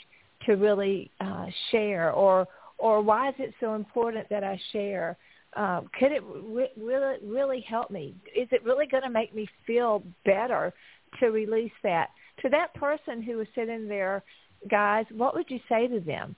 to 0.47 0.55
really 0.55 1.11
uh, 1.21 1.47
share 1.71 2.13
or, 2.13 2.47
or 2.79 3.03
why 3.03 3.31
is 3.31 3.35
it 3.39 3.55
so 3.61 3.75
important 3.75 4.29
that 4.31 4.45
I 4.45 4.61
share? 4.73 5.17
Um, 5.57 5.91
could 5.99 6.13
it 6.13 6.23
re- 6.45 6.73
really, 6.77 7.17
really 7.25 7.61
help 7.61 7.91
me? 7.91 8.15
Is 8.37 8.49
it 8.53 8.65
really 8.65 8.87
going 8.87 9.05
to 9.05 9.11
make 9.11 9.35
me 9.35 9.49
feel 9.67 10.03
better 10.25 10.73
to 11.21 11.27
release 11.27 11.73
that? 11.83 12.11
To 12.43 12.49
that 12.51 12.75
person 12.75 13.23
who 13.23 13.41
is 13.41 13.49
sitting 13.55 13.89
there, 13.89 14.23
guys, 14.71 15.07
what 15.13 15.35
would 15.35 15.51
you 15.51 15.61
say 15.69 15.89
to 15.89 16.01
them? 16.01 16.37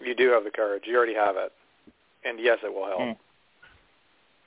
You 0.00 0.14
do 0.14 0.30
have 0.30 0.44
the 0.44 0.50
courage. 0.50 0.82
You 0.86 0.96
already 0.96 1.14
have 1.14 1.36
it. 1.36 1.52
And 2.24 2.38
yes, 2.40 2.58
it 2.64 2.72
will 2.72 2.86
help. 2.86 3.00
Mm. 3.00 3.16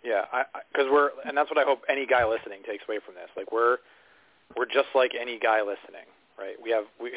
Yeah, 0.04 0.24
because 0.72 0.88
we're, 0.92 1.10
and 1.26 1.36
that's 1.36 1.50
what 1.50 1.60
I 1.60 1.64
hope 1.64 1.82
any 1.90 2.06
guy 2.06 2.26
listening 2.26 2.62
takes 2.66 2.84
away 2.88 3.00
from 3.06 3.16
this. 3.16 3.30
Like 3.36 3.52
we're, 3.52 3.78
we're 4.56 4.66
just 4.66 4.88
like 4.96 5.12
any 5.20 5.40
guy 5.40 5.60
listening, 5.62 6.08
right? 6.38 6.56
We 6.62 6.72
have, 6.72 6.86
we, 7.02 7.12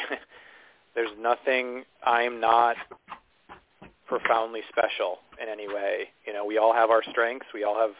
there's 0.95 1.11
nothing. 1.19 1.85
I'm 2.05 2.41
not 2.41 2.77
profoundly 4.07 4.61
special 4.69 5.19
in 5.41 5.49
any 5.49 5.69
way. 5.69 6.09
You 6.27 6.33
know, 6.33 6.45
we 6.45 6.59
all 6.59 6.75
have 6.75 6.91
our 6.91 7.03
strengths. 7.11 7.47
We 7.55 7.65
all 7.65 7.79
have, 7.79 7.95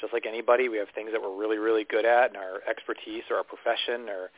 just 0.00 0.12
like 0.12 0.26
anybody, 0.26 0.68
we 0.68 0.78
have 0.78 0.88
things 0.94 1.10
that 1.12 1.20
we're 1.20 1.36
really, 1.36 1.58
really 1.58 1.84
good 1.84 2.04
at 2.04 2.30
in 2.30 2.36
our 2.36 2.60
expertise 2.68 3.22
or 3.30 3.36
our 3.36 3.44
profession, 3.44 4.08
or, 4.08 4.30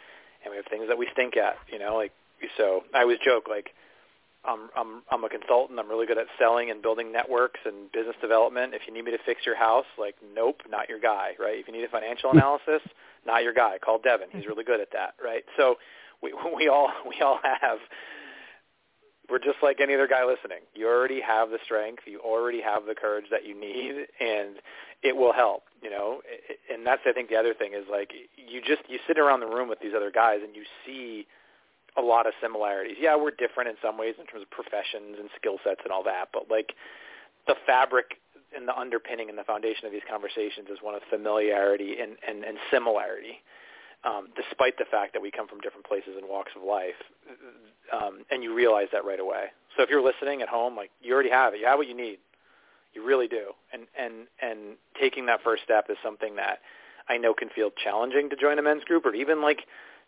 and 0.44 0.50
we 0.50 0.56
have 0.56 0.66
things 0.66 0.84
that 0.88 0.98
we 0.98 1.06
stink 1.12 1.36
at. 1.36 1.56
You 1.72 1.78
know, 1.78 1.96
like 1.96 2.12
so. 2.56 2.82
I 2.94 3.02
always 3.02 3.18
joke 3.24 3.44
like 3.48 3.70
I'm 4.44 4.70
I'm 4.76 5.02
I'm 5.10 5.24
a 5.24 5.28
consultant. 5.28 5.78
I'm 5.78 5.88
really 5.88 6.06
good 6.06 6.18
at 6.18 6.26
selling 6.38 6.70
and 6.70 6.82
building 6.82 7.12
networks 7.12 7.60
and 7.64 7.90
business 7.92 8.16
development. 8.20 8.74
If 8.74 8.82
you 8.86 8.94
need 8.94 9.04
me 9.04 9.10
to 9.10 9.18
fix 9.24 9.44
your 9.44 9.56
house, 9.56 9.86
like 9.98 10.14
nope, 10.34 10.62
not 10.68 10.88
your 10.88 11.00
guy, 11.00 11.32
right? 11.38 11.58
If 11.58 11.66
you 11.66 11.72
need 11.72 11.84
a 11.84 11.88
financial 11.88 12.30
hmm. 12.30 12.38
analysis, 12.38 12.82
not 13.26 13.42
your 13.42 13.54
guy. 13.54 13.78
Call 13.78 13.98
Devin. 13.98 14.28
He's 14.30 14.46
really 14.46 14.64
good 14.64 14.80
at 14.80 14.92
that, 14.92 15.14
right? 15.22 15.44
So 15.56 15.76
we 16.22 16.32
we 16.56 16.68
all 16.68 16.90
we 17.08 17.20
all 17.20 17.40
have 17.42 17.78
we're 19.28 19.38
just 19.38 19.58
like 19.62 19.80
any 19.80 19.94
other 19.94 20.06
guy 20.06 20.24
listening. 20.24 20.60
You 20.74 20.86
already 20.88 21.20
have 21.20 21.50
the 21.50 21.58
strength. 21.64 22.04
You 22.06 22.20
already 22.20 22.60
have 22.60 22.86
the 22.86 22.94
courage 22.94 23.26
that 23.30 23.44
you 23.44 23.58
need, 23.58 24.06
and 24.20 24.56
it 25.02 25.16
will 25.16 25.32
help. 25.32 25.64
You 25.82 25.90
know, 25.90 26.20
and 26.72 26.86
that's 26.86 27.02
I 27.06 27.12
think 27.12 27.28
the 27.28 27.36
other 27.36 27.54
thing 27.54 27.72
is 27.72 27.84
like 27.90 28.12
you 28.36 28.60
just 28.60 28.82
you 28.88 28.98
sit 29.06 29.18
around 29.18 29.40
the 29.40 29.46
room 29.46 29.68
with 29.68 29.80
these 29.80 29.92
other 29.96 30.10
guys 30.10 30.40
and 30.42 30.54
you 30.54 30.62
see 30.84 31.26
a 31.96 32.02
lot 32.02 32.26
of 32.26 32.34
similarities. 32.40 32.96
Yeah, 33.00 33.16
we're 33.16 33.30
different 33.30 33.70
in 33.70 33.76
some 33.82 33.96
ways 33.98 34.14
in 34.18 34.26
terms 34.26 34.42
of 34.42 34.50
professions 34.50 35.16
and 35.18 35.28
skill 35.36 35.58
sets 35.64 35.80
and 35.84 35.92
all 35.92 36.02
that, 36.04 36.28
but 36.32 36.50
like 36.50 36.74
the 37.46 37.54
fabric 37.66 38.18
and 38.54 38.68
the 38.68 38.76
underpinning 38.76 39.28
and 39.28 39.38
the 39.38 39.44
foundation 39.44 39.86
of 39.86 39.92
these 39.92 40.06
conversations 40.08 40.68
is 40.70 40.78
one 40.82 40.94
of 40.94 41.02
familiarity 41.10 41.96
and, 42.00 42.16
and, 42.26 42.44
and 42.44 42.58
similarity, 42.70 43.42
um, 44.04 44.28
despite 44.36 44.78
the 44.78 44.84
fact 44.90 45.12
that 45.12 45.22
we 45.22 45.30
come 45.30 45.48
from 45.48 45.60
different 45.60 45.86
places 45.86 46.14
and 46.16 46.28
walks 46.28 46.52
of 46.56 46.62
life. 46.62 47.00
Um, 47.92 48.24
and 48.30 48.42
you 48.42 48.54
realize 48.54 48.88
that 48.92 49.04
right 49.04 49.20
away. 49.20 49.46
So 49.76 49.82
if 49.82 49.90
you're 49.90 50.02
listening 50.02 50.42
at 50.42 50.48
home, 50.48 50.76
like 50.76 50.90
you 51.02 51.12
already 51.12 51.30
have 51.30 51.54
it. 51.54 51.60
You 51.60 51.66
have 51.66 51.78
what 51.78 51.88
you 51.88 51.96
need. 51.96 52.18
You 52.94 53.04
really 53.04 53.28
do. 53.28 53.52
And, 53.72 53.86
and, 53.98 54.26
and 54.40 54.76
taking 54.98 55.26
that 55.26 55.42
first 55.42 55.62
step 55.62 55.86
is 55.90 55.96
something 56.02 56.36
that 56.36 56.60
I 57.08 57.18
know 57.18 57.34
can 57.34 57.48
feel 57.50 57.70
challenging 57.70 58.30
to 58.30 58.36
join 58.36 58.58
a 58.58 58.62
men's 58.62 58.84
group 58.84 59.04
or 59.04 59.14
even 59.14 59.42
like 59.42 59.60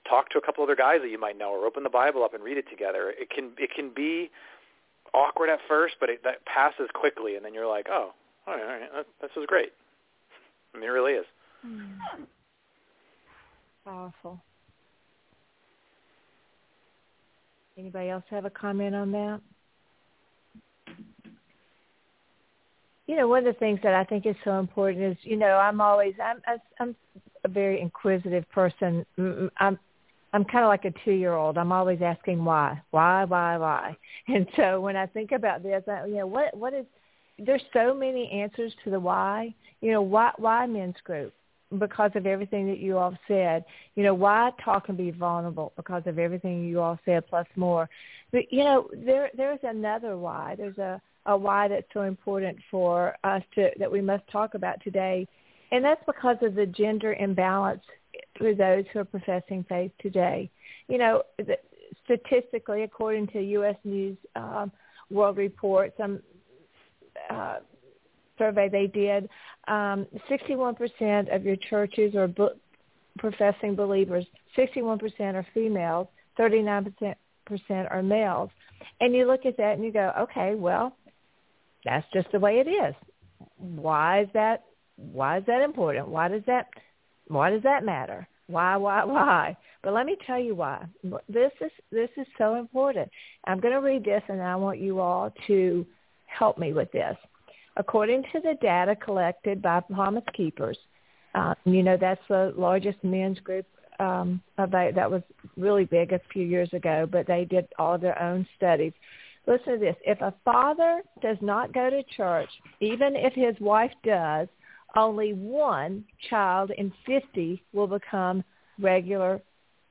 talk 0.08 0.30
to 0.30 0.38
a 0.38 0.40
couple 0.40 0.62
other 0.62 0.76
guys 0.76 1.00
that 1.02 1.10
you 1.10 1.18
might 1.18 1.38
know 1.38 1.50
or 1.50 1.66
open 1.66 1.82
the 1.82 1.90
Bible 1.90 2.24
up 2.24 2.34
and 2.34 2.42
read 2.42 2.58
it 2.58 2.68
together. 2.68 3.12
It 3.18 3.30
can, 3.30 3.52
it 3.58 3.70
can 3.74 3.90
be 3.94 4.30
awkward 5.14 5.48
at 5.50 5.58
first, 5.68 5.96
but 6.00 6.10
it, 6.10 6.22
that 6.24 6.44
passes 6.44 6.88
quickly, 6.94 7.36
and 7.36 7.44
then 7.44 7.54
you're 7.54 7.68
like, 7.68 7.86
oh, 7.90 8.12
all 8.46 8.54
right, 8.54 8.62
all 8.62 8.68
right, 8.68 8.90
that, 8.94 9.06
this 9.20 9.30
is 9.36 9.46
great. 9.46 9.72
I 10.74 10.78
mean, 10.78 10.88
it 10.88 10.92
really 10.92 11.12
is. 11.12 11.26
Mm. 11.66 11.98
Powerful. 13.84 14.40
Anybody 17.78 18.10
else 18.10 18.24
have 18.30 18.44
a 18.44 18.50
comment 18.50 18.94
on 18.94 19.12
that? 19.12 19.40
You 23.06 23.16
know, 23.16 23.28
one 23.28 23.46
of 23.46 23.54
the 23.54 23.58
things 23.58 23.80
that 23.82 23.94
I 23.94 24.04
think 24.04 24.26
is 24.26 24.36
so 24.44 24.58
important 24.58 25.02
is, 25.02 25.16
you 25.22 25.36
know, 25.36 25.56
I'm 25.56 25.80
always 25.80 26.12
I'm 26.22 26.42
I'm 26.78 26.94
a 27.44 27.48
very 27.48 27.80
inquisitive 27.80 28.44
person. 28.50 29.06
I'm 29.56 29.78
I'm 30.32 30.44
kind 30.44 30.64
of 30.64 30.68
like 30.68 30.84
a 30.84 30.92
two-year-old. 31.04 31.56
I'm 31.56 31.72
always 31.72 32.00
asking 32.02 32.44
why, 32.44 32.80
why, 32.90 33.24
why, 33.24 33.56
why. 33.56 33.96
And 34.28 34.46
so 34.56 34.80
when 34.80 34.94
I 34.94 35.06
think 35.06 35.32
about 35.32 35.62
this, 35.62 35.82
I, 35.88 36.04
you 36.06 36.16
know, 36.16 36.26
what 36.26 36.54
what 36.56 36.74
is 36.74 36.84
there's 37.38 37.62
so 37.72 37.94
many 37.94 38.30
answers 38.30 38.74
to 38.84 38.90
the 38.90 39.00
why. 39.00 39.54
You 39.80 39.92
know, 39.92 40.02
why 40.02 40.32
why 40.36 40.66
men's 40.66 40.96
group? 41.04 41.32
Because 41.78 42.10
of 42.14 42.26
everything 42.26 42.66
that 42.68 42.78
you 42.78 42.98
all 42.98 43.16
said. 43.26 43.64
You 43.94 44.02
know, 44.02 44.14
why 44.14 44.50
talk 44.62 44.88
and 44.88 44.98
be 44.98 45.10
vulnerable? 45.10 45.72
Because 45.76 46.02
of 46.06 46.18
everything 46.18 46.64
you 46.64 46.80
all 46.80 46.98
said 47.04 47.26
plus 47.28 47.46
more. 47.56 47.88
But 48.32 48.52
you 48.52 48.64
know, 48.64 48.90
there 48.94 49.30
there's 49.36 49.60
another 49.62 50.18
why. 50.18 50.54
There's 50.58 50.78
a 50.78 51.00
a 51.26 51.36
why 51.36 51.68
that's 51.68 51.86
so 51.92 52.02
important 52.02 52.58
for 52.70 53.16
us 53.24 53.42
to 53.54 53.70
that 53.78 53.90
we 53.90 54.00
must 54.00 54.26
talk 54.30 54.54
about 54.54 54.82
today. 54.82 55.26
And 55.70 55.84
that's 55.84 56.02
because 56.06 56.36
of 56.42 56.54
the 56.54 56.66
gender 56.66 57.12
imbalance 57.14 57.82
for 58.36 58.54
those 58.54 58.84
who 58.92 59.00
are 59.00 59.04
professing 59.04 59.64
faith 59.68 59.92
today. 60.00 60.50
You 60.88 60.98
know, 60.98 61.22
statistically, 62.04 62.82
according 62.82 63.28
to 63.28 63.40
U.S. 63.40 63.76
News 63.84 64.16
um, 64.36 64.72
World 65.10 65.36
Report, 65.36 65.92
some 65.96 66.20
uh, 67.30 67.56
survey 68.38 68.68
they 68.68 68.86
did, 68.86 69.28
um, 69.66 70.06
61% 70.30 71.34
of 71.34 71.44
your 71.44 71.56
churches 71.56 72.14
b- 72.36 72.48
professing 73.18 73.74
believers. 73.74 74.24
61% 74.56 75.00
are 75.34 75.46
females. 75.52 76.08
39% 76.38 76.94
are 77.68 78.02
males. 78.02 78.50
And 79.00 79.14
you 79.14 79.26
look 79.26 79.44
at 79.44 79.56
that 79.56 79.74
and 79.74 79.84
you 79.84 79.92
go, 79.92 80.12
okay, 80.20 80.54
well, 80.54 80.96
that's 81.84 82.06
just 82.12 82.30
the 82.32 82.38
way 82.38 82.60
it 82.64 82.68
is. 82.68 82.94
Why 83.56 84.22
is 84.22 84.28
that? 84.34 84.64
Why 84.96 85.38
is 85.38 85.44
that 85.46 85.62
important? 85.62 86.08
Why 86.08 86.28
does 86.28 86.42
that 86.46 86.68
why 87.28 87.50
does 87.50 87.62
that 87.62 87.84
matter? 87.84 88.26
Why, 88.46 88.76
why, 88.76 89.04
why? 89.04 89.56
But 89.82 89.92
let 89.92 90.06
me 90.06 90.16
tell 90.26 90.40
you 90.40 90.54
why. 90.54 90.84
This 91.28 91.52
is 91.60 91.70
this 91.92 92.10
is 92.16 92.26
so 92.36 92.56
important. 92.56 93.10
I'm 93.44 93.60
going 93.60 93.74
to 93.74 93.80
read 93.80 94.04
this, 94.04 94.22
and 94.28 94.42
I 94.42 94.56
want 94.56 94.80
you 94.80 95.00
all 95.00 95.32
to 95.46 95.86
help 96.26 96.58
me 96.58 96.72
with 96.72 96.90
this. 96.92 97.16
According 97.76 98.24
to 98.32 98.40
the 98.40 98.54
data 98.60 98.96
collected 98.96 99.62
by 99.62 99.80
Promise 99.80 100.24
Keepers, 100.34 100.78
uh, 101.34 101.54
you 101.64 101.82
know 101.82 101.96
that's 101.96 102.20
the 102.28 102.52
largest 102.56 102.98
men's 103.04 103.38
group 103.40 103.66
um, 104.00 104.40
that 104.56 105.10
was 105.10 105.22
really 105.56 105.84
big 105.84 106.12
a 106.12 106.20
few 106.32 106.44
years 106.44 106.72
ago, 106.72 107.08
but 107.10 107.26
they 107.26 107.44
did 107.44 107.66
all 107.78 107.98
their 107.98 108.20
own 108.20 108.46
studies. 108.56 108.92
Listen 109.46 109.74
to 109.74 109.78
this. 109.78 109.96
If 110.04 110.20
a 110.20 110.34
father 110.44 111.02
does 111.22 111.38
not 111.40 111.72
go 111.72 111.88
to 111.88 112.02
church, 112.16 112.50
even 112.80 113.16
if 113.16 113.32
his 113.32 113.58
wife 113.60 113.92
does, 114.04 114.48
only 114.96 115.32
one 115.32 116.04
child 116.30 116.70
in 116.76 116.92
50 117.06 117.62
will 117.72 117.86
become 117.86 118.42
regular 118.80 119.40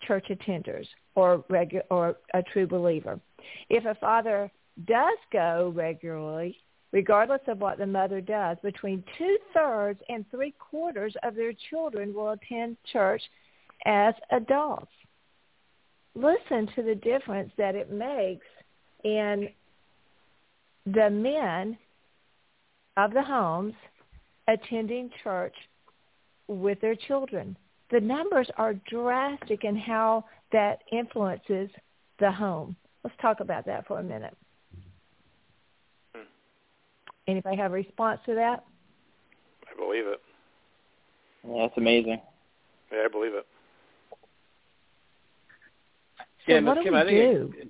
church 0.06 0.28
attenders 0.30 0.88
or 1.16 1.44
regu- 1.50 1.82
or 1.90 2.16
a 2.34 2.44
true 2.54 2.68
believer. 2.68 3.20
If 3.70 3.86
a 3.86 3.96
father 3.96 4.52
does 4.86 5.18
go 5.32 5.72
regularly, 5.76 6.58
regardless 6.92 7.42
of 7.48 7.60
what 7.60 7.78
the 7.78 7.86
mother 7.86 8.22
does, 8.22 8.58
between 8.64 9.04
two-thirds 9.18 10.00
and 10.10 10.26
three-quarters 10.30 11.16
of 11.24 11.36
their 11.36 11.54
children 11.70 12.14
will 12.14 12.32
attend 12.32 12.78
church 12.92 13.22
as 13.86 14.14
adults. 14.32 14.92
Listen 16.16 16.68
to 16.76 16.82
the 16.84 16.96
difference 16.96 17.52
that 17.58 17.76
it 17.76 17.92
makes 17.92 18.46
in 19.04 19.50
the 20.86 21.10
men 21.10 21.78
of 22.96 23.14
the 23.14 23.22
homes 23.22 23.74
attending 24.48 25.10
church 25.24 25.56
with 26.48 26.80
their 26.82 26.96
children. 26.96 27.58
The 27.92 28.00
numbers 28.00 28.50
are 28.58 28.74
drastic 28.90 29.64
in 29.64 29.76
how 29.78 30.26
that 30.52 30.80
influences 30.92 31.70
the 32.20 32.32
home. 32.32 32.76
Let's 33.04 33.16
talk 33.22 33.40
about 33.40 33.66
that 33.66 33.88
for 33.88 34.00
a 34.00 34.04
minute. 34.04 34.36
Hmm. 36.16 36.24
Anybody 37.28 37.58
have 37.58 37.72
a 37.72 37.76
response 37.76 38.20
to 38.26 38.36
that? 38.36 38.66
I 39.72 39.80
believe 39.80 40.06
it. 40.08 40.20
Yeah, 41.48 41.62
that's 41.62 41.78
amazing. 41.78 42.20
Yeah, 42.92 43.04
I 43.06 43.08
believe 43.10 43.34
it. 43.34 43.46
So 46.46 46.54
yeah, 46.54 46.60
what 46.62 46.76
do 46.76 46.84
Kim, 46.84 46.94
we 46.94 47.00
I 47.00 47.06
think 47.06 47.18
do? 47.18 47.54
It, 47.58 47.68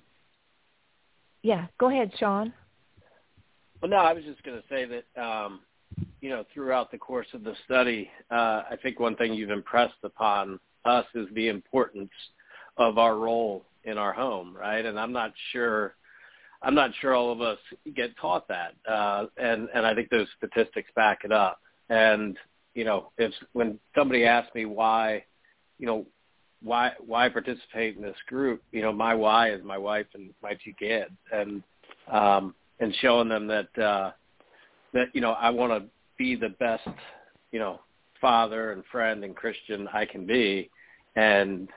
yeah, 1.41 1.67
go 1.79 1.89
ahead, 1.89 2.11
Sean. 2.19 2.53
Well, 3.81 3.89
no, 3.91 3.97
I 3.97 4.13
was 4.13 4.23
just 4.23 4.41
going 4.43 4.57
to 4.57 4.63
say 4.69 4.85
that 4.85 5.21
um, 5.21 5.61
you 6.21 6.29
know, 6.29 6.43
throughout 6.53 6.91
the 6.91 6.97
course 6.97 7.27
of 7.33 7.43
the 7.43 7.53
study, 7.65 8.09
uh, 8.31 8.63
I 8.71 8.77
think 8.81 8.99
one 8.99 9.15
thing 9.15 9.33
you've 9.33 9.51
impressed 9.51 10.03
upon 10.03 10.59
us 10.85 11.05
is 11.15 11.27
the 11.33 11.47
importance 11.47 12.11
of 12.77 12.97
our 12.97 13.17
role 13.17 13.65
in 13.83 13.97
our 13.97 14.13
home, 14.13 14.55
right? 14.55 14.85
And 14.85 14.99
I'm 14.99 15.11
not 15.13 15.33
sure, 15.51 15.95
I'm 16.61 16.75
not 16.75 16.91
sure 17.01 17.13
all 17.13 17.31
of 17.31 17.41
us 17.41 17.59
get 17.95 18.17
taught 18.17 18.47
that, 18.47 18.73
uh, 18.89 19.27
and 19.37 19.69
and 19.73 19.85
I 19.85 19.93
think 19.93 20.09
those 20.09 20.27
statistics 20.37 20.89
back 20.95 21.19
it 21.23 21.31
up. 21.31 21.59
And 21.89 22.37
you 22.73 22.83
know, 22.83 23.11
if 23.17 23.33
when 23.53 23.79
somebody 23.95 24.25
asks 24.25 24.53
me 24.53 24.65
why, 24.65 25.23
you 25.79 25.87
know, 25.87 26.05
why 26.61 26.91
why 26.99 27.29
participate 27.29 27.95
in 27.95 28.01
this 28.01 28.17
group, 28.27 28.61
you 28.71 28.81
know, 28.81 28.91
my 28.91 29.13
why 29.13 29.51
is 29.51 29.63
my 29.63 29.77
wife 29.77 30.07
and 30.13 30.33
my 30.41 30.53
two 30.63 30.73
kids, 30.77 31.11
and 31.31 31.63
um, 32.11 32.55
and 32.79 32.93
showing 33.01 33.29
them 33.29 33.47
that. 33.47 33.77
uh 33.77 34.11
that 34.97 35.13
you 35.13 35.21
know 35.21 35.31
I 35.31 35.51
want 35.51 35.71
to 35.71 35.87
be 36.17 36.35
the 36.35 36.49
best 36.49 36.87
you 37.51 37.59
know 37.59 37.79
father 38.19 38.71
and 38.71 38.83
friend 38.91 39.23
and 39.23 39.35
Christian 39.35 39.87
I 39.93 40.05
can 40.05 40.25
be, 40.25 40.69
and 41.15 41.69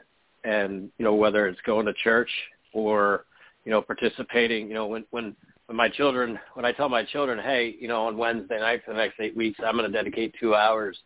and 0.44 0.90
you 0.98 1.04
know 1.04 1.14
whether 1.14 1.46
it's 1.46 1.60
going 1.66 1.86
to 1.86 1.92
church 1.92 2.30
or 2.72 3.26
you 3.64 3.70
know 3.70 3.82
participating 3.82 4.68
you 4.68 4.74
know 4.74 4.86
when 4.86 5.04
when 5.10 5.36
when 5.66 5.76
my 5.76 5.88
children 5.88 6.38
when 6.54 6.64
I 6.64 6.72
tell 6.72 6.88
my 6.88 7.04
children 7.04 7.38
hey 7.38 7.76
you 7.78 7.88
know 7.88 8.06
on 8.06 8.16
Wednesday 8.16 8.58
night 8.58 8.82
for 8.84 8.92
the 8.92 8.98
next 8.98 9.20
eight 9.20 9.36
weeks 9.36 9.60
I'm 9.64 9.76
going 9.76 9.90
to 9.90 9.96
dedicate 9.96 10.34
two 10.40 10.54
hours 10.54 10.98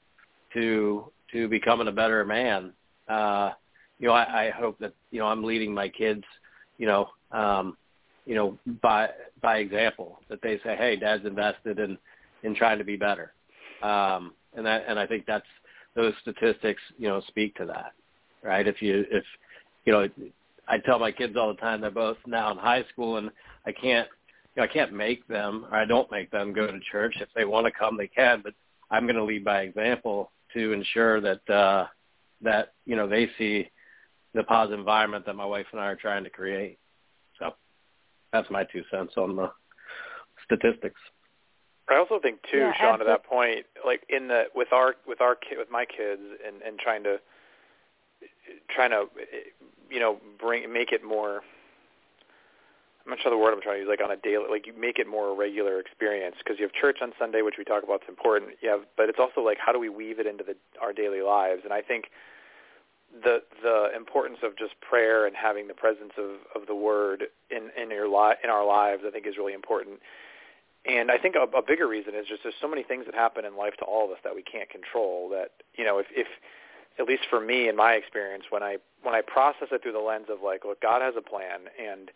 to 0.52 1.10
to 1.32 1.48
becoming 1.48 1.88
a 1.88 1.92
better 1.92 2.24
man 2.24 2.72
uh 3.08 3.50
you 3.98 4.06
know 4.06 4.14
I, 4.14 4.46
I 4.46 4.50
hope 4.50 4.78
that 4.78 4.94
you 5.10 5.18
know 5.18 5.26
I'm 5.26 5.42
leading 5.42 5.74
my 5.74 5.88
kids 5.88 6.22
you 6.78 6.86
know 6.86 7.08
um 7.32 7.76
you 8.26 8.34
know, 8.34 8.58
by 8.82 9.10
by 9.40 9.58
example, 9.58 10.20
that 10.28 10.40
they 10.42 10.58
say, 10.64 10.76
"Hey, 10.76 10.96
Dad's 10.96 11.26
invested 11.26 11.78
in 11.78 11.98
in 12.42 12.54
trying 12.54 12.78
to 12.78 12.84
be 12.84 12.96
better," 12.96 13.32
um, 13.82 14.34
and 14.54 14.64
that 14.66 14.84
and 14.88 14.98
I 14.98 15.06
think 15.06 15.26
that's 15.26 15.46
those 15.94 16.14
statistics, 16.22 16.82
you 16.98 17.08
know, 17.08 17.20
speak 17.28 17.54
to 17.56 17.66
that, 17.66 17.92
right? 18.42 18.66
If 18.66 18.82
you 18.82 19.04
if 19.10 19.24
you 19.84 19.92
know, 19.92 20.08
I 20.66 20.78
tell 20.78 20.98
my 20.98 21.12
kids 21.12 21.36
all 21.36 21.48
the 21.48 21.60
time 21.60 21.80
they're 21.80 21.90
both 21.90 22.16
now 22.26 22.50
in 22.50 22.58
high 22.58 22.84
school, 22.92 23.18
and 23.18 23.30
I 23.66 23.72
can't 23.72 24.08
you 24.54 24.60
know 24.60 24.64
I 24.64 24.72
can't 24.72 24.92
make 24.92 25.26
them 25.28 25.66
or 25.70 25.76
I 25.76 25.84
don't 25.84 26.10
make 26.10 26.30
them 26.30 26.52
go 26.52 26.66
to 26.66 26.80
church. 26.90 27.16
If 27.20 27.28
they 27.34 27.44
want 27.44 27.66
to 27.66 27.72
come, 27.72 27.96
they 27.96 28.08
can, 28.08 28.40
but 28.42 28.54
I'm 28.90 29.04
going 29.04 29.16
to 29.16 29.24
lead 29.24 29.44
by 29.44 29.62
example 29.62 30.30
to 30.54 30.72
ensure 30.72 31.20
that 31.20 31.50
uh, 31.50 31.86
that 32.42 32.72
you 32.86 32.96
know 32.96 33.08
they 33.08 33.28
see 33.38 33.68
the 34.34 34.42
positive 34.44 34.78
environment 34.78 35.26
that 35.26 35.36
my 35.36 35.44
wife 35.44 35.66
and 35.72 35.80
I 35.80 35.86
are 35.86 35.96
trying 35.96 36.24
to 36.24 36.30
create. 36.30 36.78
That's 38.34 38.50
my 38.50 38.64
two 38.64 38.82
cents 38.90 39.14
on 39.16 39.36
the 39.36 39.50
statistics. 40.44 41.00
I 41.88 41.96
also 41.96 42.18
think 42.20 42.40
too, 42.50 42.58
Yeah, 42.58 42.72
Sean, 42.76 42.98
to 42.98 43.04
that 43.04 43.24
point, 43.24 43.66
like 43.86 44.02
in 44.08 44.28
the 44.28 44.46
with 44.54 44.72
our 44.72 44.96
with 45.06 45.20
our 45.20 45.36
kid 45.36 45.58
with 45.58 45.70
my 45.70 45.84
kids 45.84 46.20
and 46.44 46.60
and 46.62 46.78
trying 46.78 47.04
to 47.04 47.20
trying 48.74 48.90
to 48.90 49.06
you 49.88 50.00
know 50.00 50.18
bring 50.38 50.70
make 50.72 50.92
it 50.92 51.04
more. 51.04 51.42
I'm 53.04 53.10
not 53.10 53.20
sure 53.20 53.30
the 53.30 53.38
word 53.38 53.52
I'm 53.52 53.60
trying 53.60 53.76
to 53.76 53.80
use. 53.80 53.88
Like 53.88 54.02
on 54.02 54.10
a 54.10 54.16
daily, 54.16 54.46
like 54.50 54.66
you 54.66 54.72
make 54.72 54.98
it 54.98 55.06
more 55.06 55.28
a 55.28 55.34
regular 55.34 55.78
experience 55.78 56.36
because 56.38 56.58
you 56.58 56.64
have 56.64 56.72
church 56.72 56.98
on 57.02 57.12
Sunday, 57.18 57.42
which 57.42 57.56
we 57.58 57.64
talk 57.64 57.84
about. 57.84 58.00
It's 58.00 58.08
important. 58.08 58.52
You 58.62 58.70
have, 58.70 58.80
but 58.96 59.08
it's 59.10 59.18
also 59.20 59.42
like 59.42 59.58
how 59.58 59.70
do 59.72 59.78
we 59.78 59.90
weave 59.90 60.18
it 60.18 60.26
into 60.26 60.42
the 60.42 60.56
our 60.82 60.92
daily 60.92 61.20
lives? 61.20 61.60
And 61.64 61.72
I 61.72 61.82
think 61.82 62.06
the 63.22 63.42
the 63.62 63.90
importance 63.96 64.38
of 64.42 64.56
just 64.56 64.74
prayer 64.80 65.26
and 65.26 65.36
having 65.36 65.68
the 65.68 65.74
presence 65.74 66.12
of 66.18 66.60
of 66.60 66.66
the 66.66 66.74
Word 66.74 67.24
in 67.50 67.70
in 67.80 67.90
your 67.90 68.08
li- 68.08 68.36
in 68.42 68.50
our 68.50 68.66
lives, 68.66 69.02
I 69.06 69.10
think, 69.10 69.26
is 69.26 69.36
really 69.36 69.54
important. 69.54 70.00
And 70.86 71.10
I 71.10 71.16
think 71.16 71.34
a, 71.34 71.44
a 71.56 71.62
bigger 71.62 71.88
reason 71.88 72.14
is 72.14 72.26
just 72.28 72.42
there's 72.42 72.54
so 72.60 72.68
many 72.68 72.82
things 72.82 73.06
that 73.06 73.14
happen 73.14 73.44
in 73.44 73.56
life 73.56 73.74
to 73.78 73.84
all 73.84 74.04
of 74.04 74.10
us 74.10 74.18
that 74.24 74.34
we 74.34 74.42
can't 74.42 74.68
control. 74.68 75.28
That 75.30 75.50
you 75.76 75.84
know, 75.84 75.98
if 75.98 76.06
if 76.10 76.26
at 76.98 77.06
least 77.06 77.22
for 77.30 77.40
me 77.40 77.68
in 77.68 77.76
my 77.76 77.92
experience, 77.92 78.44
when 78.50 78.62
I 78.62 78.76
when 79.02 79.14
I 79.14 79.20
process 79.20 79.68
it 79.70 79.82
through 79.82 79.92
the 79.92 79.98
lens 80.00 80.26
of 80.28 80.38
like, 80.42 80.64
look, 80.64 80.80
God 80.80 81.02
has 81.02 81.14
a 81.16 81.22
plan, 81.22 81.70
and 81.80 82.10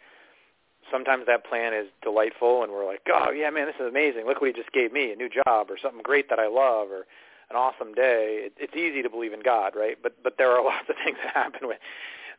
sometimes 0.91 1.25
that 1.27 1.47
plan 1.47 1.75
is 1.75 1.87
delightful, 2.03 2.63
and 2.63 2.73
we're 2.73 2.87
like, 2.87 3.03
oh 3.13 3.31
yeah, 3.31 3.51
man, 3.51 3.67
this 3.67 3.77
is 3.81 3.89
amazing. 3.89 4.27
Look 4.27 4.41
what 4.41 4.49
He 4.49 4.53
just 4.53 4.73
gave 4.73 4.93
me, 4.93 5.13
a 5.13 5.17
new 5.17 5.29
job, 5.29 5.71
or 5.71 5.79
something 5.81 6.03
great 6.03 6.29
that 6.29 6.39
I 6.39 6.49
love, 6.49 6.91
or 6.91 7.07
an 7.51 7.57
awesome 7.57 7.95
day. 7.95 8.47
It, 8.47 8.53
it's 8.59 8.77
easy 8.77 9.03
to 9.03 9.11
believe 9.11 9.33
in 9.33 9.41
God, 9.41 9.75
right? 9.77 9.97
But 10.03 10.23
but 10.23 10.35
there 10.39 10.51
are 10.53 10.65
lots 10.65 10.89
of 10.89 10.97
things 11.05 11.19
that 11.25 11.35
happen 11.35 11.69
with 11.69 11.79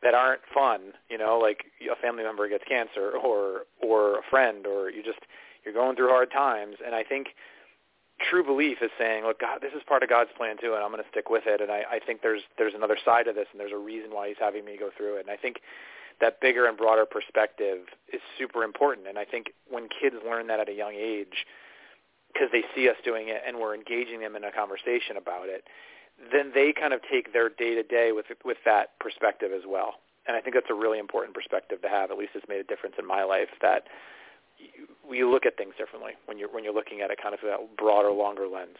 that 0.01 0.13
aren't 0.13 0.41
fun. 0.53 0.93
You 1.09 1.17
know, 1.17 1.37
like 1.37 1.65
a 1.81 1.95
family 2.01 2.23
member 2.23 2.47
gets 2.49 2.63
cancer, 2.67 3.11
or 3.11 3.61
or 3.81 4.19
a 4.19 4.23
friend, 4.29 4.65
or 4.65 4.89
you 4.89 5.03
just 5.03 5.19
you're 5.63 5.73
going 5.73 5.95
through 5.95 6.09
hard 6.09 6.31
times. 6.31 6.77
And 6.85 6.95
I 6.95 7.03
think 7.03 7.29
true 8.29 8.43
belief 8.43 8.79
is 8.81 8.91
saying, 8.97 9.23
look, 9.23 9.39
God, 9.39 9.59
this 9.61 9.73
is 9.73 9.81
part 9.87 10.03
of 10.03 10.09
God's 10.09 10.31
plan 10.35 10.57
too, 10.59 10.73
and 10.73 10.83
I'm 10.83 10.91
going 10.91 11.03
to 11.03 11.09
stick 11.09 11.29
with 11.29 11.43
it. 11.45 11.61
And 11.61 11.71
I, 11.71 11.83
I 11.91 11.99
think 12.05 12.21
there's 12.21 12.41
there's 12.57 12.73
another 12.75 12.97
side 13.03 13.27
of 13.27 13.35
this, 13.35 13.47
and 13.51 13.59
there's 13.59 13.73
a 13.73 13.77
reason 13.77 14.11
why 14.11 14.27
He's 14.27 14.37
having 14.39 14.65
me 14.65 14.77
go 14.77 14.89
through 14.95 15.17
it. 15.17 15.21
And 15.21 15.29
I 15.29 15.37
think 15.37 15.61
that 16.21 16.41
bigger 16.41 16.65
and 16.67 16.77
broader 16.77 17.05
perspective 17.05 17.87
is 18.11 18.21
super 18.37 18.63
important. 18.63 19.07
And 19.07 19.17
I 19.17 19.25
think 19.25 19.53
when 19.69 19.87
kids 19.87 20.17
learn 20.25 20.47
that 20.47 20.59
at 20.59 20.69
a 20.69 20.73
young 20.73 20.93
age, 20.93 21.45
because 22.33 22.49
they 22.51 22.63
see 22.75 22.89
us 22.89 22.95
doing 23.03 23.29
it 23.29 23.41
and 23.45 23.59
we're 23.59 23.75
engaging 23.75 24.19
them 24.19 24.35
in 24.35 24.43
a 24.43 24.51
conversation 24.51 25.17
about 25.17 25.49
it, 25.49 25.63
then 26.31 26.51
they 26.53 26.73
kind 26.73 26.93
of 26.93 27.01
take 27.09 27.33
their 27.33 27.49
day 27.49 27.75
to 27.75 27.83
day 27.83 28.11
with 28.11 28.25
with 28.43 28.57
that 28.65 28.97
perspective 28.99 29.51
as 29.55 29.63
well. 29.67 29.95
And 30.27 30.35
I 30.35 30.41
think 30.41 30.53
that's 30.53 30.69
a 30.69 30.75
really 30.75 30.99
important 30.99 31.33
perspective 31.33 31.81
to 31.81 31.89
have. 31.89 32.11
At 32.11 32.17
least 32.17 32.31
it's 32.35 32.47
made 32.47 32.59
a 32.59 32.63
difference 32.63 32.95
in 32.99 33.07
my 33.07 33.23
life 33.23 33.49
that 33.61 33.85
you, 35.09 35.31
look 35.31 35.45
at 35.45 35.57
things 35.57 35.73
differently 35.77 36.11
when 36.25 36.37
you're 36.37 36.49
when 36.49 36.63
you're 36.63 36.73
looking 36.73 37.01
at 37.01 37.09
it 37.09 37.19
kind 37.21 37.33
of 37.33 37.41
that 37.41 37.77
broader, 37.77 38.11
longer 38.11 38.47
lens. 38.47 38.77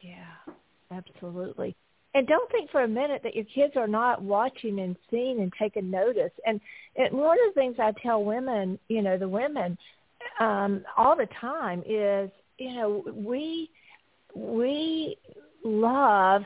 Yeah, 0.00 0.54
absolutely. 0.90 1.74
And 2.14 2.26
don't 2.26 2.50
think 2.50 2.70
for 2.70 2.82
a 2.82 2.88
minute 2.88 3.20
that 3.24 3.34
your 3.34 3.44
kids 3.44 3.74
are 3.76 3.86
not 3.86 4.22
watching 4.22 4.80
and 4.80 4.96
seeing 5.10 5.40
and 5.40 5.52
taking 5.58 5.90
notice. 5.90 6.32
And, 6.46 6.62
and 6.96 7.12
one 7.12 7.36
of 7.46 7.54
the 7.54 7.60
things 7.60 7.76
I 7.78 7.92
tell 8.02 8.24
women, 8.24 8.78
you 8.88 9.02
know, 9.02 9.18
the 9.18 9.28
women 9.28 9.76
um, 10.40 10.84
all 10.96 11.16
the 11.16 11.28
time 11.40 11.82
is, 11.86 12.30
you 12.58 12.74
know, 12.74 13.04
we 13.14 13.70
we 14.34 15.16
love 15.64 16.42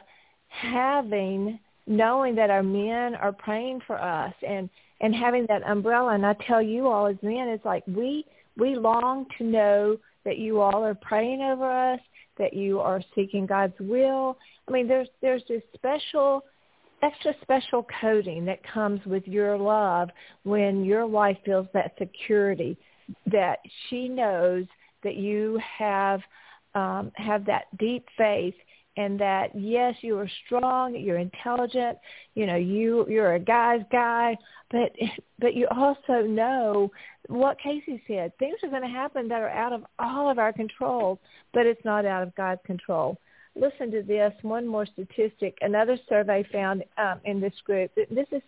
having 0.48 1.58
knowing 1.86 2.34
that 2.36 2.50
our 2.50 2.62
men 2.62 3.14
are 3.16 3.32
praying 3.32 3.80
for 3.86 4.00
us 4.00 4.34
and 4.46 4.70
and 5.00 5.14
having 5.14 5.46
that 5.48 5.62
umbrella. 5.66 6.14
And 6.14 6.24
I 6.24 6.34
tell 6.46 6.62
you 6.62 6.88
all 6.88 7.06
as 7.06 7.16
men, 7.22 7.48
it's 7.48 7.64
like 7.64 7.84
we 7.86 8.24
we 8.56 8.76
long 8.76 9.26
to 9.38 9.44
know 9.44 9.96
that 10.24 10.38
you 10.38 10.60
all 10.60 10.84
are 10.84 10.94
praying 10.94 11.40
over 11.40 11.92
us, 11.94 12.00
that 12.38 12.52
you 12.52 12.80
are 12.80 13.02
seeking 13.14 13.46
God's 13.46 13.78
will. 13.80 14.36
I 14.68 14.72
mean, 14.72 14.86
there's 14.86 15.08
there's 15.20 15.42
this 15.48 15.62
special, 15.74 16.44
extra 17.02 17.32
special 17.42 17.86
coding 18.00 18.44
that 18.44 18.62
comes 18.62 19.04
with 19.06 19.26
your 19.26 19.56
love 19.56 20.10
when 20.44 20.84
your 20.84 21.06
wife 21.06 21.38
feels 21.44 21.66
that 21.74 21.94
security, 21.98 22.76
that 23.26 23.58
she 23.88 24.08
knows 24.08 24.66
that 25.02 25.16
you 25.16 25.60
have 25.78 26.20
um, 26.74 27.10
have 27.16 27.44
that 27.46 27.64
deep 27.78 28.06
faith 28.16 28.54
and 28.96 29.18
that 29.20 29.50
yes, 29.54 29.94
you 30.02 30.18
are 30.18 30.28
strong, 30.46 30.94
you're 30.94 31.18
intelligent, 31.18 31.98
you 32.34 32.46
know, 32.46 32.56
you 32.56 33.06
you're 33.08 33.34
a 33.34 33.40
guy's 33.40 33.82
guy, 33.90 34.36
but 34.70 34.92
but 35.38 35.54
you 35.54 35.66
also 35.70 36.22
know 36.22 36.90
what 37.28 37.58
Casey 37.60 38.02
said. 38.06 38.36
Things 38.38 38.56
are 38.62 38.68
going 38.68 38.82
to 38.82 38.88
happen 38.88 39.28
that 39.28 39.42
are 39.42 39.50
out 39.50 39.72
of 39.72 39.84
all 39.98 40.30
of 40.30 40.38
our 40.38 40.52
control, 40.52 41.18
but 41.54 41.66
it's 41.66 41.84
not 41.84 42.04
out 42.04 42.22
of 42.22 42.34
God's 42.34 42.60
control. 42.66 43.16
Listen 43.56 43.90
to 43.90 44.02
this. 44.02 44.32
One 44.42 44.66
more 44.66 44.86
statistic. 44.86 45.58
Another 45.60 45.98
survey 46.08 46.46
found 46.52 46.84
um, 46.98 47.20
in 47.24 47.40
this 47.40 47.54
group. 47.64 47.90
This 47.94 48.26
is 48.32 48.42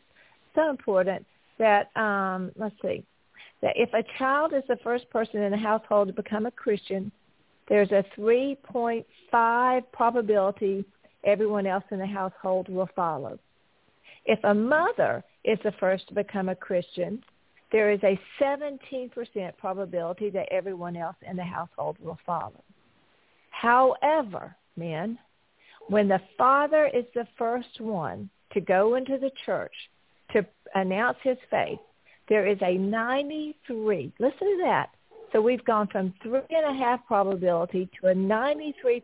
so 0.55 0.71
important 0.71 1.27
that 1.59 1.97
um, 1.97 2.53
let's 2.57 2.75
see 2.83 3.05
that 3.63 3.75
if 3.77 3.93
a 3.95 4.05
child 4.19 4.53
is 4.53 4.65
the 4.69 4.79
first 4.83 5.09
person 5.11 5.41
in 5.43 5.53
the 5.53 5.57
household 5.57 6.09
to 6.09 6.13
become 6.13 6.47
a 6.47 6.51
Christian, 6.51 7.11
there's 7.69 7.91
a 7.93 8.05
3.5 8.19 9.83
probability 9.93 10.85
everyone 11.25 11.67
else 11.67 11.85
in 11.91 11.99
the 11.99 12.07
household 12.07 12.69
will 12.69 12.91
follow. 12.95 13.39
If 14.25 14.39
a 14.45 14.55
mother 14.55 15.25
is 15.45 15.59
the 15.65 15.73
first 15.81 16.09
to 16.09 16.15
become 16.15 16.49
a 16.49 16.55
Christian, 16.55 17.23
there 17.71 17.91
is 17.91 18.01
a 18.03 18.21
17% 18.41 19.11
probability 19.57 20.31
that 20.31 20.49
everyone 20.51 20.97
else 20.97 21.17
in 21.29 21.37
the 21.37 21.45
household 21.45 21.97
will 22.01 22.19
follow. 22.27 22.63
However, 23.51 24.55
men, 24.77 25.19
when 25.89 26.09
the 26.09 26.21
father 26.37 26.87
is 26.87 27.05
the 27.15 27.27
first 27.39 27.81
one 27.81 28.29
to 28.53 28.61
go 28.61 28.97
into 28.97 29.19
the 29.19 29.31
church 29.47 29.73
to 30.33 30.45
announce 30.75 31.19
his 31.23 31.39
faith, 31.51 31.79
there 32.33 32.47
is 32.47 32.57
a 32.63 32.79
93, 32.79 34.11
listen 34.19 34.39
to 34.39 34.59
that. 34.65 34.89
So 35.33 35.43
we've 35.43 35.63
gone 35.67 35.87
from 35.89 36.15
three 36.23 36.41
and 36.49 36.75
a 36.75 36.83
half 36.83 37.07
probability 37.07 37.91
to 38.01 38.07
a 38.09 38.15
93% 38.15 39.03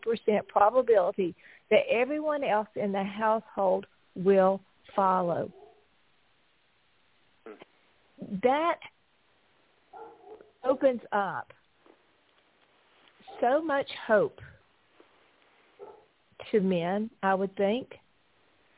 probability 0.49 1.35
that 1.71 1.81
everyone 1.91 2.43
else 2.43 2.69
in 2.75 2.91
the 2.91 3.03
household 3.03 3.85
will 4.17 4.63
follow. 4.97 5.53
That 8.43 8.79
opens 10.65 11.03
up 11.13 11.53
so 13.43 13.61
much 13.61 13.91
hope 14.07 14.41
to 16.51 16.61
men, 16.61 17.11
I 17.23 17.35
would 17.35 17.55
think, 17.57 17.93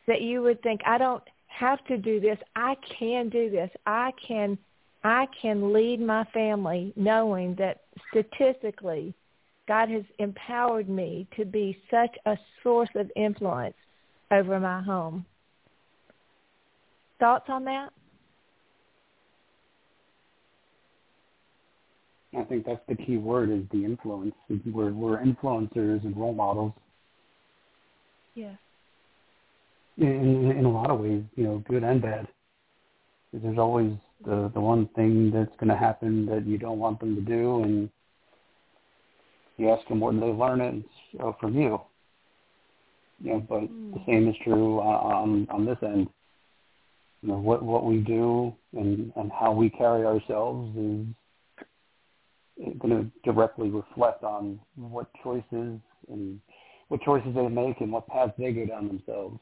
that 0.08 0.22
you 0.22 0.42
would 0.42 0.60
think, 0.60 0.80
I 0.84 0.98
don't 0.98 1.22
have 1.60 1.84
to 1.84 1.98
do 1.98 2.20
this. 2.20 2.38
I 2.56 2.74
can 2.98 3.28
do 3.28 3.50
this. 3.50 3.70
I 3.86 4.12
can 4.26 4.56
I 5.04 5.26
can 5.40 5.72
lead 5.72 6.00
my 6.00 6.24
family 6.32 6.92
knowing 6.96 7.54
that 7.56 7.82
statistically 8.10 9.14
God 9.68 9.88
has 9.88 10.02
empowered 10.18 10.88
me 10.88 11.26
to 11.36 11.44
be 11.44 11.78
such 11.90 12.16
a 12.26 12.36
source 12.62 12.90
of 12.96 13.10
influence 13.16 13.76
over 14.30 14.58
my 14.58 14.82
home. 14.82 15.24
Thoughts 17.18 17.46
on 17.48 17.64
that? 17.64 17.90
I 22.36 22.42
think 22.44 22.66
that's 22.66 22.80
the 22.88 22.94
key 22.94 23.16
word 23.16 23.50
is 23.50 23.64
the 23.72 23.84
influence. 23.84 24.34
We're, 24.66 24.92
we're 24.92 25.18
influencers 25.18 26.04
and 26.04 26.16
role 26.16 26.34
models 26.34 26.72
Yeah. 28.34 28.54
In, 29.98 30.50
in 30.58 30.64
a 30.64 30.70
lot 30.70 30.90
of 30.90 31.00
ways, 31.00 31.22
you 31.36 31.44
know, 31.44 31.62
good 31.68 31.82
and 31.84 32.00
bad. 32.00 32.26
There's 33.32 33.58
always 33.58 33.92
the 34.24 34.50
the 34.54 34.60
one 34.60 34.88
thing 34.96 35.30
that's 35.30 35.54
going 35.58 35.68
to 35.68 35.76
happen 35.76 36.26
that 36.26 36.46
you 36.46 36.58
don't 36.58 36.78
want 36.78 37.00
them 37.00 37.14
to 37.14 37.22
do, 37.22 37.62
and 37.62 37.88
you 39.56 39.70
ask 39.70 39.86
them 39.88 40.00
where 40.00 40.12
they 40.12 40.26
learn 40.26 40.60
it, 40.60 40.84
oh, 41.20 41.36
from 41.40 41.54
you. 41.54 41.80
You 43.22 43.32
know, 43.32 43.40
but 43.48 43.60
Mm. 43.62 43.94
the 43.94 44.00
same 44.06 44.28
is 44.28 44.36
true 44.42 44.80
on 44.80 45.46
on 45.50 45.64
this 45.64 45.78
end. 45.82 46.08
You 47.22 47.28
know, 47.28 47.38
what 47.38 47.62
what 47.62 47.84
we 47.84 47.98
do 47.98 48.54
and 48.72 49.12
and 49.16 49.30
how 49.30 49.52
we 49.52 49.70
carry 49.70 50.04
ourselves 50.04 50.76
is 50.76 51.06
going 52.78 52.90
to 52.90 53.10
directly 53.24 53.70
reflect 53.70 54.22
on 54.24 54.58
what 54.76 55.06
choices 55.22 55.78
and 56.08 56.40
what 56.88 57.00
choices 57.02 57.34
they 57.34 57.48
make 57.48 57.80
and 57.80 57.92
what 57.92 58.06
paths 58.08 58.32
they 58.38 58.52
go 58.52 58.66
down 58.66 58.88
themselves. 58.88 59.38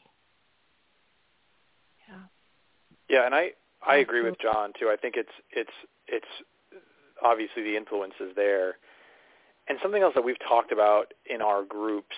Yeah. 3.09 3.26
And 3.26 3.34
I 3.34 3.50
I 3.86 3.96
agree 3.96 4.22
with 4.22 4.38
John 4.40 4.72
too. 4.78 4.90
I 4.90 4.96
think 4.96 5.14
it's 5.16 5.32
it's 5.50 5.70
it's 6.06 6.26
obviously 7.22 7.62
the 7.62 7.76
influence 7.76 8.14
is 8.20 8.34
there, 8.36 8.76
and 9.68 9.78
something 9.82 10.02
else 10.02 10.14
that 10.14 10.24
we've 10.24 10.38
talked 10.46 10.72
about 10.72 11.12
in 11.28 11.42
our 11.42 11.64
groups 11.64 12.16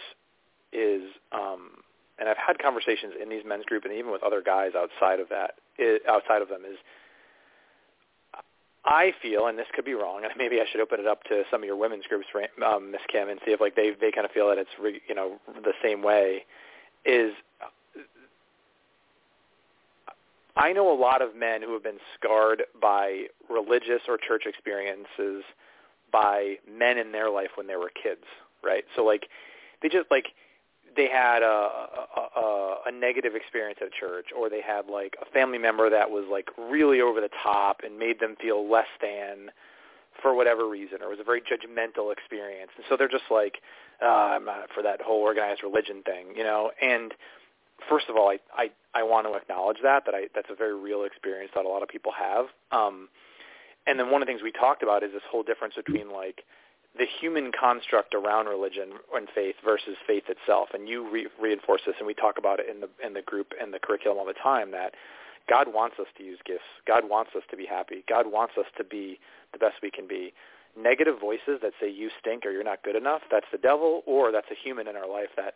is, 0.73 1.03
um, 1.33 1.83
and 2.19 2.29
I've 2.29 2.37
had 2.37 2.59
conversations 2.59 3.15
in 3.21 3.29
these 3.29 3.43
men's 3.45 3.65
group 3.65 3.85
and 3.85 3.93
even 3.93 4.13
with 4.13 4.23
other 4.23 4.43
guys 4.43 4.73
outside 4.77 5.21
of 5.21 5.29
that, 5.31 5.55
outside 6.09 6.43
of 6.43 6.49
them 6.49 6.63
is, 6.65 6.79
I 8.85 9.13
feel, 9.21 9.47
and 9.47 9.59
this 9.59 9.67
could 9.75 9.85
be 9.85 9.95
wrong, 9.95 10.25
and 10.25 10.33
maybe 10.39 10.61
I 10.61 10.65
should 10.71 10.81
open 10.81 11.01
it 11.01 11.07
up 11.07 11.25
to 11.25 11.43
some 11.51 11.63
of 11.63 11.67
your 11.67 11.77
women's 11.77 12.07
groups, 12.07 12.27
um, 12.65 12.91
Miss 12.93 13.03
Kim, 13.11 13.29
and 13.29 13.41
see 13.45 13.53
if 13.53 13.61
like 13.61 13.77
they 13.77 13.93
they 14.01 14.11
kind 14.11 14.25
of 14.25 14.33
feel 14.33 14.49
that 14.49 14.59
it's 14.59 14.71
re, 14.81 15.01
you 15.09 15.15
know 15.15 15.39
the 15.63 15.73
same 15.83 16.03
way. 16.03 16.45
Is 17.05 17.33
I 20.61 20.75
know 20.75 20.93
a 20.93 20.99
lot 20.99 21.23
of 21.23 21.35
men 21.35 21.63
who 21.63 21.73
have 21.73 21.83
been 21.83 22.01
scarred 22.15 22.65
by 22.81 23.25
religious 23.49 24.03
or 24.07 24.19
church 24.19 24.43
experiences 24.45 25.43
by 26.13 26.57
men 26.71 26.99
in 26.99 27.13
their 27.13 27.31
life 27.31 27.51
when 27.55 27.67
they 27.67 27.77
were 27.77 27.91
kids, 27.91 28.25
right? 28.63 28.85
So 28.95 29.03
like 29.03 29.29
they 29.81 29.89
just 29.89 30.11
like 30.11 30.27
they 30.95 31.09
had 31.09 31.43
a, 31.43 31.47
a, 32.37 32.77
a, 32.87 32.93
negative 32.93 33.35
experience 33.35 33.79
at 33.81 33.93
church 33.93 34.27
or 34.37 34.51
they 34.51 34.61
had 34.61 34.87
like 34.87 35.17
a 35.23 35.25
family 35.33 35.57
member 35.57 35.89
that 35.89 36.11
was 36.11 36.27
like 36.31 36.49
really 36.59 37.01
over 37.01 37.23
the 37.23 37.31
top 37.43 37.81
and 37.85 37.99
made 37.99 38.21
them 38.21 38.37
feel 38.41 38.69
less 38.69 38.89
than 39.01 39.51
for 40.21 40.35
whatever 40.35 40.69
reason 40.69 40.99
or 41.01 41.09
was 41.09 41.21
a 41.21 41.25
very 41.25 41.41
judgmental 41.41 42.13
experience 42.13 42.71
and 42.77 42.85
so 42.89 42.97
they're 42.97 43.09
just 43.09 43.31
like 43.31 43.59
uh, 44.03 44.07
i'm 44.07 44.45
not 44.45 44.69
for 44.75 44.83
that 44.83 45.01
whole 45.01 45.21
organized 45.21 45.63
religion 45.63 46.03
thing 46.03 46.27
you 46.37 46.43
know 46.43 46.73
and 46.83 47.15
first 47.89 48.07
of 48.09 48.17
all 48.17 48.29
i 48.29 48.39
i 48.57 48.71
i 48.95 49.03
want 49.03 49.27
to 49.27 49.35
acknowledge 49.35 49.79
that 49.83 50.05
that 50.07 50.15
i 50.15 50.27
that's 50.35 50.49
a 50.51 50.55
very 50.55 50.75
real 50.75 51.05
experience 51.05 51.51
that 51.55 51.65
a 51.65 51.69
lot 51.69 51.83
of 51.83 51.89
people 51.89 52.13
have 52.13 52.47
um 52.73 53.09
and 53.87 53.99
then 53.99 54.11
one 54.11 54.23
of 54.23 54.27
the 54.27 54.33
things 54.33 54.43
we 54.43 54.53
talked 54.53 54.83
about 54.83 55.03
is 55.03 55.13
this 55.13 55.23
whole 55.31 55.43
difference 55.43 55.75
between 55.75 56.13
like 56.13 56.45
the 56.99 57.07
human 57.21 57.53
construct 57.53 58.15
around 58.15 58.47
religion 58.47 58.93
and 59.15 59.29
faith 59.35 59.55
versus 59.65 59.97
faith 60.07 60.25
itself. 60.29 60.71
And 60.75 60.89
you 60.89 61.09
re- 61.09 61.29
reinforce 61.41 61.83
this, 61.87 61.95
and 61.99 62.07
we 62.07 62.15
talk 62.15 62.37
about 62.37 62.59
it 62.59 62.67
in 62.69 62.81
the 62.81 62.89
in 63.05 63.15
the 63.15 63.23
group 63.23 63.53
and 63.61 63.73
the 63.73 63.79
curriculum 63.79 64.19
all 64.19 64.27
the 64.27 64.35
time. 64.35 64.73
That 64.73 64.95
God 65.49 65.73
wants 65.73 65.97
us 66.01 66.09
to 66.19 66.25
use 66.25 66.39
gifts. 66.45 66.67
God 66.87 67.09
wants 67.09 67.31
us 67.37 67.43
to 67.51 67.57
be 67.57 67.65
happy. 67.65 68.05
God 68.09 68.27
wants 68.31 68.55
us 68.59 68.67
to 68.77 68.85
be 68.85 69.19
the 69.53 69.59
best 69.59 69.77
we 69.83 69.91
can 69.91 70.09
be. 70.09 70.33
Negative 70.77 71.19
voices 71.21 71.59
that 71.63 71.73
say 71.81 71.91
you 71.91 72.11
stink 72.21 72.45
or 72.47 72.51
you're 72.51 72.65
not 72.65 72.83
good 72.85 72.95
enough, 72.95 73.23
that's 73.31 73.47
the 73.51 73.59
devil, 73.59 74.03
or 74.07 74.31
that's 74.31 74.47
a 74.53 74.55
human 74.55 74.87
in 74.87 74.95
our 74.95 75.09
life 75.09 75.31
that 75.37 75.55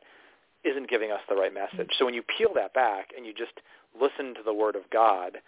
isn't 0.65 0.89
giving 0.89 1.11
us 1.11 1.21
the 1.29 1.37
right 1.37 1.53
message. 1.53 1.91
So 1.99 2.05
when 2.05 2.15
you 2.15 2.23
peel 2.23 2.51
that 2.55 2.75
back 2.75 3.11
and 3.17 3.27
you 3.27 3.33
just 3.33 3.61
listen 4.01 4.35
to 4.35 4.43
the 4.45 4.55
Word 4.55 4.77
of 4.77 4.83
God 4.91 5.39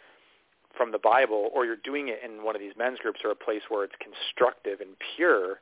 from 0.76 0.92
the 0.92 0.98
Bible, 0.98 1.50
or 1.54 1.64
you're 1.64 1.76
doing 1.82 2.08
it 2.08 2.20
in 2.22 2.44
one 2.44 2.54
of 2.54 2.60
these 2.60 2.74
men's 2.76 2.98
groups 2.98 3.20
or 3.24 3.30
a 3.30 3.34
place 3.34 3.62
where 3.68 3.84
it's 3.84 3.94
constructive 3.98 4.80
and 4.80 4.90
pure, 5.16 5.60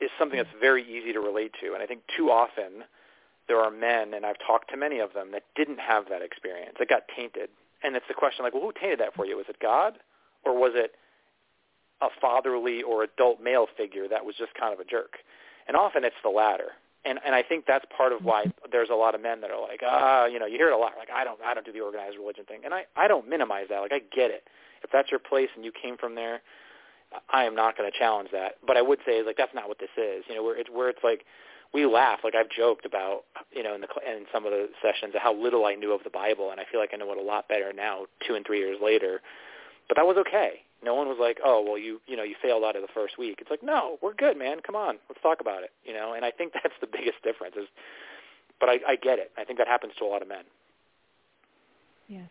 is 0.00 0.10
something 0.18 0.36
that's 0.36 0.50
very 0.60 0.82
easy 0.82 1.12
to 1.12 1.20
relate 1.20 1.52
to. 1.60 1.74
And 1.74 1.82
I 1.82 1.86
think 1.86 2.02
too 2.16 2.30
often 2.30 2.82
there 3.46 3.60
are 3.60 3.70
men, 3.70 4.14
and 4.14 4.26
I've 4.26 4.38
talked 4.44 4.70
to 4.70 4.76
many 4.76 4.98
of 4.98 5.14
them, 5.14 5.30
that 5.32 5.44
didn't 5.54 5.78
have 5.78 6.08
that 6.10 6.22
experience. 6.22 6.74
It 6.80 6.88
got 6.88 7.02
tainted. 7.16 7.48
And 7.84 7.94
it's 7.94 8.06
the 8.08 8.14
question 8.14 8.44
like, 8.44 8.54
well, 8.54 8.62
who 8.62 8.72
tainted 8.72 9.00
that 9.00 9.14
for 9.14 9.24
you? 9.24 9.36
Was 9.36 9.46
it 9.48 9.58
God? 9.60 9.94
Or 10.44 10.58
was 10.58 10.72
it 10.74 10.92
a 12.00 12.08
fatherly 12.20 12.82
or 12.82 13.04
adult 13.04 13.40
male 13.40 13.66
figure 13.76 14.08
that 14.08 14.24
was 14.24 14.34
just 14.36 14.54
kind 14.58 14.74
of 14.74 14.80
a 14.80 14.84
jerk? 14.84 15.14
And 15.68 15.76
often 15.76 16.02
it's 16.02 16.16
the 16.24 16.30
latter. 16.30 16.72
And 17.04 17.18
and 17.24 17.34
I 17.34 17.42
think 17.42 17.66
that's 17.66 17.84
part 17.96 18.12
of 18.12 18.24
why 18.24 18.44
there's 18.70 18.90
a 18.90 18.94
lot 18.94 19.14
of 19.14 19.20
men 19.20 19.40
that 19.40 19.50
are 19.50 19.60
like, 19.60 19.80
ah, 19.84 20.26
you 20.26 20.38
know, 20.38 20.46
you 20.46 20.56
hear 20.56 20.68
it 20.68 20.74
a 20.74 20.78
lot, 20.78 20.92
like 20.98 21.10
I 21.10 21.24
don't 21.24 21.40
I 21.44 21.54
don't 21.54 21.66
do 21.66 21.72
the 21.72 21.80
organized 21.80 22.16
religion 22.16 22.44
thing. 22.44 22.60
And 22.64 22.72
I 22.72 22.84
I 22.96 23.08
don't 23.08 23.28
minimize 23.28 23.66
that. 23.70 23.80
Like 23.80 23.92
I 23.92 24.00
get 24.14 24.30
it. 24.30 24.44
If 24.82 24.90
that's 24.90 25.10
your 25.10 25.20
place 25.20 25.48
and 25.54 25.64
you 25.64 25.72
came 25.72 25.96
from 25.96 26.14
there, 26.14 26.42
I 27.32 27.44
am 27.44 27.54
not 27.54 27.76
going 27.76 27.90
to 27.90 27.96
challenge 27.96 28.30
that. 28.32 28.56
But 28.66 28.76
I 28.76 28.82
would 28.82 28.98
say 29.04 29.22
like 29.22 29.36
that's 29.36 29.54
not 29.54 29.68
what 29.68 29.78
this 29.78 29.90
is. 29.96 30.24
You 30.28 30.36
know, 30.36 30.44
where 30.44 30.56
it's 30.56 30.70
where 30.70 30.88
it's 30.88 31.02
like 31.02 31.24
we 31.72 31.86
laugh. 31.86 32.20
Like 32.22 32.34
I've 32.34 32.50
joked 32.50 32.84
about, 32.84 33.24
you 33.50 33.62
know, 33.62 33.74
in 33.74 33.80
the 33.80 33.88
in 34.08 34.26
some 34.32 34.44
of 34.44 34.52
the 34.52 34.68
sessions 34.82 35.14
how 35.18 35.34
little 35.34 35.66
I 35.66 35.74
knew 35.74 35.92
of 35.92 36.04
the 36.04 36.10
Bible, 36.10 36.50
and 36.50 36.60
I 36.60 36.64
feel 36.70 36.80
like 36.80 36.90
I 36.92 36.96
know 36.96 37.10
it 37.12 37.18
a 37.18 37.22
lot 37.22 37.48
better 37.48 37.72
now, 37.72 38.06
two 38.26 38.34
and 38.34 38.46
three 38.46 38.58
years 38.58 38.78
later. 38.82 39.20
But 39.88 39.96
that 39.96 40.06
was 40.06 40.16
okay. 40.18 40.62
No 40.84 40.94
one 40.94 41.08
was 41.08 41.18
like, 41.20 41.38
oh, 41.44 41.64
well, 41.66 41.78
you 41.78 42.00
you 42.06 42.16
know, 42.16 42.22
you 42.22 42.34
failed 42.42 42.64
out 42.64 42.76
of 42.76 42.82
the 42.82 42.92
first 42.92 43.18
week. 43.18 43.38
It's 43.40 43.50
like, 43.50 43.62
no, 43.62 43.98
we're 44.02 44.14
good, 44.14 44.36
man. 44.36 44.58
Come 44.64 44.76
on, 44.76 44.98
let's 45.08 45.22
talk 45.22 45.40
about 45.40 45.62
it. 45.62 45.70
You 45.84 45.94
know, 45.94 46.14
and 46.14 46.24
I 46.24 46.30
think 46.30 46.52
that's 46.62 46.74
the 46.80 46.86
biggest 46.86 47.22
difference. 47.22 47.56
Is, 47.56 47.68
but 48.60 48.68
I, 48.68 48.78
I 48.86 48.96
get 48.96 49.18
it. 49.18 49.32
I 49.38 49.44
think 49.44 49.58
that 49.58 49.68
happens 49.68 49.92
to 49.98 50.04
a 50.04 50.06
lot 50.06 50.22
of 50.22 50.28
men. 50.28 50.44
Yes. 52.08 52.28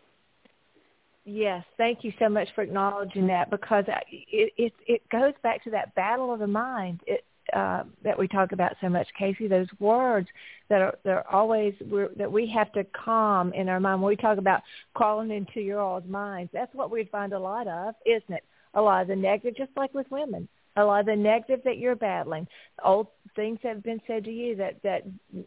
Yes, 1.24 1.64
thank 1.76 2.02
you 2.02 2.12
so 2.18 2.28
much 2.28 2.48
for 2.54 2.62
acknowledging 2.62 3.28
that 3.28 3.48
because 3.48 3.84
it 4.10 4.52
it, 4.56 4.72
it 4.86 5.08
goes 5.08 5.34
back 5.42 5.62
to 5.64 5.70
that 5.70 5.94
battle 5.94 6.32
of 6.32 6.40
the 6.40 6.48
mind 6.48 7.00
it, 7.06 7.24
uh, 7.52 7.84
that 8.04 8.18
we 8.18 8.28
talk 8.28 8.52
about 8.52 8.72
so 8.80 8.88
much, 8.88 9.06
Casey. 9.18 9.48
Those 9.48 9.66
words 9.78 10.28
that 10.68 10.80
are 10.80 10.98
they're 11.04 11.30
always 11.30 11.74
we're, 11.90 12.08
that 12.16 12.30
we 12.30 12.46
have 12.48 12.72
to 12.72 12.84
calm 12.84 13.52
in 13.52 13.68
our 13.68 13.80
mind. 13.80 14.00
When 14.00 14.08
we 14.08 14.16
talk 14.16 14.38
about 14.38 14.62
crawling 14.94 15.30
into 15.30 15.60
your 15.60 15.80
all's 15.80 16.04
minds, 16.08 16.50
that's 16.52 16.74
what 16.74 16.90
we 16.90 17.04
find 17.04 17.32
a 17.32 17.38
lot 17.38 17.66
of, 17.66 17.94
isn't 18.06 18.34
it? 18.34 18.44
A 18.74 18.80
lot 18.80 19.02
of 19.02 19.08
the 19.08 19.16
negative, 19.16 19.56
just 19.56 19.76
like 19.76 19.92
with 19.92 20.10
women, 20.10 20.48
a 20.76 20.84
lot 20.84 21.00
of 21.00 21.06
the 21.06 21.16
negative 21.16 21.60
that 21.64 21.78
you're 21.78 21.96
battling, 21.96 22.46
old 22.84 23.08
things 23.36 23.58
that 23.62 23.74
have 23.74 23.82
been 23.82 24.00
said 24.06 24.24
to 24.24 24.32
you 24.32 24.56
that 24.56 24.82
that 24.82 25.02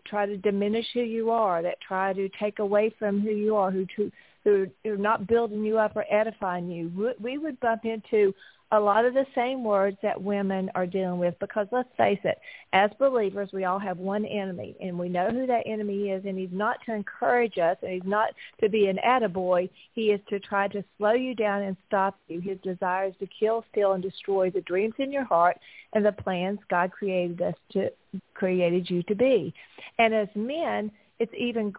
try 0.06 0.26
to 0.26 0.38
diminish 0.38 0.86
who 0.94 1.02
you 1.02 1.32
are, 1.32 1.64
that 1.64 1.82
try 1.82 2.14
to 2.14 2.30
take 2.40 2.60
away 2.60 2.94
from 3.00 3.22
who 3.22 3.32
you 3.32 3.56
are, 3.56 3.72
who 3.72 3.86
to 3.96 4.12
who 4.44 4.68
are 4.86 4.98
not 4.98 5.28
building 5.28 5.64
you 5.64 5.80
up 5.80 5.96
or 5.96 6.06
edifying 6.12 6.70
you. 6.70 7.16
We 7.20 7.40
would 7.40 7.60
bump 7.60 7.84
into 7.86 8.34
a 8.72 8.80
lot 8.80 9.06
of 9.06 9.14
the 9.14 9.26
same 9.36 9.64
words 9.64 9.98
that 10.02 10.22
women 10.22 10.72
are 10.76 10.88
dealing 10.88 11.20
with 11.20 11.36
because 11.40 11.68
let's 11.72 11.90
face 11.98 12.20
it, 12.24 12.38
as 12.74 12.90
believers, 13.00 13.50
we 13.54 13.66
all 13.66 13.80
have 13.80 13.98
one 13.98 14.26
enemy 14.26 14.76
and 14.82 14.98
we 14.98 15.08
know 15.08 15.30
who 15.30 15.46
that 15.46 15.64
enemy 15.66 16.10
is 16.10 16.26
and 16.26 16.38
he's 16.38 16.50
not 16.52 16.78
to 16.86 16.94
encourage 16.94 17.58
us 17.58 17.78
and 17.82 17.92
he's 17.92 18.10
not 18.10 18.30
to 18.62 18.68
be 18.68 18.88
an 18.88 18.98
attaboy. 19.06 19.70
He 19.94 20.12
is 20.12 20.20
to 20.30 20.40
try 20.40 20.68
to 20.70 20.84
slow 20.98 21.14
you 21.14 21.36
down 21.36 21.62
and 21.62 21.78
stop 21.88 22.18
you. 22.28 22.42
His 22.42 22.58
desire 22.64 23.10
is 23.10 23.16
to 23.20 23.28
kill, 23.28 23.64
steal, 23.72 23.94
and 23.94 24.04
destroy 24.04 24.50
the 24.50 24.62
dreams 24.62 24.96
in 24.98 25.12
your 25.12 25.26
heart 25.26 25.58
and 25.94 26.04
the 26.04 26.12
plans 26.12 26.60
God 26.70 26.92
created 26.92 27.42
us 27.42 27.56
to, 27.74 27.92
created 28.34 28.90
you 28.90 29.04
to 29.04 29.16
be. 29.16 29.54
And 30.00 30.14
as 30.14 30.28
men, 30.36 30.92
it's 31.20 31.34
even 31.38 31.74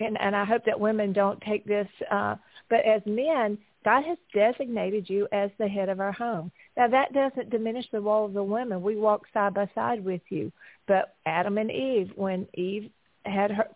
and, 0.00 0.20
and 0.20 0.36
I 0.36 0.44
hope 0.44 0.64
that 0.66 0.78
women 0.78 1.12
don't 1.12 1.40
take 1.40 1.64
this, 1.64 1.88
uh, 2.10 2.36
but 2.68 2.84
as 2.84 3.00
men, 3.06 3.56
God 3.86 4.02
has 4.02 4.18
designated 4.34 5.08
you 5.08 5.28
as 5.30 5.48
the 5.58 5.68
head 5.68 5.88
of 5.88 6.00
our 6.00 6.10
home. 6.10 6.50
Now 6.76 6.88
that 6.88 7.12
doesn't 7.12 7.50
diminish 7.50 7.86
the 7.92 8.00
role 8.00 8.26
of 8.26 8.32
the 8.32 8.42
women. 8.42 8.82
We 8.82 8.96
walk 8.96 9.22
side 9.32 9.54
by 9.54 9.70
side 9.76 10.04
with 10.04 10.22
you. 10.28 10.50
But 10.88 11.14
Adam 11.24 11.56
and 11.56 11.70
Eve, 11.70 12.10
when 12.16 12.48
Eve 12.54 12.90
had 13.24 13.52
her 13.52 13.68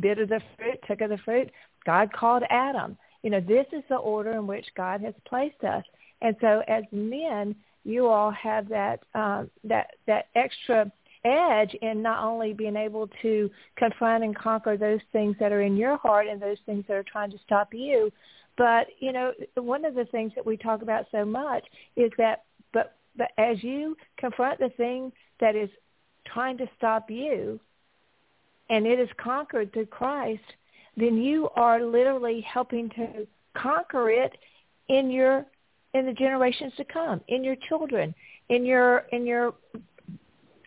bit 0.00 0.18
of 0.18 0.28
the 0.28 0.42
fruit, 0.58 0.78
took 0.86 1.00
of 1.00 1.08
the 1.08 1.16
fruit, 1.24 1.50
God 1.86 2.12
called 2.12 2.42
Adam. 2.50 2.98
You 3.22 3.30
know, 3.30 3.40
this 3.40 3.64
is 3.72 3.82
the 3.88 3.96
order 3.96 4.32
in 4.32 4.46
which 4.46 4.66
God 4.76 5.00
has 5.00 5.14
placed 5.26 5.64
us. 5.64 5.84
And 6.20 6.36
so 6.42 6.62
as 6.68 6.84
men, 6.92 7.56
you 7.84 8.08
all 8.08 8.32
have 8.32 8.68
that 8.68 9.00
um, 9.14 9.50
that 9.64 9.92
that 10.06 10.26
extra 10.34 10.92
edge 11.24 11.74
in 11.80 12.02
not 12.02 12.22
only 12.22 12.52
being 12.52 12.76
able 12.76 13.08
to 13.22 13.50
confront 13.76 14.24
and 14.24 14.36
conquer 14.36 14.76
those 14.76 15.00
things 15.10 15.36
that 15.40 15.52
are 15.52 15.62
in 15.62 15.76
your 15.76 15.96
heart 15.96 16.26
and 16.26 16.42
those 16.42 16.58
things 16.66 16.84
that 16.88 16.94
are 16.94 17.04
trying 17.04 17.30
to 17.30 17.38
stop 17.46 17.72
you, 17.72 18.12
but 18.62 18.86
you 19.00 19.12
know 19.12 19.32
one 19.56 19.84
of 19.84 19.96
the 19.96 20.04
things 20.04 20.30
that 20.36 20.46
we 20.46 20.56
talk 20.56 20.82
about 20.82 21.04
so 21.10 21.24
much 21.24 21.64
is 21.96 22.12
that 22.16 22.44
but 22.72 22.94
but 23.16 23.32
as 23.36 23.60
you 23.64 23.96
confront 24.18 24.60
the 24.60 24.68
thing 24.76 25.10
that 25.40 25.56
is 25.56 25.68
trying 26.32 26.56
to 26.58 26.66
stop 26.78 27.10
you, 27.10 27.58
and 28.70 28.86
it 28.86 29.00
is 29.00 29.08
conquered 29.16 29.72
through 29.72 29.86
Christ, 29.86 30.44
then 30.96 31.16
you 31.16 31.48
are 31.56 31.82
literally 31.82 32.40
helping 32.42 32.88
to 32.90 33.26
conquer 33.56 34.10
it 34.10 34.32
in 34.88 35.10
your 35.10 35.44
in 35.94 36.06
the 36.06 36.12
generations 36.12 36.72
to 36.76 36.84
come, 36.84 37.20
in 37.26 37.42
your 37.42 37.56
children, 37.68 38.14
in 38.48 38.64
your 38.64 39.06
in 39.10 39.26
your 39.26 39.54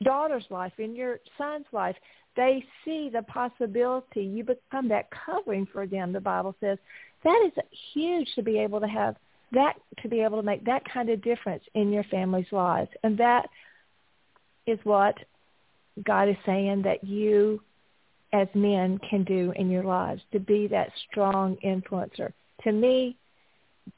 daughter's 0.04 0.46
life, 0.50 0.74
in 0.80 0.98
your 0.98 1.22
son's 1.38 1.66
life, 1.72 1.96
they 2.36 2.62
see 2.84 3.10
the 3.10 3.22
possibility. 3.22 4.24
You 4.24 4.44
become 4.44 4.90
that 4.90 5.08
covering 5.26 5.66
for 5.72 5.88
them, 5.88 6.12
the 6.12 6.20
Bible 6.20 6.56
says. 6.60 6.78
That 7.26 7.44
is 7.46 7.64
huge 7.94 8.30
to 8.36 8.44
be 8.44 8.60
able 8.60 8.80
to 8.80 8.88
have 8.88 9.16
that, 9.52 9.74
to 10.02 10.08
be 10.08 10.22
able 10.22 10.38
to 10.38 10.46
make 10.46 10.64
that 10.66 10.84
kind 10.86 11.10
of 11.10 11.22
difference 11.22 11.64
in 11.74 11.92
your 11.92 12.04
family's 12.06 12.52
lives. 12.52 12.90
And 13.04 13.18
that 13.18 13.50
is 14.66 14.80
what 14.84 15.16
God 16.04 16.30
is 16.30 16.36
saying 16.46 16.84
that 16.84 17.04
you 17.04 17.62
as 18.34 18.48
men 18.54 19.00
can 19.10 19.24
do 19.24 19.54
in 19.56 19.70
your 19.70 19.84
lives, 19.84 20.22
to 20.34 20.40
be 20.40 20.68
that 20.68 20.92
strong 21.10 21.58
influencer. 21.64 22.34
To 22.64 22.72
me, 22.72 23.18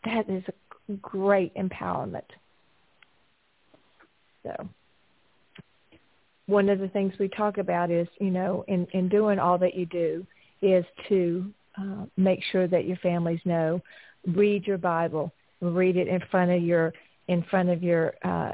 that 0.06 0.30
is 0.30 0.44
a 0.48 0.94
great 0.94 1.54
empowerment. 1.56 2.28
So 4.44 4.70
one 6.46 6.70
of 6.70 6.80
the 6.80 6.88
things 6.90 7.14
we 7.20 7.30
talk 7.30 7.58
about 7.58 7.90
is, 7.90 8.08
you 8.20 8.30
know, 8.30 8.64
in, 8.68 8.88
in 8.94 9.10
doing 9.10 9.40
all 9.40 9.58
that 9.58 9.76
you 9.76 9.86
do 9.86 10.26
is 10.62 10.86
to 11.10 11.52
uh, 11.80 12.06
make 12.16 12.42
sure 12.52 12.68
that 12.68 12.86
your 12.86 12.98
families 12.98 13.40
know, 13.46 13.82
read 14.28 14.66
your 14.66 14.78
Bible, 14.78 15.32
read 15.62 15.98
it 15.98 16.08
in 16.08 16.22
front 16.32 16.52
of 16.52 16.62
your 16.62 16.94
in 17.28 17.44
front 17.44 17.70
of 17.70 17.84
your 17.84 18.14
uh, 18.24 18.54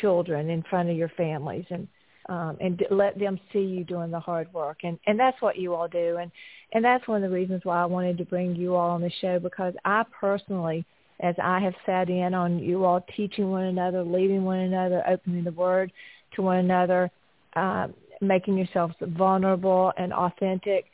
children, 0.00 0.50
in 0.50 0.62
front 0.68 0.90
of 0.90 0.96
your 0.96 1.10
families, 1.10 1.64
and 1.70 1.88
um, 2.28 2.56
and 2.60 2.82
let 2.90 3.18
them 3.18 3.38
see 3.52 3.60
you 3.60 3.84
doing 3.84 4.10
the 4.10 4.20
hard 4.20 4.52
work. 4.52 4.78
And 4.84 4.98
and 5.06 5.18
that's 5.18 5.40
what 5.42 5.58
you 5.58 5.74
all 5.74 5.88
do. 5.88 6.18
And 6.18 6.30
and 6.72 6.84
that's 6.84 7.06
one 7.06 7.22
of 7.22 7.30
the 7.30 7.34
reasons 7.34 7.62
why 7.64 7.82
I 7.82 7.86
wanted 7.86 8.18
to 8.18 8.24
bring 8.24 8.56
you 8.56 8.74
all 8.74 8.90
on 8.90 9.00
the 9.00 9.12
show 9.20 9.38
because 9.38 9.74
I 9.84 10.04
personally 10.18 10.84
as 11.20 11.34
I 11.42 11.60
have 11.60 11.74
sat 11.86 12.10
in 12.10 12.34
on 12.34 12.58
you 12.58 12.84
all 12.84 13.04
teaching 13.16 13.50
one 13.50 13.64
another, 13.64 14.02
leading 14.02 14.44
one 14.44 14.60
another, 14.60 15.02
opening 15.08 15.44
the 15.44 15.52
Word 15.52 15.92
to 16.34 16.42
one 16.42 16.58
another, 16.58 17.10
uh, 17.54 17.88
making 18.20 18.58
yourselves 18.58 18.94
vulnerable 19.00 19.92
and 19.96 20.12
authentic, 20.12 20.86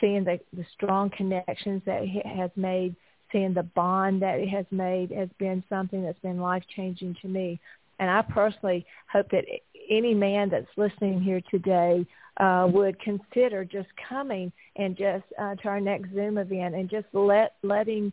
seeing 0.00 0.24
the, 0.24 0.38
the 0.52 0.64
strong 0.74 1.10
connections 1.10 1.82
that 1.86 2.02
it 2.02 2.26
has 2.26 2.50
made, 2.56 2.96
seeing 3.32 3.54
the 3.54 3.62
bond 3.62 4.22
that 4.22 4.38
it 4.38 4.48
has 4.48 4.66
made 4.70 5.10
has 5.10 5.28
been 5.38 5.62
something 5.68 6.02
that's 6.02 6.18
been 6.20 6.40
life-changing 6.40 7.16
to 7.22 7.28
me. 7.28 7.60
And 7.98 8.10
I 8.10 8.22
personally 8.22 8.84
hope 9.10 9.30
that 9.30 9.44
any 9.88 10.14
man 10.14 10.50
that's 10.50 10.66
listening 10.76 11.20
here 11.20 11.40
today 11.50 12.06
uh, 12.38 12.68
would 12.70 13.00
consider 13.00 13.64
just 13.64 13.88
coming 14.08 14.52
and 14.76 14.96
just 14.96 15.24
uh, 15.40 15.54
to 15.54 15.68
our 15.68 15.80
next 15.80 16.12
Zoom 16.12 16.38
event 16.38 16.74
and 16.74 16.90
just 16.90 17.06
let 17.12 17.54
letting 17.62 18.12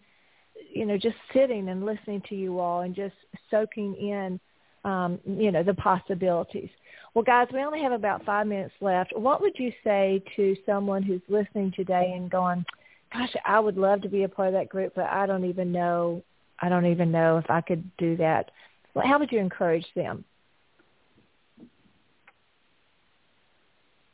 you 0.71 0.85
know 0.85 0.97
just 0.97 1.17
sitting 1.33 1.67
and 1.69 1.85
listening 1.85 2.21
to 2.29 2.35
you 2.35 2.59
all 2.59 2.81
and 2.81 2.95
just 2.95 3.15
soaking 3.51 3.95
in 3.95 4.39
um, 4.83 5.19
you 5.25 5.51
know 5.51 5.63
the 5.63 5.73
possibilities. 5.73 6.69
Well, 7.13 7.23
guys, 7.23 7.47
we 7.53 7.61
only 7.61 7.81
have 7.81 7.91
about 7.91 8.25
five 8.25 8.47
minutes 8.47 8.73
left. 8.81 9.15
What 9.15 9.41
would 9.41 9.57
you 9.57 9.71
say 9.83 10.23
to 10.35 10.55
someone 10.65 11.03
who's 11.03 11.21
listening 11.27 11.71
today 11.75 12.13
and 12.15 12.29
going, 12.29 12.65
"Gosh, 13.11 13.33
I 13.45 13.59
would 13.59 13.77
love 13.77 14.01
to 14.01 14.09
be 14.09 14.23
a 14.23 14.29
part 14.29 14.49
of 14.49 14.53
that 14.55 14.69
group, 14.69 14.93
but 14.95 15.05
I 15.05 15.25
don't 15.25 15.45
even 15.45 15.71
know. 15.71 16.23
I 16.59 16.69
don't 16.69 16.85
even 16.85 17.11
know 17.11 17.37
if 17.37 17.49
I 17.49 17.61
could 17.61 17.83
do 17.97 18.17
that." 18.17 18.51
Well, 18.93 19.07
how 19.07 19.19
would 19.19 19.31
you 19.31 19.39
encourage 19.39 19.87
them? 19.95 20.23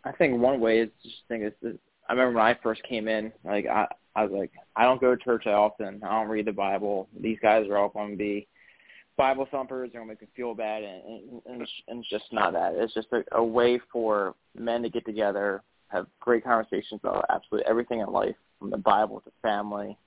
I 0.04 0.12
think 0.14 0.40
one 0.40 0.60
way 0.60 0.80
is 0.80 0.90
just 1.04 1.16
think 1.28 1.44
is 1.44 1.78
I 2.08 2.14
remember 2.14 2.38
when 2.38 2.46
I 2.46 2.58
first 2.64 2.82
came 2.84 3.08
in, 3.08 3.32
like 3.44 3.68
I 3.68 3.88
I 4.16 4.24
was 4.24 4.32
like 4.32 4.52
I 4.76 4.84
don't 4.84 5.02
go 5.02 5.16
to 5.16 5.24
church 5.24 5.44
that 5.46 5.54
often. 5.54 6.02
I 6.04 6.10
don't 6.10 6.30
read 6.30 6.46
the 6.46 6.52
Bible. 6.54 7.08
These 7.20 7.38
guys 7.42 7.68
are 7.68 7.78
all 7.78 7.90
going 7.90 8.12
to 8.12 8.18
be 8.18 8.48
Bible 9.20 9.50
thumpers. 9.52 9.90
They're 9.92 10.00
going 10.00 10.08
to 10.08 10.14
make 10.14 10.22
me 10.22 10.28
feel 10.34 10.56
bad, 10.56 10.82
and, 10.82 11.04
and, 11.04 11.42
and, 11.46 11.62
it's, 11.62 11.72
and 11.90 12.00
it's 12.00 12.10
just 12.10 12.32
not 12.32 12.54
that. 12.54 12.74
It's 12.76 12.94
just 12.94 13.10
a, 13.12 13.22
a 13.34 13.44
way 13.44 13.78
for 13.92 14.34
men 14.58 14.82
to 14.82 14.90
get 14.90 15.06
together, 15.06 15.62
have 15.90 16.08
great 16.22 16.46
conversations 16.46 17.02
about 17.04 17.26
absolutely 17.30 17.70
everything 17.70 18.00
in 18.00 18.08
life, 18.08 18.36
from 18.60 18.70
the 18.70 18.78
Bible 18.78 19.20
to 19.20 19.32
family, 19.42 19.98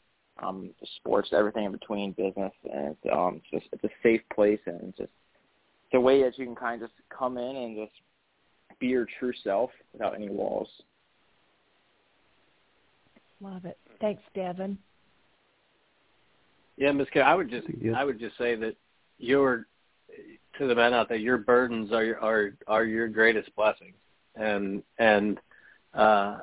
um, 0.42 0.70
to 0.80 0.86
sports, 0.96 1.28
everything 1.32 1.66
in 1.66 1.72
between, 1.72 2.12
business, 2.12 2.52
and 2.72 2.96
it's, 3.04 3.14
um, 3.14 3.42
it's 3.52 3.64
just 3.64 3.72
it's 3.74 3.84
a 3.84 3.94
safe 4.02 4.22
place, 4.34 4.60
and 4.64 4.80
it's 4.80 4.96
just 4.96 5.10
it's 5.10 5.94
a 5.94 6.00
way 6.00 6.22
that 6.22 6.38
you 6.38 6.46
can 6.46 6.56
kind 6.56 6.82
of 6.82 6.88
just 6.88 6.98
come 7.10 7.36
in 7.36 7.56
and 7.56 7.76
just 7.76 7.92
be 8.80 8.86
your 8.86 9.06
true 9.20 9.34
self 9.44 9.70
without 9.92 10.14
any 10.14 10.30
walls. 10.30 10.68
Love 13.42 13.66
it. 13.66 13.76
Thanks, 14.00 14.22
Devin. 14.34 14.78
Yeah, 16.78 16.92
Ms. 16.92 17.08
K, 17.12 17.20
I 17.20 17.34
would 17.34 17.50
just 17.50 17.66
I 17.94 18.04
would 18.04 18.18
just 18.18 18.38
say 18.38 18.54
that 18.54 18.74
your 19.22 19.66
to 20.58 20.66
the 20.66 20.74
men 20.74 20.92
out 20.92 21.08
there, 21.08 21.18
your 21.18 21.38
burdens 21.38 21.92
are 21.92 22.18
are 22.20 22.52
are 22.66 22.84
your 22.84 23.08
greatest 23.08 23.54
blessings, 23.56 23.94
and 24.36 24.82
and 24.98 25.38
uh, 25.94 26.38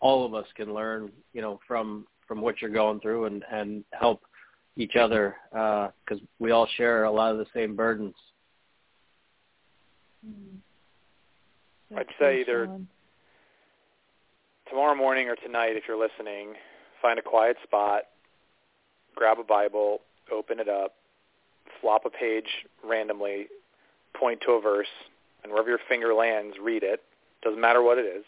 all 0.00 0.26
of 0.26 0.34
us 0.34 0.46
can 0.54 0.74
learn, 0.74 1.10
you 1.32 1.40
know, 1.40 1.60
from 1.66 2.06
from 2.26 2.40
what 2.40 2.60
you're 2.60 2.70
going 2.70 3.00
through 3.00 3.26
and 3.26 3.44
and 3.50 3.84
help 3.92 4.22
each 4.76 4.96
other 4.96 5.36
because 5.50 6.20
uh, 6.20 6.26
we 6.38 6.50
all 6.50 6.66
share 6.76 7.04
a 7.04 7.10
lot 7.10 7.32
of 7.32 7.38
the 7.38 7.46
same 7.54 7.76
burdens. 7.76 8.14
Mm-hmm. 10.26 11.98
I'd 11.98 12.06
say 12.18 12.40
either 12.40 12.68
tomorrow 14.70 14.94
morning 14.94 15.28
or 15.28 15.36
tonight, 15.36 15.76
if 15.76 15.84
you're 15.86 16.00
listening, 16.00 16.54
find 17.02 17.18
a 17.18 17.22
quiet 17.22 17.58
spot, 17.64 18.04
grab 19.14 19.38
a 19.38 19.44
Bible, 19.44 20.00
open 20.32 20.58
it 20.58 20.68
up, 20.68 20.94
flop 21.80 22.04
a 22.04 22.10
page 22.10 22.48
randomly, 22.84 23.46
point 24.18 24.40
to 24.46 24.52
a 24.52 24.60
verse, 24.60 24.86
and 25.42 25.52
wherever 25.52 25.68
your 25.68 25.80
finger 25.88 26.14
lands, 26.14 26.56
read 26.60 26.82
it. 26.82 27.02
Doesn't 27.42 27.60
matter 27.60 27.82
what 27.82 27.98
it 27.98 28.06
is. 28.06 28.24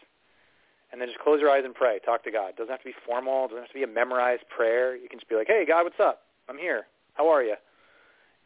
And 0.92 1.00
then 1.00 1.08
just 1.08 1.20
close 1.20 1.40
your 1.40 1.50
eyes 1.50 1.62
and 1.64 1.74
pray. 1.74 1.98
Talk 2.04 2.22
to 2.24 2.30
God. 2.30 2.50
It 2.50 2.56
doesn't 2.56 2.70
have 2.70 2.80
to 2.80 2.86
be 2.86 2.94
formal. 3.06 3.46
It 3.46 3.48
doesn't 3.48 3.62
have 3.62 3.68
to 3.68 3.74
be 3.74 3.82
a 3.82 3.86
memorized 3.86 4.44
prayer. 4.54 4.94
You 4.96 5.08
can 5.08 5.18
just 5.18 5.28
be 5.28 5.34
like, 5.34 5.48
hey, 5.48 5.64
God, 5.66 5.84
what's 5.84 6.00
up? 6.00 6.22
I'm 6.48 6.58
here. 6.58 6.86
How 7.14 7.28
are 7.28 7.42
you? 7.42 7.54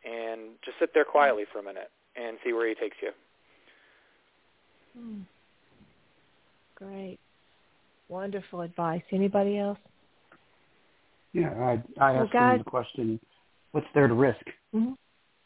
And 0.04 0.52
just 0.64 0.78
sit 0.78 0.90
there 0.94 1.04
quietly 1.04 1.44
for 1.52 1.58
a 1.58 1.62
minute 1.62 1.90
and 2.16 2.38
see 2.44 2.52
where 2.52 2.68
he 2.68 2.74
takes 2.74 2.96
you. 3.02 3.10
Hmm. 4.98 5.20
Great. 6.74 7.18
Wonderful 8.08 8.62
advice. 8.62 9.02
Anybody 9.12 9.58
else? 9.58 9.78
Yeah, 11.32 11.50
I 11.50 11.82
I 12.02 12.14
asked 12.14 12.32
well, 12.32 12.48
them 12.50 12.58
the 12.58 12.64
question, 12.64 13.20
what's 13.72 13.86
there 13.94 14.08
to 14.08 14.14
risk? 14.14 14.40
Mm-hmm. 14.74 14.92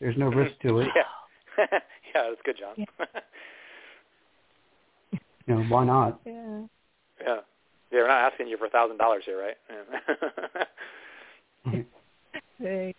There's 0.00 0.16
no 0.16 0.28
risk 0.28 0.58
to 0.62 0.80
it. 0.80 0.88
Yeah, 1.58 1.66
yeah, 2.14 2.22
that's 2.30 2.40
good, 2.44 2.56
John. 2.58 2.74
Yeah. 2.78 2.86
you 5.46 5.54
know, 5.54 5.62
why 5.64 5.84
not? 5.84 6.20
Yeah. 6.24 6.62
Yeah. 7.20 7.36
Yeah, 7.90 7.98
we're 8.00 8.08
not 8.08 8.32
asking 8.32 8.48
you 8.48 8.56
for 8.56 8.64
a 8.64 8.70
thousand 8.70 8.96
dollars 8.96 9.22
here, 9.26 9.38
right? 9.38 9.56
Yeah. 11.66 11.82
hey, 12.58 12.94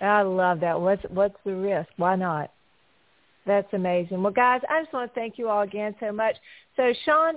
I 0.00 0.20
love 0.22 0.60
that. 0.60 0.78
What's 0.78 1.02
what's 1.08 1.36
the 1.46 1.54
risk? 1.54 1.88
Why 1.96 2.16
not? 2.16 2.50
That's 3.46 3.72
amazing. 3.72 4.22
Well, 4.22 4.32
guys, 4.32 4.60
I 4.68 4.82
just 4.82 4.92
want 4.92 5.12
to 5.12 5.18
thank 5.18 5.38
you 5.38 5.48
all 5.48 5.62
again 5.62 5.94
so 5.98 6.12
much. 6.12 6.36
So, 6.76 6.92
Sean, 7.04 7.36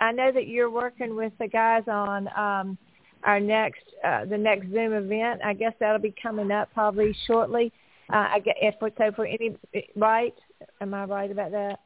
I 0.00 0.12
know 0.12 0.32
that 0.32 0.48
you're 0.48 0.70
working 0.70 1.14
with 1.14 1.32
the 1.38 1.46
guys 1.46 1.82
on 1.86 2.28
um, 2.36 2.78
our 3.24 3.40
next 3.40 3.82
uh, 4.04 4.24
the 4.24 4.38
next 4.38 4.70
Zoom 4.70 4.92
event. 4.92 5.40
I 5.44 5.54
guess 5.54 5.72
that'll 5.80 5.98
be 5.98 6.14
coming 6.22 6.50
up 6.50 6.72
probably 6.72 7.14
shortly. 7.26 7.72
Uh, 8.12 8.26
I 8.32 8.40
guess 8.40 8.54
if 8.60 8.74
so 8.80 9.12
for 9.14 9.26
any 9.26 9.56
right, 9.96 10.34
am 10.80 10.94
I 10.94 11.04
right 11.04 11.30
about 11.30 11.50
that? 11.50 11.80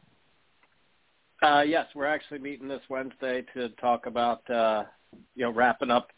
Uh, 1.42 1.62
yes, 1.62 1.86
we're 1.94 2.06
actually 2.06 2.38
meeting 2.38 2.68
this 2.68 2.82
Wednesday 2.88 3.44
to 3.54 3.70
talk 3.80 4.06
about 4.06 4.48
uh, 4.48 4.84
you 5.34 5.44
know 5.44 5.50
wrapping 5.50 5.90
up, 5.90 6.08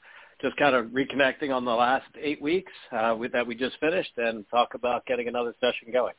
just 0.43 0.57
kind 0.57 0.75
of 0.75 0.87
reconnecting 0.87 1.55
on 1.55 1.65
the 1.65 1.71
last 1.75 2.07
eight 2.21 2.43
weeks 2.43 2.73
uh, 2.93 3.15
with, 3.19 3.33
that 3.33 3.47
we 3.47 3.55
just 3.55 3.79
finished, 3.81 4.12
and 4.19 4.45
talk 4.51 4.75
about 4.75 5.07
getting 5.07 5.29
another 5.29 5.55
session 5.61 5.91
going. 5.93 6.15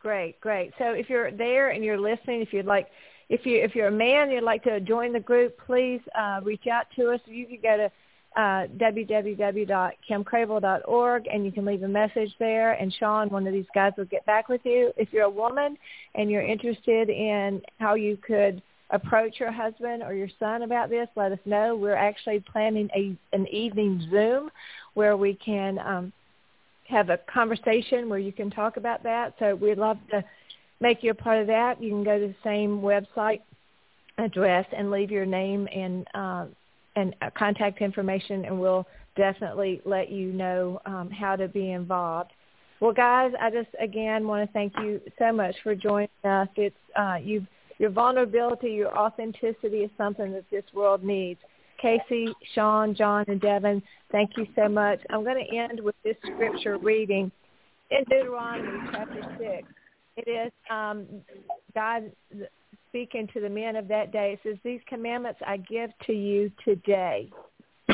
Great, 0.00 0.38
great. 0.42 0.72
So 0.76 0.90
if 0.90 1.08
you're 1.08 1.30
there 1.30 1.70
and 1.70 1.82
you're 1.82 1.98
listening, 1.98 2.42
if 2.42 2.52
you'd 2.52 2.66
like, 2.66 2.88
if 3.34 3.44
you 3.44 3.62
if 3.62 3.74
you're 3.74 3.88
a 3.88 3.92
man 3.92 4.22
and 4.24 4.32
you'd 4.32 4.44
like 4.44 4.62
to 4.64 4.80
join 4.80 5.12
the 5.12 5.20
group, 5.20 5.58
please 5.66 6.00
uh, 6.16 6.40
reach 6.42 6.66
out 6.66 6.86
to 6.96 7.10
us. 7.10 7.20
You 7.26 7.46
can 7.46 7.58
go 7.62 7.76
to 7.76 7.90
uh, 8.36 8.66
www.kimcrabill.org 8.78 11.28
and 11.32 11.44
you 11.44 11.52
can 11.52 11.64
leave 11.64 11.84
a 11.84 11.88
message 11.88 12.34
there 12.40 12.72
and 12.72 12.92
Sean, 12.98 13.30
one 13.30 13.46
of 13.46 13.52
these 13.52 13.64
guys 13.74 13.92
will 13.96 14.06
get 14.06 14.26
back 14.26 14.48
with 14.48 14.62
you. 14.64 14.92
If 14.96 15.12
you're 15.12 15.22
a 15.24 15.30
woman 15.30 15.78
and 16.16 16.28
you're 16.28 16.42
interested 16.42 17.10
in 17.10 17.62
how 17.78 17.94
you 17.94 18.16
could 18.16 18.60
approach 18.90 19.38
your 19.38 19.52
husband 19.52 20.02
or 20.02 20.14
your 20.14 20.26
son 20.40 20.62
about 20.62 20.90
this, 20.90 21.06
let 21.14 21.30
us 21.30 21.38
know. 21.44 21.76
We're 21.76 21.94
actually 21.94 22.40
planning 22.40 22.90
a 22.94 23.16
an 23.34 23.46
evening 23.48 24.06
Zoom 24.10 24.50
where 24.94 25.16
we 25.16 25.34
can 25.34 25.78
um, 25.78 26.12
have 26.88 27.10
a 27.10 27.18
conversation 27.32 28.08
where 28.08 28.18
you 28.18 28.32
can 28.32 28.50
talk 28.50 28.76
about 28.76 29.04
that. 29.04 29.34
So 29.38 29.54
we'd 29.54 29.78
love 29.78 29.98
to 30.10 30.24
make 30.80 31.02
you 31.02 31.10
a 31.10 31.14
part 31.14 31.40
of 31.40 31.46
that. 31.46 31.82
You 31.82 31.90
can 31.90 32.04
go 32.04 32.18
to 32.18 32.28
the 32.28 32.34
same 32.44 32.80
website 32.80 33.40
address 34.18 34.66
and 34.76 34.90
leave 34.90 35.10
your 35.10 35.26
name 35.26 35.68
and 35.74 36.06
uh, 36.14 36.46
and 36.96 37.14
contact 37.36 37.80
information, 37.80 38.44
and 38.44 38.60
we'll 38.60 38.86
definitely 39.16 39.80
let 39.84 40.10
you 40.10 40.32
know 40.32 40.80
um, 40.86 41.10
how 41.10 41.34
to 41.34 41.48
be 41.48 41.72
involved. 41.72 42.30
Well, 42.80 42.92
guys, 42.92 43.32
I 43.40 43.50
just 43.50 43.70
again 43.80 44.26
want 44.26 44.48
to 44.48 44.52
thank 44.52 44.72
you 44.78 45.00
so 45.18 45.32
much 45.32 45.54
for 45.62 45.74
joining 45.74 46.08
us. 46.24 46.48
It's 46.56 46.76
uh, 46.96 47.16
you 47.22 47.46
your 47.78 47.90
vulnerability, 47.90 48.70
your 48.70 48.96
authenticity 48.96 49.78
is 49.78 49.90
something 49.96 50.32
that 50.32 50.44
this 50.50 50.64
world 50.72 51.02
needs. 51.02 51.40
Casey, 51.80 52.32
Sean, 52.54 52.94
John, 52.94 53.24
and 53.28 53.40
Devin, 53.40 53.82
thank 54.12 54.30
you 54.36 54.46
so 54.54 54.68
much. 54.68 55.00
I'm 55.10 55.24
going 55.24 55.44
to 55.44 55.56
end 55.56 55.80
with 55.80 55.96
this 56.04 56.16
scripture 56.22 56.78
reading 56.78 57.30
in 57.90 58.04
Deuteronomy 58.08 58.88
chapter 58.92 59.36
6. 59.38 59.68
It 60.16 60.28
is 60.28 60.52
um, 60.70 61.06
God 61.74 62.12
speaking 62.88 63.28
to 63.34 63.40
the 63.40 63.48
men 63.48 63.76
of 63.76 63.88
that 63.88 64.12
day. 64.12 64.32
It 64.34 64.40
says, 64.44 64.56
these 64.64 64.80
commandments 64.86 65.40
I 65.46 65.56
give 65.56 65.90
to 66.06 66.12
you 66.12 66.52
today. 66.64 67.30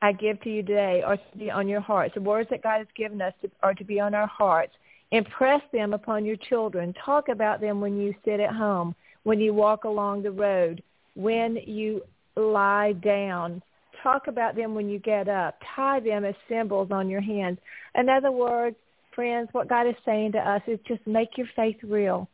I 0.00 0.12
give 0.12 0.40
to 0.42 0.50
you 0.50 0.62
today 0.62 1.02
are 1.04 1.16
to 1.16 1.38
be 1.38 1.50
on 1.50 1.66
your 1.66 1.80
hearts. 1.80 2.14
The 2.14 2.20
words 2.20 2.48
that 2.50 2.62
God 2.62 2.78
has 2.78 2.86
given 2.96 3.20
us 3.20 3.34
to, 3.42 3.50
are 3.62 3.74
to 3.74 3.84
be 3.84 3.98
on 3.98 4.14
our 4.14 4.28
hearts. 4.28 4.74
Impress 5.10 5.62
them 5.72 5.92
upon 5.94 6.24
your 6.24 6.36
children. 6.36 6.94
Talk 7.04 7.28
about 7.28 7.60
them 7.60 7.80
when 7.80 7.98
you 7.98 8.14
sit 8.24 8.38
at 8.40 8.54
home 8.54 8.94
when 9.28 9.40
you 9.40 9.52
walk 9.52 9.84
along 9.84 10.22
the 10.22 10.30
road, 10.30 10.82
when 11.14 11.56
you 11.66 12.00
lie 12.34 12.92
down. 12.92 13.62
Talk 14.02 14.26
about 14.26 14.56
them 14.56 14.74
when 14.74 14.88
you 14.88 14.98
get 14.98 15.28
up. 15.28 15.58
Tie 15.74 16.00
them 16.00 16.24
as 16.24 16.34
symbols 16.48 16.90
on 16.90 17.08
your 17.08 17.20
hands. 17.20 17.58
In 17.94 18.08
other 18.08 18.30
words, 18.30 18.76
friends, 19.14 19.48
what 19.52 19.68
God 19.68 19.86
is 19.86 19.94
saying 20.04 20.32
to 20.32 20.38
us 20.38 20.62
is 20.66 20.78
just 20.86 21.04
make 21.06 21.36
your 21.36 21.48
faith 21.56 21.76
real. 21.82 22.28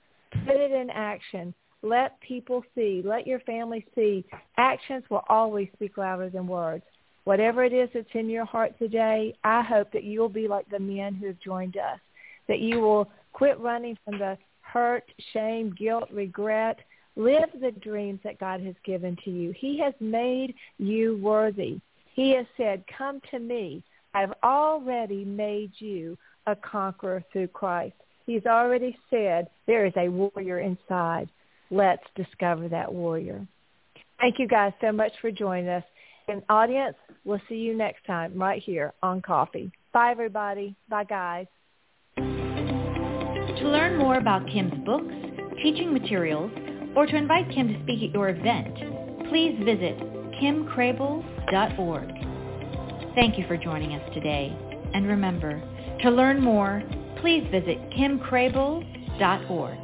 Put 0.47 0.57
it 0.57 0.73
in 0.73 0.91
action. 0.91 1.55
Let 1.83 2.21
people 2.21 2.63
see. 2.75 3.03
Let 3.05 3.27
your 3.27 3.41
family 3.41 3.87
see. 3.95 4.25
Actions 4.57 5.05
will 5.11 5.25
always 5.29 5.69
speak 5.75 5.97
louder 5.97 6.31
than 6.31 6.47
words. 6.47 6.85
Whatever 7.25 7.65
it 7.65 7.73
is 7.73 7.89
that's 7.95 8.07
in 8.13 8.29
your 8.29 8.45
heart 8.45 8.79
today, 8.79 9.35
I 9.45 9.63
hope 9.63 9.93
that 9.93 10.05
you'll 10.05 10.29
be 10.29 10.49
like 10.49 10.69
the 10.69 10.79
men 10.79 11.15
who 11.15 11.27
have 11.29 11.41
joined 11.41 11.77
us, 11.77 11.99
that 12.49 12.59
you 12.59 12.81
will 12.81 13.11
quit 13.33 13.59
running 13.61 13.97
from 14.05 14.19
the 14.19 14.37
hurt, 14.61 15.05
shame, 15.33 15.75
guilt, 15.79 16.09
regret. 16.13 16.79
Live 17.17 17.51
the 17.61 17.71
dreams 17.71 18.21
that 18.25 18.41
God 18.41 18.61
has 18.61 18.75
given 18.85 19.17
to 19.25 19.31
you. 19.31 19.53
He 19.57 19.79
has 19.79 19.95
made 20.01 20.55
you 20.79 21.17
worthy. 21.23 21.81
He 22.15 22.31
has 22.35 22.47
said, 22.57 22.85
come 22.97 23.21
to 23.31 23.39
me. 23.39 23.83
I've 24.15 24.33
already 24.43 25.25
made 25.25 25.73
you 25.79 26.17
a 26.47 26.57
conqueror 26.57 27.23
through 27.33 27.49
Christ. 27.49 27.95
He's 28.27 28.47
already 28.47 28.97
said 29.11 29.49
there 29.67 29.87
is 29.87 29.93
a 29.97 30.09
warrior 30.09 30.61
inside. 30.61 31.29
Let's 31.71 32.05
discover 32.15 32.69
that 32.69 32.93
warrior. 32.93 33.47
Thank 34.19 34.39
you 34.39 34.47
guys 34.47 34.73
so 34.81 34.93
much 34.93 35.13
for 35.21 35.31
joining 35.31 35.69
us. 35.69 35.85
And 36.29 36.43
audience, 36.49 36.97
we'll 37.25 37.41
see 37.49 37.57
you 37.57 37.77
next 37.77 38.07
time 38.07 38.41
right 38.41 38.63
here 38.63 38.95
on 39.03 39.21
Coffee. 39.21 39.71
Bye, 39.93 40.11
everybody. 40.11 40.75
Bye, 40.89 41.05
guys. 41.05 41.47
To 42.17 43.69
learn 43.69 43.99
more 43.99 44.17
about 44.17 44.47
Kim's 44.49 44.83
books, 44.85 45.15
teaching 45.63 45.93
materials, 45.93 46.51
or 46.97 47.07
to 47.07 47.17
invite 47.17 47.51
Kim 47.55 47.69
to 47.69 47.83
speak 47.83 48.03
at 48.03 48.13
your 48.15 48.29
event, 48.31 48.75
please 49.29 49.59
visit 49.65 49.99
kimcrabill.org. 50.41 52.09
Thank 53.15 53.39
you 53.39 53.47
for 53.47 53.57
joining 53.57 53.95
us 53.95 54.15
today. 54.15 54.57
And 54.93 55.07
remember, 55.07 55.63
to 56.03 56.11
learn 56.11 56.41
more, 56.41 56.83
please 57.21 57.47
visit 57.51 57.79
kimcrabill.org. 57.91 59.84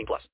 plus. 0.05 0.27